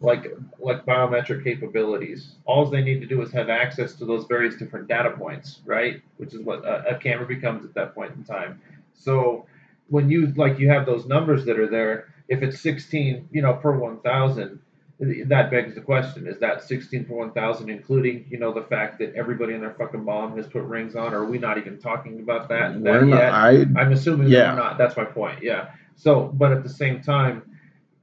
like 0.01 0.33
like 0.59 0.85
biometric 0.85 1.43
capabilities, 1.43 2.35
all 2.45 2.65
they 2.65 2.81
need 2.81 3.01
to 3.01 3.07
do 3.07 3.21
is 3.21 3.31
have 3.31 3.49
access 3.49 3.93
to 3.95 4.05
those 4.05 4.25
various 4.25 4.55
different 4.55 4.87
data 4.87 5.11
points, 5.11 5.59
right? 5.65 6.01
Which 6.17 6.33
is 6.33 6.41
what 6.41 6.63
a, 6.65 6.95
a 6.95 6.97
camera 6.97 7.25
becomes 7.25 7.65
at 7.65 7.73
that 7.73 7.93
point 7.93 8.15
in 8.15 8.23
time. 8.23 8.61
So 8.93 9.45
when 9.89 10.09
you 10.09 10.27
like 10.35 10.59
you 10.59 10.69
have 10.69 10.85
those 10.85 11.05
numbers 11.05 11.45
that 11.45 11.59
are 11.59 11.67
there, 11.67 12.13
if 12.29 12.41
it's 12.41 12.61
16, 12.61 13.29
you 13.31 13.41
know, 13.41 13.53
per 13.53 13.75
1,000, 13.75 14.59
that 14.99 15.49
begs 15.49 15.75
the 15.75 15.81
question: 15.81 16.27
Is 16.27 16.39
that 16.39 16.63
16 16.63 17.05
for 17.05 17.15
1,000, 17.19 17.69
including 17.69 18.25
you 18.29 18.37
know 18.37 18.53
the 18.53 18.63
fact 18.63 18.99
that 18.99 19.15
everybody 19.15 19.53
in 19.53 19.61
their 19.61 19.73
fucking 19.73 20.03
mom 20.03 20.35
has 20.35 20.47
put 20.47 20.63
rings 20.63 20.95
on? 20.95 21.13
Or 21.13 21.19
are 21.19 21.25
we 21.25 21.37
not 21.37 21.57
even 21.57 21.77
talking 21.79 22.19
about 22.19 22.49
that, 22.49 22.83
that 22.83 23.03
not, 23.03 23.07
yet? 23.07 23.33
I, 23.33 23.49
I'm 23.79 23.93
assuming 23.93 24.27
yeah. 24.27 24.51
we're 24.51 24.59
not. 24.59 24.77
That's 24.77 24.97
my 24.97 25.05
point. 25.05 25.41
Yeah. 25.41 25.69
So, 25.95 26.31
but 26.33 26.51
at 26.51 26.63
the 26.63 26.69
same 26.69 27.01
time, 27.01 27.43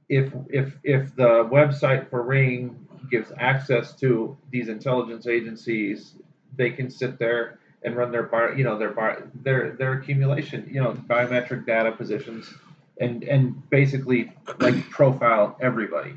if 0.09 0.33
if 0.49 0.75
if 0.83 1.15
the 1.15 1.45
website 1.51 2.09
for 2.09 2.23
Ring 2.23 2.87
gives 3.11 3.31
access 3.37 3.93
to 3.97 4.35
these 4.51 4.67
intelligence 4.67 5.27
agencies, 5.27 6.15
they 6.55 6.71
can 6.71 6.89
sit 6.89 7.19
there 7.19 7.59
and 7.83 7.95
run 7.95 8.11
their 8.11 8.23
bar, 8.23 8.53
you 8.53 8.63
know, 8.63 8.77
their 8.77 8.89
bar, 8.89 9.29
their 9.35 9.71
their 9.71 9.93
accumulation, 9.93 10.67
you 10.71 10.81
know, 10.81 10.93
biometric 10.93 11.65
data 11.67 11.91
positions, 11.91 12.51
and 12.99 13.23
and 13.23 13.69
basically 13.69 14.31
like 14.59 14.89
profile 14.89 15.55
everybody. 15.61 16.15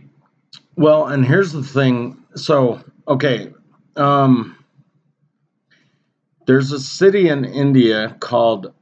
Well, 0.77 1.07
and 1.07 1.25
here's 1.25 1.53
the 1.53 1.63
thing. 1.63 2.17
So, 2.35 2.83
okay, 3.07 3.53
um, 3.97 4.57
there's 6.47 6.73
a 6.73 6.81
city 6.81 7.29
in 7.29 7.45
India 7.45 8.17
called 8.21 8.73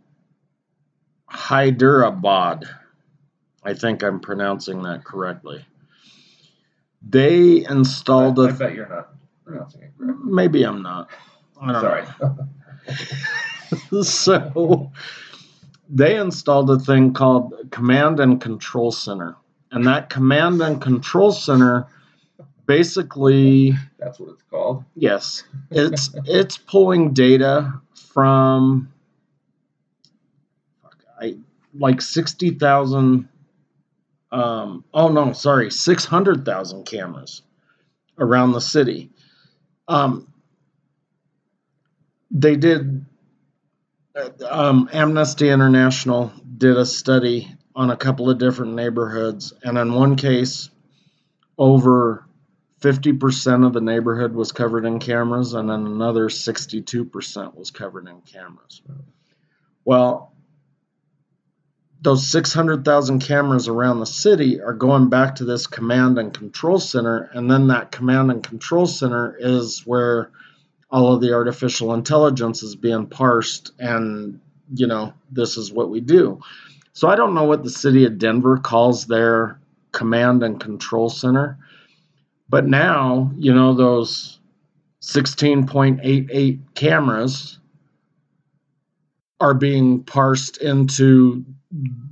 Hyderabad. 1.26 2.64
I 3.62 3.74
think 3.74 4.02
I'm 4.02 4.20
pronouncing 4.20 4.82
that 4.84 5.04
correctly. 5.04 5.64
They 7.02 7.66
installed 7.68 8.38
I, 8.38 8.44
a. 8.44 8.48
I 8.48 8.52
bet 8.52 8.74
you're 8.74 8.88
not 8.88 9.10
pronouncing 9.44 9.82
it 9.82 9.92
correctly. 9.98 10.24
Maybe 10.24 10.64
I'm 10.64 10.82
not. 10.82 11.10
I 11.60 11.72
don't 11.72 11.80
Sorry. 11.80 12.04
so 14.02 14.90
they 15.88 16.16
installed 16.16 16.70
a 16.70 16.78
thing 16.78 17.12
called 17.12 17.54
Command 17.70 18.20
and 18.20 18.40
Control 18.40 18.92
Center. 18.92 19.36
And 19.70 19.86
that 19.86 20.08
Command 20.10 20.60
and 20.62 20.80
Control 20.80 21.30
Center 21.32 21.86
basically 22.66 23.72
That's 23.98 24.18
what 24.20 24.30
it's 24.30 24.42
called. 24.50 24.84
yes, 24.94 25.42
it's 25.70 26.10
it's 26.26 26.58
pulling 26.58 27.12
data 27.14 27.80
from 28.12 28.92
I 31.20 31.36
like 31.74 32.00
60,000 32.00 33.28
um 34.30 34.84
oh 34.94 35.08
no, 35.08 35.32
sorry, 35.32 35.70
600,000 35.70 36.84
cameras 36.84 37.42
around 38.18 38.52
the 38.52 38.60
city. 38.60 39.10
Um 39.86 40.32
they 42.30 42.56
did 42.56 43.04
uh, 44.14 44.30
um, 44.48 44.88
Amnesty 44.92 45.48
International 45.48 46.32
did 46.58 46.76
a 46.76 46.84
study 46.84 47.54
on 47.78 47.90
a 47.90 47.96
couple 47.96 48.28
of 48.28 48.38
different 48.38 48.74
neighborhoods, 48.74 49.52
and 49.62 49.78
in 49.78 49.94
one 49.94 50.16
case, 50.16 50.68
over 51.56 52.26
50% 52.80 53.64
of 53.64 53.72
the 53.72 53.80
neighborhood 53.80 54.34
was 54.34 54.50
covered 54.50 54.84
in 54.84 54.98
cameras, 54.98 55.54
and 55.54 55.70
then 55.70 55.86
another 55.86 56.28
62% 56.28 57.54
was 57.54 57.70
covered 57.70 58.08
in 58.08 58.20
cameras. 58.22 58.82
Well, 59.84 60.34
those 62.00 62.26
600,000 62.26 63.20
cameras 63.20 63.68
around 63.68 64.00
the 64.00 64.06
city 64.06 64.60
are 64.60 64.74
going 64.74 65.08
back 65.08 65.36
to 65.36 65.44
this 65.44 65.68
command 65.68 66.18
and 66.18 66.34
control 66.34 66.80
center, 66.80 67.30
and 67.32 67.48
then 67.48 67.68
that 67.68 67.92
command 67.92 68.32
and 68.32 68.42
control 68.42 68.86
center 68.86 69.36
is 69.38 69.86
where 69.86 70.32
all 70.90 71.14
of 71.14 71.20
the 71.20 71.32
artificial 71.32 71.94
intelligence 71.94 72.64
is 72.64 72.74
being 72.74 73.06
parsed 73.06 73.70
and 73.78 74.40
you 74.74 74.86
know 74.86 75.12
this 75.30 75.56
is 75.56 75.72
what 75.72 75.90
we 75.90 76.00
do 76.00 76.40
so 76.98 77.08
i 77.08 77.14
don't 77.14 77.34
know 77.34 77.44
what 77.44 77.62
the 77.62 77.70
city 77.70 78.04
of 78.04 78.18
denver 78.18 78.58
calls 78.58 79.06
their 79.06 79.60
command 79.92 80.42
and 80.42 80.58
control 80.58 81.08
center 81.08 81.56
but 82.48 82.66
now 82.66 83.30
you 83.36 83.54
know 83.54 83.72
those 83.72 84.40
16.88 85.02 86.58
cameras 86.74 87.60
are 89.40 89.54
being 89.54 90.02
parsed 90.02 90.56
into 90.56 91.44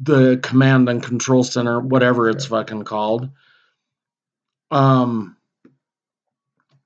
the 0.03 0.39
command 0.43 0.89
and 0.89 1.03
control 1.03 1.43
center 1.43 1.81
whatever 1.81 2.31
it's 2.31 2.47
fucking 2.47 2.85
called 2.85 3.29
um 4.71 5.37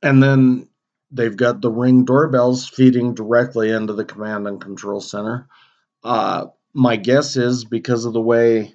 and 0.02 0.22
then 0.22 0.66
they've 1.10 1.36
got 1.36 1.60
the 1.60 1.70
ring 1.70 2.06
doorbells 2.06 2.66
feeding 2.66 3.12
directly 3.12 3.70
into 3.70 3.92
the 3.92 4.04
command 4.04 4.46
and 4.46 4.60
control 4.60 5.00
center. 5.00 5.48
Uh, 6.02 6.46
my 6.74 6.96
guess 6.96 7.36
is 7.36 7.64
because 7.64 8.04
of 8.04 8.12
the 8.12 8.20
way 8.20 8.74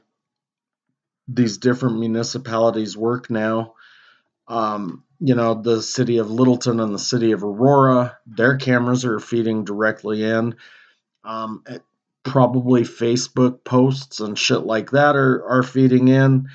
these 1.28 1.58
different 1.58 2.00
municipalities 2.00 2.98
work 2.98 3.30
now, 3.30 3.74
um, 4.48 5.04
you 5.20 5.36
know, 5.36 5.56
the 5.56 5.82
city 5.82 6.18
of 6.18 6.32
Littleton 6.32 6.80
and 6.80 6.94
the 6.94 7.00
city 7.00 7.32
of 7.32 7.44
Aurora, 7.44 8.18
their 8.28 8.58
cameras 8.58 9.06
are 9.06 9.20
feeding 9.20 9.64
directly 9.66 10.24
in. 10.24 10.56
Um, 11.24 11.64
it- 11.68 11.84
probably 12.26 12.84
Facebook 12.84 13.64
posts 13.64 14.20
and 14.20 14.38
shit 14.38 14.62
like 14.66 14.92
that 14.92 15.16
are, 15.16 15.46
are 15.48 15.64
feeding 15.64 16.08
in 16.10 16.50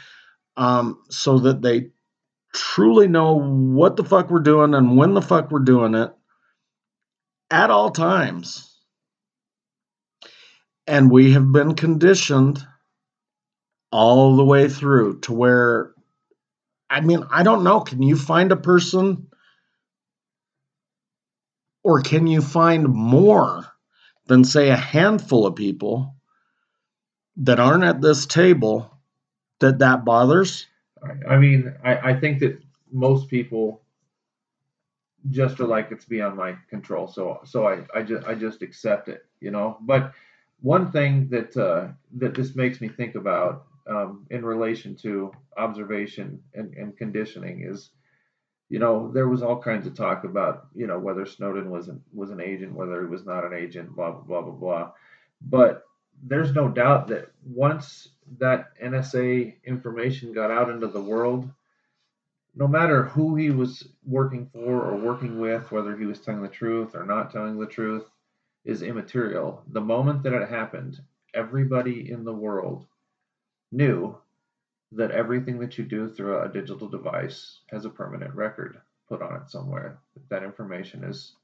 um, 0.57 0.99
so 1.11 1.38
that 1.41 1.62
they 1.62 1.91
truly 2.55 3.09
know 3.09 3.34
what 3.41 3.97
the 3.97 4.05
fuck 4.05 4.30
we're 4.30 4.41
doing 4.41 4.74
and 4.74 4.97
when 4.97 5.14
the 5.14 5.22
fuck 5.22 5.51
we're 5.51 5.61
doing 5.61 5.95
it 5.95 6.12
at 7.51 7.70
all 7.70 7.91
times. 7.91 8.70
And 10.91 11.09
we 11.09 11.30
have 11.34 11.53
been 11.53 11.76
conditioned 11.76 12.66
all 13.93 14.36
the 14.36 14.45
way 14.45 14.68
through 14.68 15.20
to 15.20 15.32
where, 15.32 15.93
I 16.91 17.01
mean, 17.01 17.24
I 17.30 17.45
don't 17.45 17.62
know. 17.62 17.78
Can 17.80 18.03
you 18.03 18.16
find 18.16 18.51
a 18.51 18.57
person 18.57 19.28
or 21.84 22.03
can 22.03 22.26
you 22.26 22.43
find 22.43 22.88
more 22.88 23.66
than, 24.26 24.43
say, 24.43 24.70
a 24.70 24.76
handful 24.76 25.47
of 25.47 25.55
people 25.55 26.16
that 27.36 27.61
aren't 27.61 27.84
at 27.84 28.01
this 28.01 28.26
table 28.26 28.99
that 29.61 29.78
that 29.78 30.05
bothers? 30.05 30.66
I 31.28 31.36
mean, 31.36 31.72
I, 31.84 32.11
I 32.11 32.18
think 32.18 32.41
that 32.41 32.61
most 32.91 33.28
people 33.28 33.80
just 35.30 35.61
are 35.61 35.68
like 35.68 35.93
it's 35.93 36.05
beyond 36.05 36.36
my 36.36 36.57
control. 36.68 37.07
So 37.07 37.43
so 37.45 37.68
I 37.68 37.84
I 37.95 38.03
just 38.03 38.26
I 38.26 38.34
just 38.34 38.62
accept 38.62 39.09
it, 39.09 39.24
you 39.38 39.53
know. 39.53 39.78
But 39.82 40.12
one 40.62 40.90
thing 40.92 41.28
that 41.28 41.56
uh, 41.56 41.88
that 42.18 42.34
this 42.34 42.54
makes 42.54 42.80
me 42.80 42.88
think 42.88 43.14
about 43.14 43.66
um, 43.88 44.26
in 44.30 44.44
relation 44.44 44.94
to 44.96 45.32
observation 45.56 46.42
and, 46.54 46.74
and 46.74 46.96
conditioning 46.96 47.64
is, 47.64 47.90
you 48.68 48.78
know, 48.78 49.11
there 49.12 49.28
was 49.28 49.42
all 49.42 49.61
kinds 49.61 49.86
of 49.86 49.94
talk 49.94 50.24
about, 50.24 50.66
you 50.74 50.86
know, 50.86 50.98
whether 50.98 51.26
Snowden 51.26 51.70
was 51.70 51.88
an, 51.88 52.02
was 52.12 52.30
an 52.30 52.40
agent, 52.40 52.74
whether 52.74 53.00
he 53.00 53.08
was 53.08 53.24
not 53.24 53.44
an 53.44 53.54
agent, 53.54 53.94
blah 53.94 54.11
blah 54.11 54.22
blah 54.22 54.42
blah 54.42 54.52
blah. 54.52 54.90
But 55.40 55.84
there's 56.22 56.52
no 56.52 56.68
doubt 56.68 57.08
that 57.08 57.30
once 57.44 58.08
that 58.38 58.78
NSA 58.82 59.54
information 59.64 60.32
got 60.32 60.50
out 60.50 60.70
into 60.70 60.86
the 60.86 61.00
world, 61.00 61.50
no 62.54 62.68
matter 62.68 63.04
who 63.04 63.36
he 63.36 63.50
was 63.50 63.88
working 64.04 64.48
for 64.52 64.82
or 64.84 64.96
working 64.96 65.40
with, 65.40 65.72
whether 65.72 65.96
he 65.96 66.04
was 66.04 66.20
telling 66.20 66.42
the 66.42 66.48
truth 66.48 66.94
or 66.94 67.04
not 67.04 67.30
telling 67.30 67.58
the 67.58 67.66
truth, 67.66 68.04
is 68.64 68.82
immaterial. 68.82 69.62
The 69.72 69.80
moment 69.80 70.22
that 70.22 70.32
it 70.32 70.48
happened, 70.48 71.00
everybody 71.34 72.11
in 72.11 72.24
the 72.24 72.32
world 72.32 72.86
knew 73.72 74.16
that 74.92 75.11
everything 75.12 75.58
that 75.61 75.78
you 75.78 75.84
do 75.84 76.08
through 76.08 76.42
a 76.42 76.48
digital 76.48 76.88
device 76.88 77.61
has 77.70 77.84
a 77.84 77.90
permanent 77.90 78.34
record 78.34 78.80
put 79.08 79.22
on 79.22 79.36
it 79.36 79.50
somewhere. 79.50 79.98
That 80.28 80.42
information 80.42 81.04
is. 81.04 81.34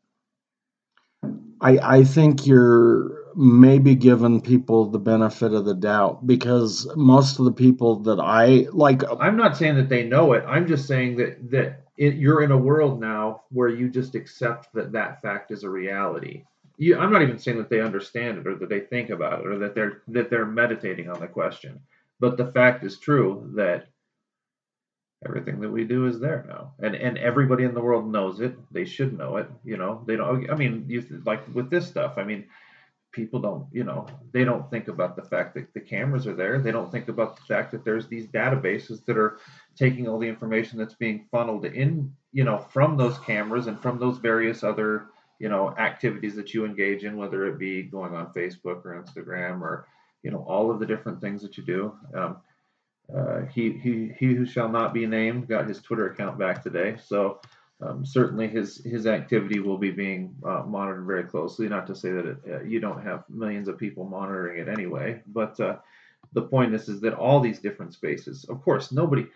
I, 1.61 1.79
I 1.83 2.05
think 2.05 2.47
you're 2.47 3.25
maybe 3.35 3.95
giving 3.95 4.41
people 4.41 4.87
the 4.87 4.99
benefit 4.99 5.53
of 5.53 5.65
the 5.65 5.75
doubt 5.75 6.27
because 6.27 6.91
most 6.97 7.39
of 7.39 7.45
the 7.45 7.53
people 7.53 8.01
that 8.01 8.21
I 8.21 8.67
like. 8.73 9.03
I'm 9.21 9.37
not 9.37 9.57
saying 9.57 9.77
that 9.77 9.89
they 9.89 10.05
know 10.05 10.33
it. 10.35 10.45
I'm 10.47 10.67
just 10.67 10.87
saying 10.87 11.17
that 11.17 11.51
that 11.51 11.85
it, 11.97 12.15
you're 12.15 12.43
in 12.43 12.51
a 12.51 12.59
world 12.59 13.01
now 13.01 13.43
where 13.51 13.69
you 13.69 13.89
just 13.89 14.15
accept 14.15 14.73
that 14.75 14.93
that 14.93 15.23
fact 15.23 15.51
is 15.51 15.65
a 15.65 15.71
reality. 15.71 16.45
You, 16.79 16.99
I'm 16.99 17.13
not 17.13 17.23
even 17.23 17.39
saying 17.39 17.59
that 17.59 17.71
they 17.71 17.81
understand 17.81 18.39
it 18.39 18.47
or 18.47 18.57
that 18.57 18.69
they 18.69 18.81
think 18.81 19.11
about 19.11 19.41
it 19.41 19.47
or 19.47 19.59
that 19.59 19.75
they're 19.75 20.03
that 20.09 20.31
they're 20.31 20.47
meditating 20.47 21.09
on 21.09 21.21
the 21.21 21.27
question. 21.27 21.81
But 22.21 22.37
the 22.37 22.53
fact 22.53 22.85
is 22.85 22.99
true 22.99 23.51
that 23.57 23.89
everything 25.25 25.61
that 25.61 25.71
we 25.71 25.85
do 25.85 26.07
is 26.07 26.21
there 26.21 26.45
now, 26.49 26.75
and 26.81 26.95
and 26.95 27.19
everybody 27.19 27.65
in 27.65 27.75
the 27.75 27.81
world 27.81 28.11
knows 28.11 28.41
it. 28.41 28.57
They 28.73 28.85
should 28.85 29.17
know 29.17 29.37
it. 29.39 29.49
You 29.65 29.77
know, 29.77 30.03
they 30.07 30.17
don't. 30.17 30.51
I 30.51 30.55
mean, 30.55 30.85
you 30.89 31.05
like 31.25 31.43
with 31.55 31.71
this 31.71 31.87
stuff. 31.87 32.15
I 32.17 32.25
mean, 32.25 32.45
people 33.13 33.41
don't. 33.41 33.67
You 33.73 33.85
know, 33.85 34.07
they 34.33 34.45
don't 34.45 34.71
think 34.71 34.89
about 34.89 35.17
the 35.17 35.23
fact 35.23 35.55
that 35.55 35.73
the 35.73 35.81
cameras 35.81 36.27
are 36.27 36.35
there. 36.35 36.59
They 36.61 36.73
don't 36.73 36.93
think 36.93 37.09
about 37.09 37.37
the 37.37 37.43
fact 37.43 37.73
that 37.73 37.85
there's 37.85 38.07
these 38.07 38.27
databases 38.27 39.05
that 39.07 39.17
are 39.17 39.39
taking 39.77 40.07
all 40.09 40.19
the 40.19 40.29
information 40.29 40.79
that's 40.79 40.95
being 40.95 41.27
funneled 41.31 41.65
in. 41.65 42.15
You 42.33 42.45
know, 42.45 42.59
from 42.59 42.97
those 42.97 43.19
cameras 43.21 43.67
and 43.67 43.81
from 43.81 43.99
those 43.99 44.19
various 44.19 44.63
other 44.63 45.07
you 45.39 45.49
know 45.49 45.75
activities 45.79 46.35
that 46.37 46.55
you 46.55 46.65
engage 46.65 47.05
in, 47.05 47.17
whether 47.17 47.47
it 47.47 47.59
be 47.59 47.83
going 47.83 48.15
on 48.15 48.33
Facebook 48.33 48.85
or 48.85 49.03
Instagram 49.03 49.61
or 49.61 49.87
you 50.23 50.31
know 50.31 50.45
all 50.49 50.71
of 50.71 50.81
the 50.81 50.87
different 50.87 51.21
things 51.21 51.43
that 51.43 51.57
you 51.57 51.63
do. 51.65 51.95
Um, 52.15 52.39
uh, 53.15 53.43
he, 53.55 53.71
he, 53.71 54.13
he 54.19 54.35
who 54.35 54.45
shall 54.45 54.69
not 54.69 54.93
be 54.93 55.07
named 55.07 55.47
got 55.47 55.69
his 55.69 55.81
Twitter 55.81 56.11
account 56.11 56.39
back 56.39 56.61
today, 56.63 56.97
so 57.05 57.41
um, 57.81 58.05
certainly 58.05 58.49
his 58.49 58.79
his 58.85 59.07
activity 59.07 59.61
will 59.61 59.79
be 59.79 59.91
being 59.91 60.35
uh, 60.45 60.63
monitored 60.67 61.07
very 61.07 61.25
closely. 61.25 61.69
Not 61.69 61.87
to 61.87 61.95
say 61.95 62.11
that 62.11 62.27
it, 62.27 62.39
uh, 62.51 62.63
you 62.63 62.81
don't 62.81 63.03
have 63.03 63.25
millions 63.29 63.69
of 63.69 63.79
people 63.79 64.05
monitoring 64.05 64.61
it 64.61 64.69
anyway, 64.69 65.23
but 65.27 65.59
uh, 65.61 65.77
the 66.33 66.43
point 66.43 66.75
is 66.75 66.89
is 66.89 67.01
that 67.03 67.15
all 67.15 67.39
these 67.39 67.61
different 67.61 67.93
spaces, 67.93 68.45
of 68.49 68.63
course, 68.63 68.91
nobody 68.91 69.27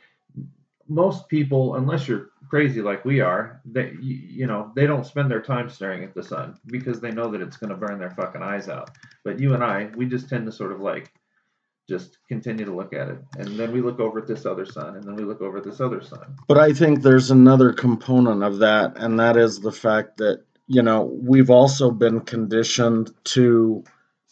most 0.91 1.29
people, 1.29 1.77
unless 1.77 2.09
you're 2.09 2.31
crazy 2.51 2.83
like 2.83 3.05
we 3.05 3.21
are, 3.21 3.63
they 3.65 3.95
you, 4.01 4.47
know 4.47 4.73
they 4.75 4.87
don't 4.87 5.07
spend 5.07 5.31
their 5.31 5.41
time 5.41 5.71
staring 5.71 6.03
at 6.03 6.15
the 6.15 6.23
sun 6.23 6.59
because 6.67 7.01
they 7.01 7.13
know 7.13 7.31
that 7.31 7.41
it's 7.41 7.57
going 7.57 7.71
to 7.71 7.77
burn 7.77 7.99
their 7.99 8.11
fucking 8.11 8.43
eyes 8.43 8.69
out. 8.69 8.91
But 9.25 9.39
you 9.39 9.55
and 9.55 9.63
I, 9.63 9.89
we 9.95 10.07
just 10.07 10.29
tend 10.29 10.47
to 10.47 10.53
sort 10.53 10.73
of 10.73 10.81
like 10.81 11.13
just 11.89 12.19
continue 12.29 12.65
to 12.65 12.75
look 12.75 12.93
at 12.93 13.09
it, 13.09 13.19
and 13.39 13.57
then 13.57 13.73
we 13.73 13.81
look 13.81 14.01
over 14.01 14.19
at 14.19 14.27
this 14.27 14.45
other 14.45 14.67
sun, 14.67 14.97
and 14.97 15.05
then 15.05 15.15
we 15.15 15.23
look 15.23 15.41
over 15.41 15.59
at 15.59 15.65
this 15.65 15.81
other 15.81 16.03
sun. 16.03 16.37
But 16.49 16.59
I 16.59 16.73
think 16.73 17.03
there's 17.03 17.31
another 17.31 17.73
component 17.73 18.43
of 18.43 18.59
that, 18.59 18.97
and 18.97 19.19
that 19.21 19.37
is 19.37 19.61
the 19.61 19.73
fact 19.73 20.17
that 20.17 20.43
you 20.67 20.83
know 20.83 21.05
we've 21.05 21.51
also 21.51 21.93
been 21.93 22.21
conditioned 22.21 23.13
to 23.27 23.85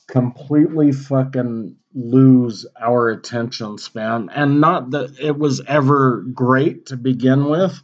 completely 0.09 0.91
fucking 0.91 1.77
lose 1.95 2.67
our 2.81 3.11
attention 3.11 3.79
span. 3.79 4.31
And 4.35 4.61
not 4.61 4.91
that 4.91 5.19
it 5.21 5.39
was 5.39 5.63
ever 5.67 6.25
great 6.33 6.87
to 6.87 6.97
begin 6.97 7.45
with, 7.45 7.81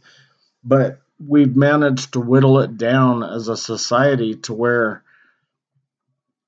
but 0.63 0.99
we've 1.19 1.55
managed 1.55 2.13
to 2.13 2.19
whittle 2.19 2.59
it 2.59 2.77
down 2.77 3.23
as 3.23 3.47
a 3.47 3.55
society 3.55 4.35
to 4.35 4.53
where 4.53 5.03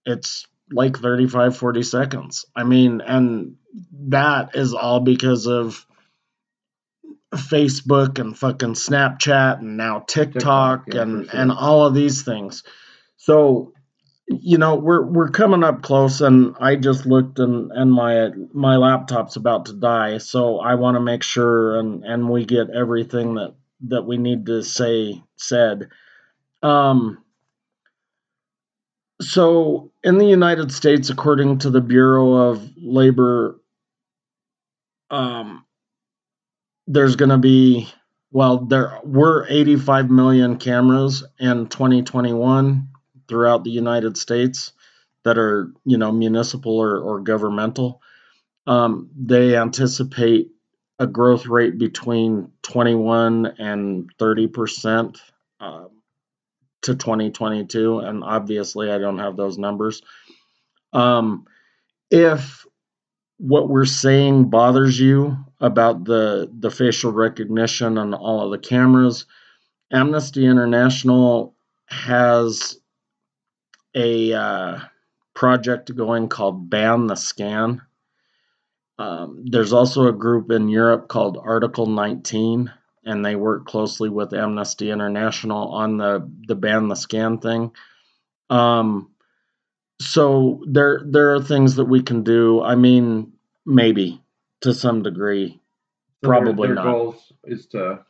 it's 0.06 0.48
like 0.72 0.98
35, 0.98 1.56
40 1.56 1.84
seconds. 1.84 2.46
I 2.56 2.64
mean, 2.64 3.02
and 3.02 3.56
that 4.10 4.56
is 4.56 4.74
all 4.74 5.00
because 5.00 5.48
of 5.48 5.86
Facebook 7.34 8.20
and 8.20 8.38
fucking 8.38 8.74
Snapchat 8.74 9.60
and 9.60 9.78
now 9.78 10.00
TikTok, 10.00 10.86
TikTok 10.86 10.94
yeah, 10.94 11.02
and, 11.02 11.30
sure. 11.30 11.40
and 11.40 11.52
all 11.52 11.86
of 11.86 11.94
these 11.94 12.24
things. 12.24 12.64
So 13.18 13.74
you 14.28 14.58
know 14.58 14.76
we're 14.76 15.06
we're 15.06 15.30
coming 15.30 15.64
up 15.64 15.82
close 15.82 16.20
and 16.22 16.56
i 16.60 16.76
just 16.76 17.06
looked 17.06 17.40
and 17.40 17.72
and 17.72 17.92
my 17.92 18.30
my 18.54 18.76
laptop's 18.76 19.38
about 19.38 19.66
to 19.66 19.74
die 19.74 20.18
so 20.18 20.60
i 20.60 20.76
want 20.76 20.96
to 20.96 21.02
make 21.02 21.24
sure 21.24 21.80
and 21.80 22.04
and 22.04 22.30
we 22.30 22.46
get 22.46 22.70
everything 22.70 23.36
that 23.36 23.56
that 23.82 24.02
we 24.02 24.18
need 24.18 24.48
to 24.48 24.64
say 24.64 25.22
said. 25.38 25.90
Um 26.64 27.24
so 29.22 29.92
in 30.04 30.18
the 30.18 30.26
united 30.26 30.72
states 30.72 31.10
according 31.10 31.60
to 31.60 31.70
the 31.70 31.82
bureau 31.82 32.34
of 32.34 32.70
labor 32.78 33.60
um 35.10 35.66
there's 36.88 37.16
going 37.16 37.30
to 37.30 37.38
be 37.38 37.88
well 38.32 38.60
there 38.60 39.00
were 39.04 39.46
85 39.50 40.10
million 40.12 40.58
cameras 40.58 41.24
in 41.40 41.68
2021 41.68 42.90
throughout 43.28 43.64
the 43.64 43.72
United 43.72 44.18
States 44.18 44.74
that 45.24 45.38
are, 45.38 45.72
you 45.86 45.98
know, 45.98 46.12
municipal 46.12 46.78
or, 46.78 47.00
or 47.00 47.20
governmental. 47.20 48.02
Um, 48.66 49.10
they 49.16 49.58
anticipate 49.58 50.52
a 51.00 51.08
growth 51.08 51.46
rate 51.46 51.78
between 51.78 52.52
21 52.64 53.46
and 53.60 54.10
30 54.18 54.48
percent 54.48 55.22
uh, 55.60 55.86
to 56.82 56.96
2022, 56.96 58.00
and 58.00 58.24
obviously 58.24 58.92
I 58.92 58.98
don't 58.98 59.20
have 59.20 59.38
those 59.38 59.58
numbers. 59.58 60.02
Um, 60.94 61.46
if 62.10 62.66
what 63.38 63.70
we're 63.70 63.86
saying 63.86 64.50
bothers 64.50 65.00
you 65.00 65.38
about 65.60 66.06
the 66.06 66.50
the 66.60 66.72
facial 66.72 67.12
recognition 67.12 67.98
and 67.98 68.16
all 68.16 68.42
of 68.42 68.52
the 68.52 68.68
cameras, 68.68 69.26
Amnesty 69.92 70.46
International 70.46 71.56
has 71.86 72.80
a 73.96 74.34
uh, 74.34 74.80
project 75.34 75.96
going 75.96 76.30
called 76.30 76.70
Ban 76.70 77.08
the 77.08 77.16
Scan. 77.16 77.82
Um, 79.00 79.46
there's 79.46 79.74
also 79.74 80.08
a 80.08 80.14
group 80.14 80.50
in 80.52 80.70
Europe 80.70 81.08
called 81.08 81.38
Article 81.42 81.86
19, 81.86 82.72
and 83.06 83.26
they 83.26 83.36
work 83.36 83.66
closely 83.66 84.10
with 84.10 84.34
Amnesty 84.34 84.90
International 84.90 85.70
on 85.70 85.98
the 85.98 86.30
the 86.48 86.56
ban 86.56 86.88
the 86.88 86.96
scan 86.96 87.38
thing. 87.38 87.72
Um, 88.50 89.12
so 90.00 90.64
there 90.68 91.02
there 91.06 91.36
are 91.36 91.42
things 91.42 91.76
that 91.76 91.86
we 91.86 92.02
can 92.02 92.24
do. 92.24 92.62
I 92.62 92.76
mean, 92.76 93.34
maybe 93.66 94.22
to 94.62 94.74
some 94.74 95.04
degree, 95.04 95.60
so 96.24 96.30
probably 96.30 96.68
their, 96.68 96.76
their 96.76 96.86
not. 96.86 96.92
Goals 96.92 97.34
is 97.44 97.68
to 97.68 98.06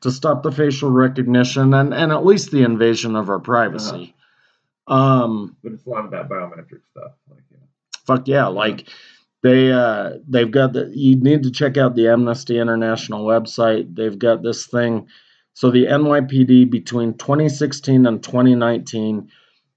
to 0.00 0.10
stop 0.10 0.42
the 0.42 0.52
facial 0.52 0.90
recognition 0.90 1.72
and 1.74 1.94
and 1.94 2.12
at 2.12 2.24
least 2.24 2.50
the 2.50 2.62
invasion 2.62 3.16
of 3.16 3.28
our 3.28 3.40
privacy. 3.40 4.14
Um, 4.92 5.56
but 5.62 5.72
it's 5.72 5.86
a 5.86 5.90
lot 5.90 6.04
of 6.04 6.10
that 6.10 6.28
biometric 6.28 6.82
stuff. 6.90 7.12
Like, 7.30 7.42
know. 7.50 7.66
Fuck 8.06 8.28
yeah! 8.28 8.46
Like 8.46 8.88
they 9.42 9.72
uh, 9.72 10.18
they've 10.28 10.50
got 10.50 10.74
the. 10.74 10.90
You 10.94 11.16
need 11.16 11.44
to 11.44 11.50
check 11.50 11.76
out 11.76 11.94
the 11.94 12.08
Amnesty 12.08 12.58
International 12.58 13.24
website. 13.24 13.94
They've 13.94 14.18
got 14.18 14.42
this 14.42 14.66
thing. 14.66 15.08
So 15.54 15.70
the 15.70 15.86
NYPD 15.86 16.70
between 16.70 17.14
2016 17.14 18.06
and 18.06 18.22
2019 18.22 19.30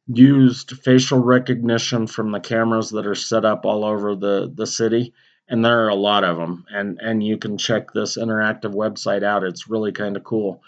used 0.07 0.71
facial 0.83 1.19
recognition 1.19 2.07
from 2.07 2.31
the 2.31 2.39
cameras 2.39 2.91
that 2.91 3.07
are 3.07 3.15
set 3.15 3.43
up 3.43 3.65
all 3.65 3.83
over 3.83 4.15
the 4.15 4.51
the 4.53 4.67
city 4.67 5.13
and 5.47 5.63
there 5.63 5.85
are 5.85 5.89
a 5.89 5.95
lot 5.95 6.23
of 6.23 6.37
them 6.37 6.63
and 6.69 6.99
and 7.01 7.23
you 7.23 7.37
can 7.37 7.57
check 7.57 7.91
this 7.91 8.15
interactive 8.17 8.73
website 8.73 9.23
out 9.23 9.43
it's 9.43 9.67
really 9.67 9.91
kind 9.91 10.15
of 10.15 10.23
cool 10.23 10.61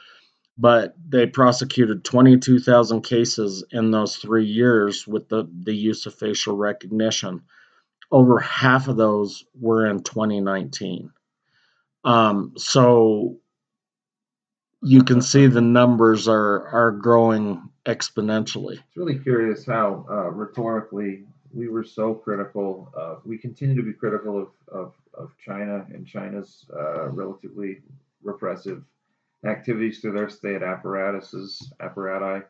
but 0.58 0.96
they 1.08 1.28
prosecuted 1.28 2.04
22,000 2.04 3.02
cases 3.02 3.64
in 3.72 3.92
those 3.92 4.16
three 4.16 4.46
years 4.46 5.06
with 5.06 5.30
the, 5.30 5.48
the 5.64 5.76
use 5.76 6.06
of 6.06 6.16
facial 6.16 6.56
recognition. 6.56 7.44
Over 8.12 8.40
half 8.40 8.88
of 8.88 8.98
those 8.98 9.46
were 9.60 9.86
in 9.86 10.02
2019. 10.02 11.12
Um, 12.04 12.54
so 12.58 13.38
you 14.82 15.04
can 15.04 15.22
see 15.22 15.48
the 15.48 15.62
numbers 15.62 16.28
are 16.28 16.68
are 16.68 16.92
growing 16.92 17.70
exponentially. 17.86 18.74
It's 18.74 18.98
really 18.98 19.20
curious 19.20 19.66
how 19.66 20.06
uh, 20.10 20.30
rhetorically 20.30 21.26
we 21.54 21.68
were 21.68 21.84
so 21.84 22.14
critical. 22.14 22.92
Of, 22.96 23.22
we 23.26 23.38
continue 23.38 23.76
to 23.76 23.84
be 23.84 23.94
critical 23.94 24.40
of, 24.40 24.50
of, 24.68 24.94
of 25.14 25.32
China 25.44 25.86
and 25.94 26.06
China's 26.06 26.66
uh, 26.74 27.10
relatively 27.10 27.82
repressive 28.24 28.84
activities 29.46 30.00
through 30.00 30.14
their 30.14 30.30
state 30.30 30.64
apparatuses, 30.64 31.72
apparati, 31.82 32.44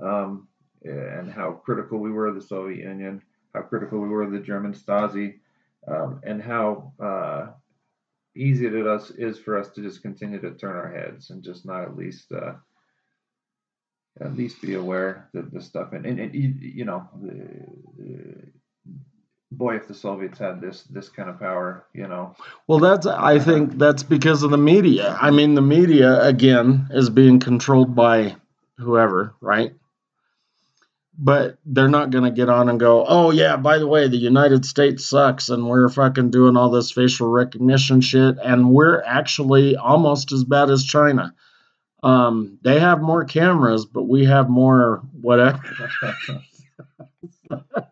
um, 0.00 0.48
and 0.82 1.30
how 1.30 1.52
critical 1.52 1.98
we 1.98 2.10
were 2.10 2.26
of 2.26 2.34
the 2.34 2.40
Soviet 2.40 2.84
Union, 2.84 3.22
how 3.54 3.62
critical 3.62 3.98
we 4.00 4.08
were 4.08 4.22
of 4.22 4.32
the 4.32 4.38
German 4.38 4.72
Stasi, 4.72 5.38
um, 5.88 6.20
and 6.24 6.42
how 6.42 6.92
uh, 7.02 7.48
easy 8.34 8.66
it 8.66 8.74
is, 8.74 9.10
is 9.12 9.38
for 9.38 9.58
us 9.58 9.70
to 9.70 9.82
just 9.82 10.02
continue 10.02 10.40
to 10.40 10.52
turn 10.52 10.76
our 10.76 10.90
heads 10.90 11.30
and 11.30 11.42
just 11.42 11.66
not 11.66 11.82
at 11.82 11.96
least 11.96 12.32
uh, 12.32 12.54
at 14.20 14.36
least 14.36 14.60
be 14.60 14.74
aware 14.74 15.28
that 15.32 15.52
this 15.52 15.66
stuff 15.66 15.92
and, 15.92 16.04
and, 16.04 16.18
and 16.18 16.34
you, 16.34 16.54
you 16.58 16.84
know 16.84 17.08
the, 17.22 18.50
boy 19.52 19.76
if 19.76 19.88
the 19.88 19.94
soviets 19.94 20.38
had 20.38 20.60
this 20.60 20.84
this 20.84 21.08
kind 21.08 21.28
of 21.28 21.38
power 21.38 21.84
you 21.92 22.06
know. 22.06 22.36
Well 22.66 22.78
that's 22.78 23.06
i 23.06 23.38
think 23.38 23.78
that's 23.78 24.02
because 24.02 24.42
of 24.42 24.50
the 24.50 24.58
media. 24.58 25.16
I 25.20 25.30
mean 25.30 25.54
the 25.54 25.62
media 25.62 26.22
again 26.22 26.88
is 26.90 27.10
being 27.10 27.40
controlled 27.40 27.94
by 27.94 28.36
whoever 28.78 29.34
right? 29.40 29.74
But 31.22 31.58
they're 31.66 31.88
not 31.88 32.10
going 32.10 32.24
to 32.24 32.30
get 32.30 32.48
on 32.48 32.68
and 32.68 32.80
go 32.80 33.04
oh 33.06 33.30
yeah 33.30 33.56
by 33.56 33.78
the 33.78 33.86
way 33.86 34.08
the 34.08 34.16
united 34.16 34.64
states 34.64 35.04
sucks 35.06 35.48
and 35.48 35.68
we're 35.68 35.88
fucking 35.88 36.30
doing 36.30 36.56
all 36.56 36.70
this 36.70 36.92
facial 36.92 37.28
recognition 37.28 38.00
shit 38.00 38.36
and 38.42 38.70
we're 38.70 39.02
actually 39.02 39.76
almost 39.76 40.32
as 40.32 40.44
bad 40.44 40.70
as 40.70 40.84
china. 40.84 41.34
Um, 42.02 42.58
they 42.62 42.80
have 42.80 43.02
more 43.02 43.24
cameras, 43.24 43.84
but 43.84 44.04
we 44.04 44.24
have 44.24 44.48
more 44.48 45.02
whatever. 45.20 45.60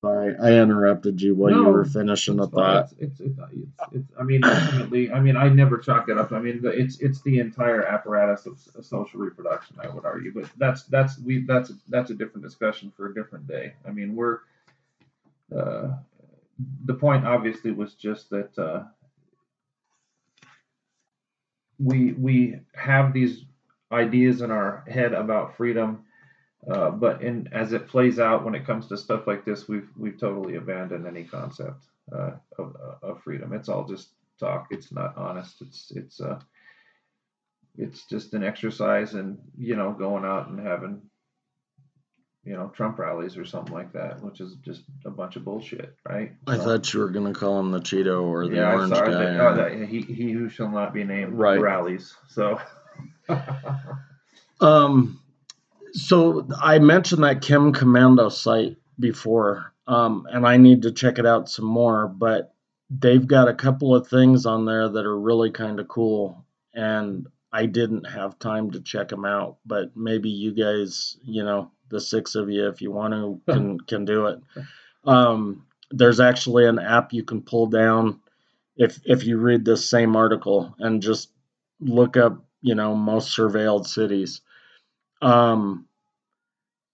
Sorry, 0.00 0.36
I 0.40 0.52
interrupted 0.62 1.20
you 1.20 1.34
while 1.34 1.50
no, 1.50 1.62
you 1.62 1.68
were 1.70 1.84
finishing 1.84 2.38
a 2.38 2.46
thought. 2.46 2.92
It's, 2.98 3.18
it's, 3.18 3.40
it's, 3.40 3.70
it's, 3.92 4.08
I 4.18 4.22
mean, 4.22 4.44
ultimately, 4.44 5.10
I 5.10 5.18
mean, 5.18 5.36
I 5.36 5.48
never 5.48 5.76
chalk 5.76 6.08
it 6.08 6.16
up. 6.16 6.30
I 6.30 6.38
mean, 6.38 6.60
it's 6.62 7.00
it's 7.00 7.20
the 7.22 7.40
entire 7.40 7.84
apparatus 7.84 8.46
of 8.46 8.60
social 8.84 9.18
reproduction. 9.18 9.76
I 9.82 9.88
would 9.88 10.04
argue, 10.04 10.32
but 10.32 10.48
that's 10.56 10.84
that's 10.84 11.18
we 11.18 11.44
that's 11.44 11.72
that's 11.88 12.10
a 12.10 12.14
different 12.14 12.44
discussion 12.44 12.92
for 12.96 13.08
a 13.08 13.14
different 13.14 13.48
day. 13.48 13.74
I 13.86 13.90
mean, 13.90 14.14
we're 14.14 14.38
uh, 15.56 15.96
the 16.84 16.94
point 16.94 17.26
obviously 17.26 17.72
was 17.72 17.94
just 17.94 18.30
that 18.30 18.56
uh, 18.56 18.84
we 21.78 22.12
we 22.12 22.60
have 22.74 23.12
these 23.12 23.44
ideas 23.90 24.42
in 24.42 24.50
our 24.50 24.84
head 24.86 25.12
about 25.12 25.56
freedom, 25.56 26.04
uh, 26.66 26.90
but 26.90 27.22
in 27.22 27.48
as 27.52 27.72
it 27.72 27.88
plays 27.88 28.18
out 28.18 28.44
when 28.44 28.54
it 28.54 28.66
comes 28.66 28.88
to 28.88 28.96
stuff 28.96 29.26
like 29.26 29.44
this, 29.44 29.68
we've 29.68 29.88
we've 29.96 30.18
totally 30.18 30.56
abandoned 30.56 31.06
any 31.06 31.24
concept 31.24 31.84
uh, 32.12 32.32
of, 32.58 32.76
of 33.02 33.22
freedom. 33.22 33.52
It's 33.52 33.68
all 33.68 33.84
just 33.84 34.08
talk. 34.40 34.68
It's 34.70 34.90
not 34.90 35.16
honest. 35.16 35.60
It's 35.60 35.92
it's 35.94 36.20
uh 36.20 36.40
it's 37.76 38.04
just 38.06 38.34
an 38.34 38.42
exercise 38.42 39.14
and 39.14 39.38
you 39.56 39.76
know 39.76 39.92
going 39.92 40.24
out 40.24 40.48
and 40.48 40.58
having 40.58 41.02
you 42.48 42.54
know, 42.54 42.68
Trump 42.74 42.98
rallies 42.98 43.36
or 43.36 43.44
something 43.44 43.74
like 43.74 43.92
that, 43.92 44.22
which 44.22 44.40
is 44.40 44.54
just 44.64 44.82
a 45.04 45.10
bunch 45.10 45.36
of 45.36 45.44
bullshit, 45.44 45.94
right? 46.08 46.32
I 46.46 46.56
so, 46.56 46.64
thought 46.64 46.94
you 46.94 47.00
were 47.00 47.10
going 47.10 47.30
to 47.30 47.38
call 47.38 47.60
him 47.60 47.72
the 47.72 47.80
Cheeto 47.80 48.22
or 48.22 48.48
the 48.48 48.56
yeah, 48.56 48.72
orange 48.72 48.92
guy. 48.92 49.10
That, 49.10 49.40
oh, 49.40 49.54
that, 49.56 49.88
he, 49.88 50.00
he 50.00 50.32
who 50.32 50.48
shall 50.48 50.70
not 50.70 50.94
be 50.94 51.04
named 51.04 51.34
right. 51.34 51.60
rallies. 51.60 52.14
So, 52.28 52.58
um, 54.62 55.20
so 55.92 56.46
I 56.60 56.78
mentioned 56.78 57.24
that 57.24 57.42
Kim 57.42 57.72
Komando 57.72 58.30
site 58.30 58.76
before, 58.98 59.72
um, 59.86 60.26
and 60.30 60.46
I 60.46 60.56
need 60.56 60.82
to 60.82 60.92
check 60.92 61.18
it 61.18 61.26
out 61.26 61.48
some 61.48 61.66
more, 61.66 62.08
but 62.08 62.54
they've 62.90 63.26
got 63.26 63.48
a 63.48 63.54
couple 63.54 63.94
of 63.94 64.08
things 64.08 64.46
on 64.46 64.64
there 64.64 64.88
that 64.88 65.04
are 65.04 65.18
really 65.18 65.50
kind 65.50 65.80
of 65.80 65.88
cool. 65.88 66.44
And 66.74 67.26
I 67.52 67.66
didn't 67.66 68.04
have 68.04 68.38
time 68.38 68.70
to 68.72 68.80
check 68.80 69.08
them 69.08 69.24
out, 69.24 69.58
but 69.64 69.96
maybe 69.96 70.28
you 70.28 70.52
guys, 70.52 71.16
you 71.22 71.44
know, 71.44 71.70
the 71.88 72.00
six 72.00 72.34
of 72.34 72.50
you, 72.50 72.68
if 72.68 72.82
you 72.82 72.90
want 72.90 73.14
to, 73.14 73.40
can 73.52 73.80
can 73.80 74.04
do 74.04 74.26
it. 74.26 74.40
Um, 75.04 75.66
there's 75.90 76.20
actually 76.20 76.66
an 76.66 76.78
app 76.78 77.12
you 77.12 77.22
can 77.22 77.42
pull 77.42 77.66
down 77.66 78.20
if 78.76 79.00
if 79.04 79.24
you 79.24 79.38
read 79.38 79.64
this 79.64 79.88
same 79.88 80.16
article 80.16 80.74
and 80.78 81.02
just 81.02 81.30
look 81.80 82.16
up, 82.16 82.44
you 82.60 82.74
know, 82.74 82.94
most 82.94 83.36
surveilled 83.36 83.86
cities, 83.86 84.42
um, 85.22 85.86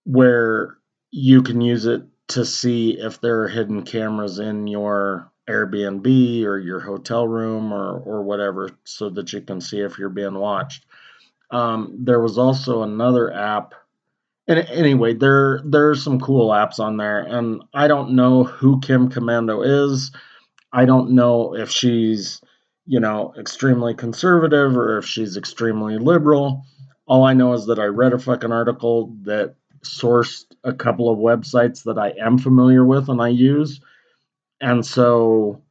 where 0.04 0.76
you 1.10 1.42
can 1.42 1.60
use 1.60 1.86
it 1.86 2.02
to 2.28 2.44
see 2.44 2.98
if 2.98 3.20
there 3.20 3.42
are 3.42 3.48
hidden 3.48 3.82
cameras 3.82 4.38
in 4.38 4.66
your 4.66 5.30
Airbnb 5.48 6.44
or 6.44 6.58
your 6.58 6.80
hotel 6.80 7.28
room 7.28 7.72
or 7.72 7.98
or 7.98 8.22
whatever, 8.22 8.70
so 8.84 9.10
that 9.10 9.32
you 9.32 9.42
can 9.42 9.60
see 9.60 9.80
if 9.80 9.98
you're 9.98 10.08
being 10.08 10.34
watched. 10.34 10.86
Um, 11.50 11.98
there 12.00 12.20
was 12.20 12.38
also 12.38 12.82
another 12.82 13.32
app 13.32 13.74
and 14.46 14.58
anyway, 14.58 15.14
there 15.14 15.60
there 15.64 15.88
are 15.90 15.94
some 15.94 16.20
cool 16.20 16.50
apps 16.50 16.78
on 16.78 16.98
there, 16.98 17.20
and 17.20 17.62
I 17.72 17.88
don't 17.88 18.14
know 18.14 18.44
who 18.44 18.80
Kim 18.80 19.08
Komando 19.08 19.62
is. 19.64 20.12
I 20.72 20.84
don't 20.84 21.12
know 21.12 21.54
if 21.54 21.70
she's, 21.70 22.42
you 22.84 23.00
know, 23.00 23.32
extremely 23.38 23.94
conservative 23.94 24.76
or 24.76 24.98
if 24.98 25.06
she's 25.06 25.36
extremely 25.36 25.96
liberal. 25.96 26.64
All 27.06 27.24
I 27.24 27.34
know 27.34 27.52
is 27.52 27.66
that 27.66 27.78
I 27.78 27.84
read 27.84 28.12
a 28.12 28.18
fucking 28.18 28.52
article 28.52 29.14
that 29.22 29.56
sourced 29.84 30.44
a 30.62 30.72
couple 30.72 31.10
of 31.10 31.18
websites 31.18 31.84
that 31.84 31.98
I 31.98 32.14
am 32.20 32.38
familiar 32.38 32.84
with 32.84 33.08
and 33.08 33.20
I 33.20 33.28
use. 33.28 33.80
And 34.60 34.84
so, 34.84 35.62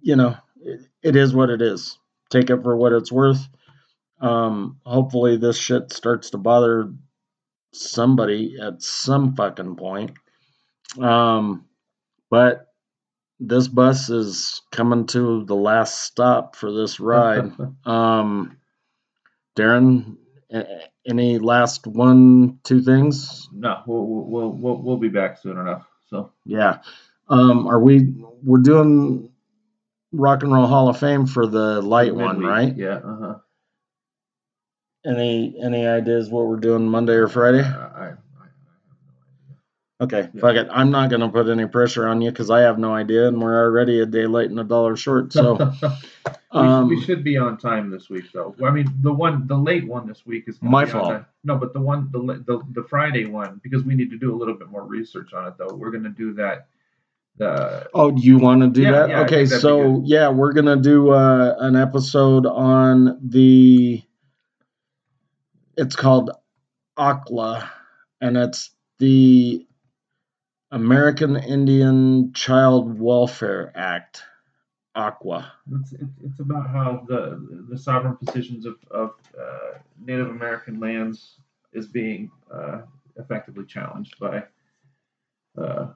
you 0.00 0.16
know, 0.16 0.36
it, 0.60 0.80
it 1.02 1.16
is 1.16 1.34
what 1.34 1.50
it 1.50 1.62
is. 1.62 1.98
Take 2.30 2.50
it 2.50 2.62
for 2.62 2.76
what 2.76 2.92
it's 2.92 3.12
worth. 3.12 3.46
Um, 4.20 4.78
hopefully, 4.84 5.36
this 5.36 5.58
shit 5.58 5.92
starts 5.92 6.30
to 6.30 6.38
bother 6.38 6.92
somebody 7.72 8.56
at 8.60 8.82
some 8.82 9.34
fucking 9.34 9.76
point. 9.76 10.12
Um, 11.00 11.66
but 12.30 12.68
this 13.40 13.66
bus 13.68 14.08
is 14.08 14.62
coming 14.70 15.06
to 15.08 15.44
the 15.44 15.56
last 15.56 16.02
stop 16.02 16.56
for 16.56 16.72
this 16.72 17.00
ride. 17.00 17.52
um, 17.84 18.56
Darren, 19.56 20.16
any 21.06 21.38
last 21.38 21.86
one, 21.86 22.58
two 22.64 22.82
things? 22.82 23.48
No, 23.52 23.82
we'll 23.86 24.06
we'll 24.06 24.50
we'll 24.50 24.82
we'll 24.82 24.96
be 24.96 25.08
back 25.08 25.38
soon 25.38 25.58
enough. 25.58 25.86
So 26.08 26.32
yeah, 26.44 26.78
um, 27.28 27.66
are 27.66 27.80
we? 27.80 28.14
We're 28.42 28.58
doing 28.58 29.30
Rock 30.12 30.42
and 30.42 30.52
Roll 30.52 30.66
Hall 30.66 30.88
of 30.88 30.98
Fame 30.98 31.26
for 31.26 31.46
the 31.46 31.80
light 31.80 32.14
one, 32.14 32.40
right? 32.40 32.76
Yeah. 32.76 32.96
Uh 32.96 33.16
huh. 33.20 33.34
Any 35.04 35.56
any 35.62 35.86
ideas 35.86 36.30
what 36.30 36.46
we're 36.46 36.56
doing 36.56 36.86
Monday 36.88 37.14
or 37.14 37.28
Friday? 37.28 37.60
Uh, 37.60 37.88
I, 37.94 38.04
I, 38.04 38.12
Okay, 40.00 40.28
yeah. 40.34 40.40
fuck 40.40 40.56
it. 40.56 40.68
I'm 40.70 40.90
not 40.90 41.10
gonna 41.10 41.28
put 41.28 41.48
any 41.48 41.66
pressure 41.66 42.08
on 42.08 42.20
you 42.20 42.30
because 42.30 42.50
I 42.50 42.60
have 42.60 42.78
no 42.78 42.94
idea, 42.94 43.28
and 43.28 43.40
we're 43.40 43.62
already 43.64 44.00
a 44.00 44.06
day 44.06 44.26
late 44.26 44.50
and 44.50 44.58
a 44.58 44.64
dollar 44.64 44.96
short. 44.96 45.32
So 45.32 45.54
we, 45.84 46.60
um, 46.60 46.88
we, 46.88 47.00
should 47.00 47.22
be 47.22 47.36
on 47.36 47.56
time 47.56 47.90
this 47.90 48.10
week, 48.10 48.24
though. 48.32 48.54
I 48.64 48.70
mean, 48.70 48.92
the 49.00 49.12
one, 49.12 49.46
the 49.46 49.56
late 49.56 49.86
one 49.86 50.08
this 50.08 50.26
week 50.26 50.44
is 50.48 50.60
my 50.60 50.86
fault. 50.86 51.22
No, 51.44 51.56
but 51.56 51.72
the 51.72 51.80
one, 51.80 52.08
the, 52.10 52.42
the 52.46 52.62
the 52.72 52.82
Friday 52.88 53.26
one, 53.26 53.60
because 53.62 53.84
we 53.84 53.94
need 53.94 54.10
to 54.10 54.18
do 54.18 54.34
a 54.34 54.36
little 54.36 54.54
bit 54.54 54.68
more 54.70 54.84
research 54.84 55.32
on 55.34 55.46
it, 55.46 55.54
though. 55.56 55.74
We're 55.74 55.92
gonna 55.92 56.08
do 56.08 56.34
that. 56.34 56.66
The 57.38 57.88
oh, 57.94 58.14
you 58.16 58.38
want 58.38 58.62
to 58.62 58.68
do 58.68 58.82
yeah, 58.82 58.90
that? 58.90 59.08
Yeah, 59.08 59.20
okay, 59.20 59.46
so 59.46 60.02
yeah, 60.04 60.28
we're 60.28 60.52
gonna 60.52 60.76
do 60.76 61.10
uh, 61.10 61.54
an 61.60 61.76
episode 61.76 62.44
on 62.44 63.18
the 63.22 64.02
it's 65.76 65.96
called 65.96 66.30
ACLA, 66.98 67.68
and 68.20 68.36
it's 68.36 68.70
the 68.98 69.66
American 70.72 71.36
Indian 71.36 72.32
Child 72.32 72.98
Welfare 72.98 73.70
Act, 73.74 74.22
ICWA. 74.96 75.46
It's, 75.80 75.92
it's 76.24 76.40
about 76.40 76.68
how 76.68 77.04
the 77.06 77.66
the 77.68 77.78
sovereign 77.78 78.16
positions 78.16 78.64
of, 78.64 78.76
of 78.90 79.10
uh, 79.38 79.78
Native 80.02 80.28
American 80.28 80.80
lands 80.80 81.36
is 81.74 81.86
being 81.86 82.30
uh, 82.52 82.82
effectively 83.16 83.66
challenged 83.66 84.18
by 84.18 84.44
uh, 85.58 85.88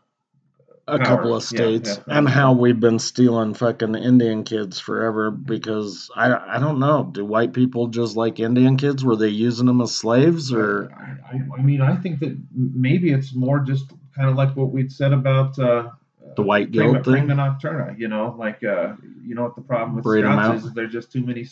a 0.87 0.99
couple 0.99 1.35
of 1.35 1.43
states 1.43 1.89
yeah, 1.89 2.05
yeah. 2.07 2.19
and 2.19 2.29
how 2.29 2.53
we've 2.53 2.79
been 2.79 2.99
stealing 2.99 3.55
fucking 3.55 3.95
Indian 3.95 4.45
kids 4.45 4.79
forever 4.79 5.31
because 5.31 6.11
I, 6.15 6.57
I 6.57 6.59
don't 6.59 6.79
know. 6.79 7.09
Do 7.11 7.25
white 7.25 7.55
people 7.55 7.89
just 7.89 8.15
like 8.15 8.41
Indian 8.41 8.77
kids? 8.77 9.05
Were 9.05 9.17
they 9.17 9.29
using 9.29 9.67
them 9.67 9.81
as 9.81 9.95
slaves 9.95 10.53
or? 10.53 10.93
I, 10.93 11.37
I, 11.37 11.41
I 11.59 11.63
mean, 11.63 11.81
I 11.81 11.97
think 11.97 12.21
that 12.21 12.39
maybe 12.55 13.11
it's 13.11 13.35
more 13.35 13.61
just 13.61 13.91
kind 14.17 14.29
of 14.31 14.37
like 14.37 14.57
what 14.57 14.71
we'd 14.71 14.91
said 14.91 15.13
about 15.13 15.59
uh, 15.59 15.91
The 16.37 16.43
white 16.43 16.71
guilt 16.73 17.05
thing. 17.05 17.27
prima 17.27 17.35
nocturna. 17.35 17.99
You 17.99 18.09
know, 18.09 18.35
like 18.39 18.65
uh, 18.65 18.95
you 19.23 19.35
know 19.35 19.43
what 19.43 19.55
the 19.55 19.63
problem 19.63 19.97
with 19.97 20.05
Braid 20.05 20.25
Scots 20.25 20.61
is, 20.61 20.67
is 20.67 20.75
there's 20.75 20.93
just 20.93 21.13
too 21.13 21.23
many 21.25 21.47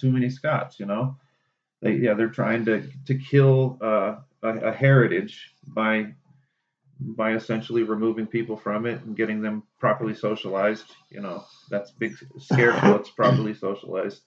too 0.00 0.12
many 0.12 0.28
Scots. 0.30 0.78
You 0.80 0.86
know, 0.86 1.16
they 1.80 1.92
yeah 1.94 2.14
they're 2.14 2.28
trying 2.28 2.64
to 2.66 2.82
to 3.06 3.14
kill 3.14 3.78
uh, 3.80 4.16
a, 4.42 4.48
a 4.48 4.72
heritage 4.72 5.54
by 5.66 6.14
by 7.00 7.34
essentially 7.34 7.84
removing 7.84 8.26
people 8.26 8.56
from 8.56 8.84
it 8.84 9.00
and 9.04 9.16
getting 9.16 9.40
them 9.40 9.62
properly 9.78 10.14
socialized. 10.14 10.86
You 11.10 11.20
know, 11.20 11.44
that's 11.70 11.90
big 11.92 12.16
scare 12.38 12.72
quotes 12.80 13.10
properly 13.20 13.54
socialized 13.54 14.22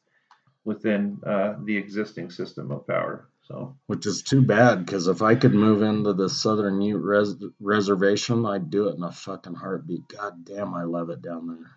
within 0.64 1.20
uh, 1.26 1.56
the 1.66 1.76
existing 1.76 2.30
system 2.32 2.72
of 2.72 2.88
power. 2.88 3.28
So 3.44 3.76
Which 3.88 4.06
is 4.06 4.22
too 4.24 4.42
bad 4.42 4.86
because 4.86 5.08
if 5.08 5.22
I 5.22 5.36
could 5.36 5.54
move 5.54 5.82
into 5.82 6.14
the 6.14 6.30
Southern 6.30 6.82
Ute 6.82 7.02
res- 7.02 7.36
reservation, 7.60 8.46
I'd 8.46 8.70
do 8.70 8.88
it 8.90 8.96
in 8.96 9.04
a 9.04 9.12
fucking 9.12 9.56
heartbeat. 9.56 10.08
God 10.08 10.46
damn, 10.46 10.74
I 10.74 10.84
love 10.84 11.10
it 11.10 11.22
down 11.22 11.48
there. 11.48 11.72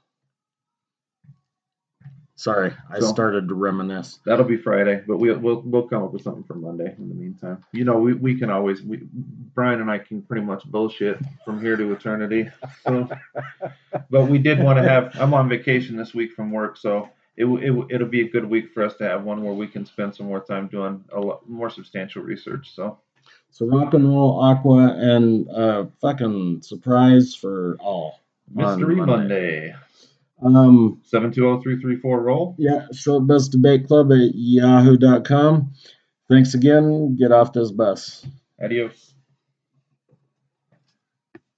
Sorry, 2.37 2.73
I 2.91 2.99
So- 2.99 3.07
started 3.07 3.49
to 3.49 3.55
reminisce. 3.55 4.19
that'll 4.27 4.45
be 4.45 4.57
Friday, 4.57 5.03
but 5.07 5.19
we'll 5.19 5.39
we'll 5.39 5.63
we'll 5.65 5.89
come 5.89 6.03
up 6.03 6.13
with 6.13 6.23
something 6.23 6.43
for 6.45 6.55
Monday. 6.55 6.93
In 6.99 7.09
the 7.09 7.15
meantime, 7.15 7.65
you 7.73 7.85
know, 7.85 7.97
we, 7.99 8.13
we 8.13 8.39
can 8.39 8.51
always 8.51 8.83
we 8.83 8.99
Brian 9.55 9.81
and 9.81 9.89
I 9.91 9.99
can 9.99 10.21
pretty 10.21 10.45
much 10.45 10.65
bullshit 10.65 11.19
from 11.45 11.61
here 11.61 11.77
to 11.77 11.93
eternity. 11.93 12.51
So, 12.85 13.09
but 14.11 14.25
we 14.29 14.39
did 14.39 14.61
want 14.61 14.79
to 14.79 14.83
have. 14.83 15.15
I'm 15.19 15.33
on 15.33 15.49
vacation 15.49 15.97
this 15.97 16.13
week 16.13 16.33
from 16.33 16.51
work, 16.51 16.77
so 16.77 17.09
it, 17.37 17.45
it 17.47 17.87
it'll 17.91 18.09
be 18.09 18.21
a 18.23 18.29
good 18.29 18.45
week 18.49 18.73
for 18.73 18.85
us 18.85 18.95
to 18.97 19.05
have 19.05 19.25
one 19.25 19.43
where 19.43 19.55
we 19.55 19.67
can 19.67 19.85
spend 19.87 20.15
some 20.15 20.27
more 20.27 20.41
time 20.45 20.69
doing 20.69 21.05
a 21.13 21.21
lot 21.21 21.49
more 21.49 21.71
substantial 21.71 22.23
research. 22.23 22.73
So 22.75 22.99
So 23.51 23.67
rock 23.67 23.95
and 23.95 24.09
roll 24.09 24.41
ICWA 24.43 24.91
and 24.99 25.49
uh 25.51 25.87
fucking 26.01 26.63
surprise 26.63 27.35
for 27.35 27.77
all. 27.81 28.21
mystery 28.53 28.97
Monday, 28.97 29.75
Um 30.43 31.01
seven 31.05 31.31
two 31.33 31.43
zero 31.43 31.61
three 31.61 31.81
three 31.81 31.97
four 31.97 32.21
roll. 32.21 32.55
yeah, 32.59 32.87
short 32.93 33.27
bus 33.27 33.49
debate 33.49 33.87
club 33.87 34.13
at 34.13 34.31
yahoo.com. 34.35 35.73
Thanks 36.29 36.55
again. 36.55 37.17
Get 37.17 37.33
off 37.33 37.53
this 37.53 37.71
bus. 37.71 38.27
Adios. 38.63 39.14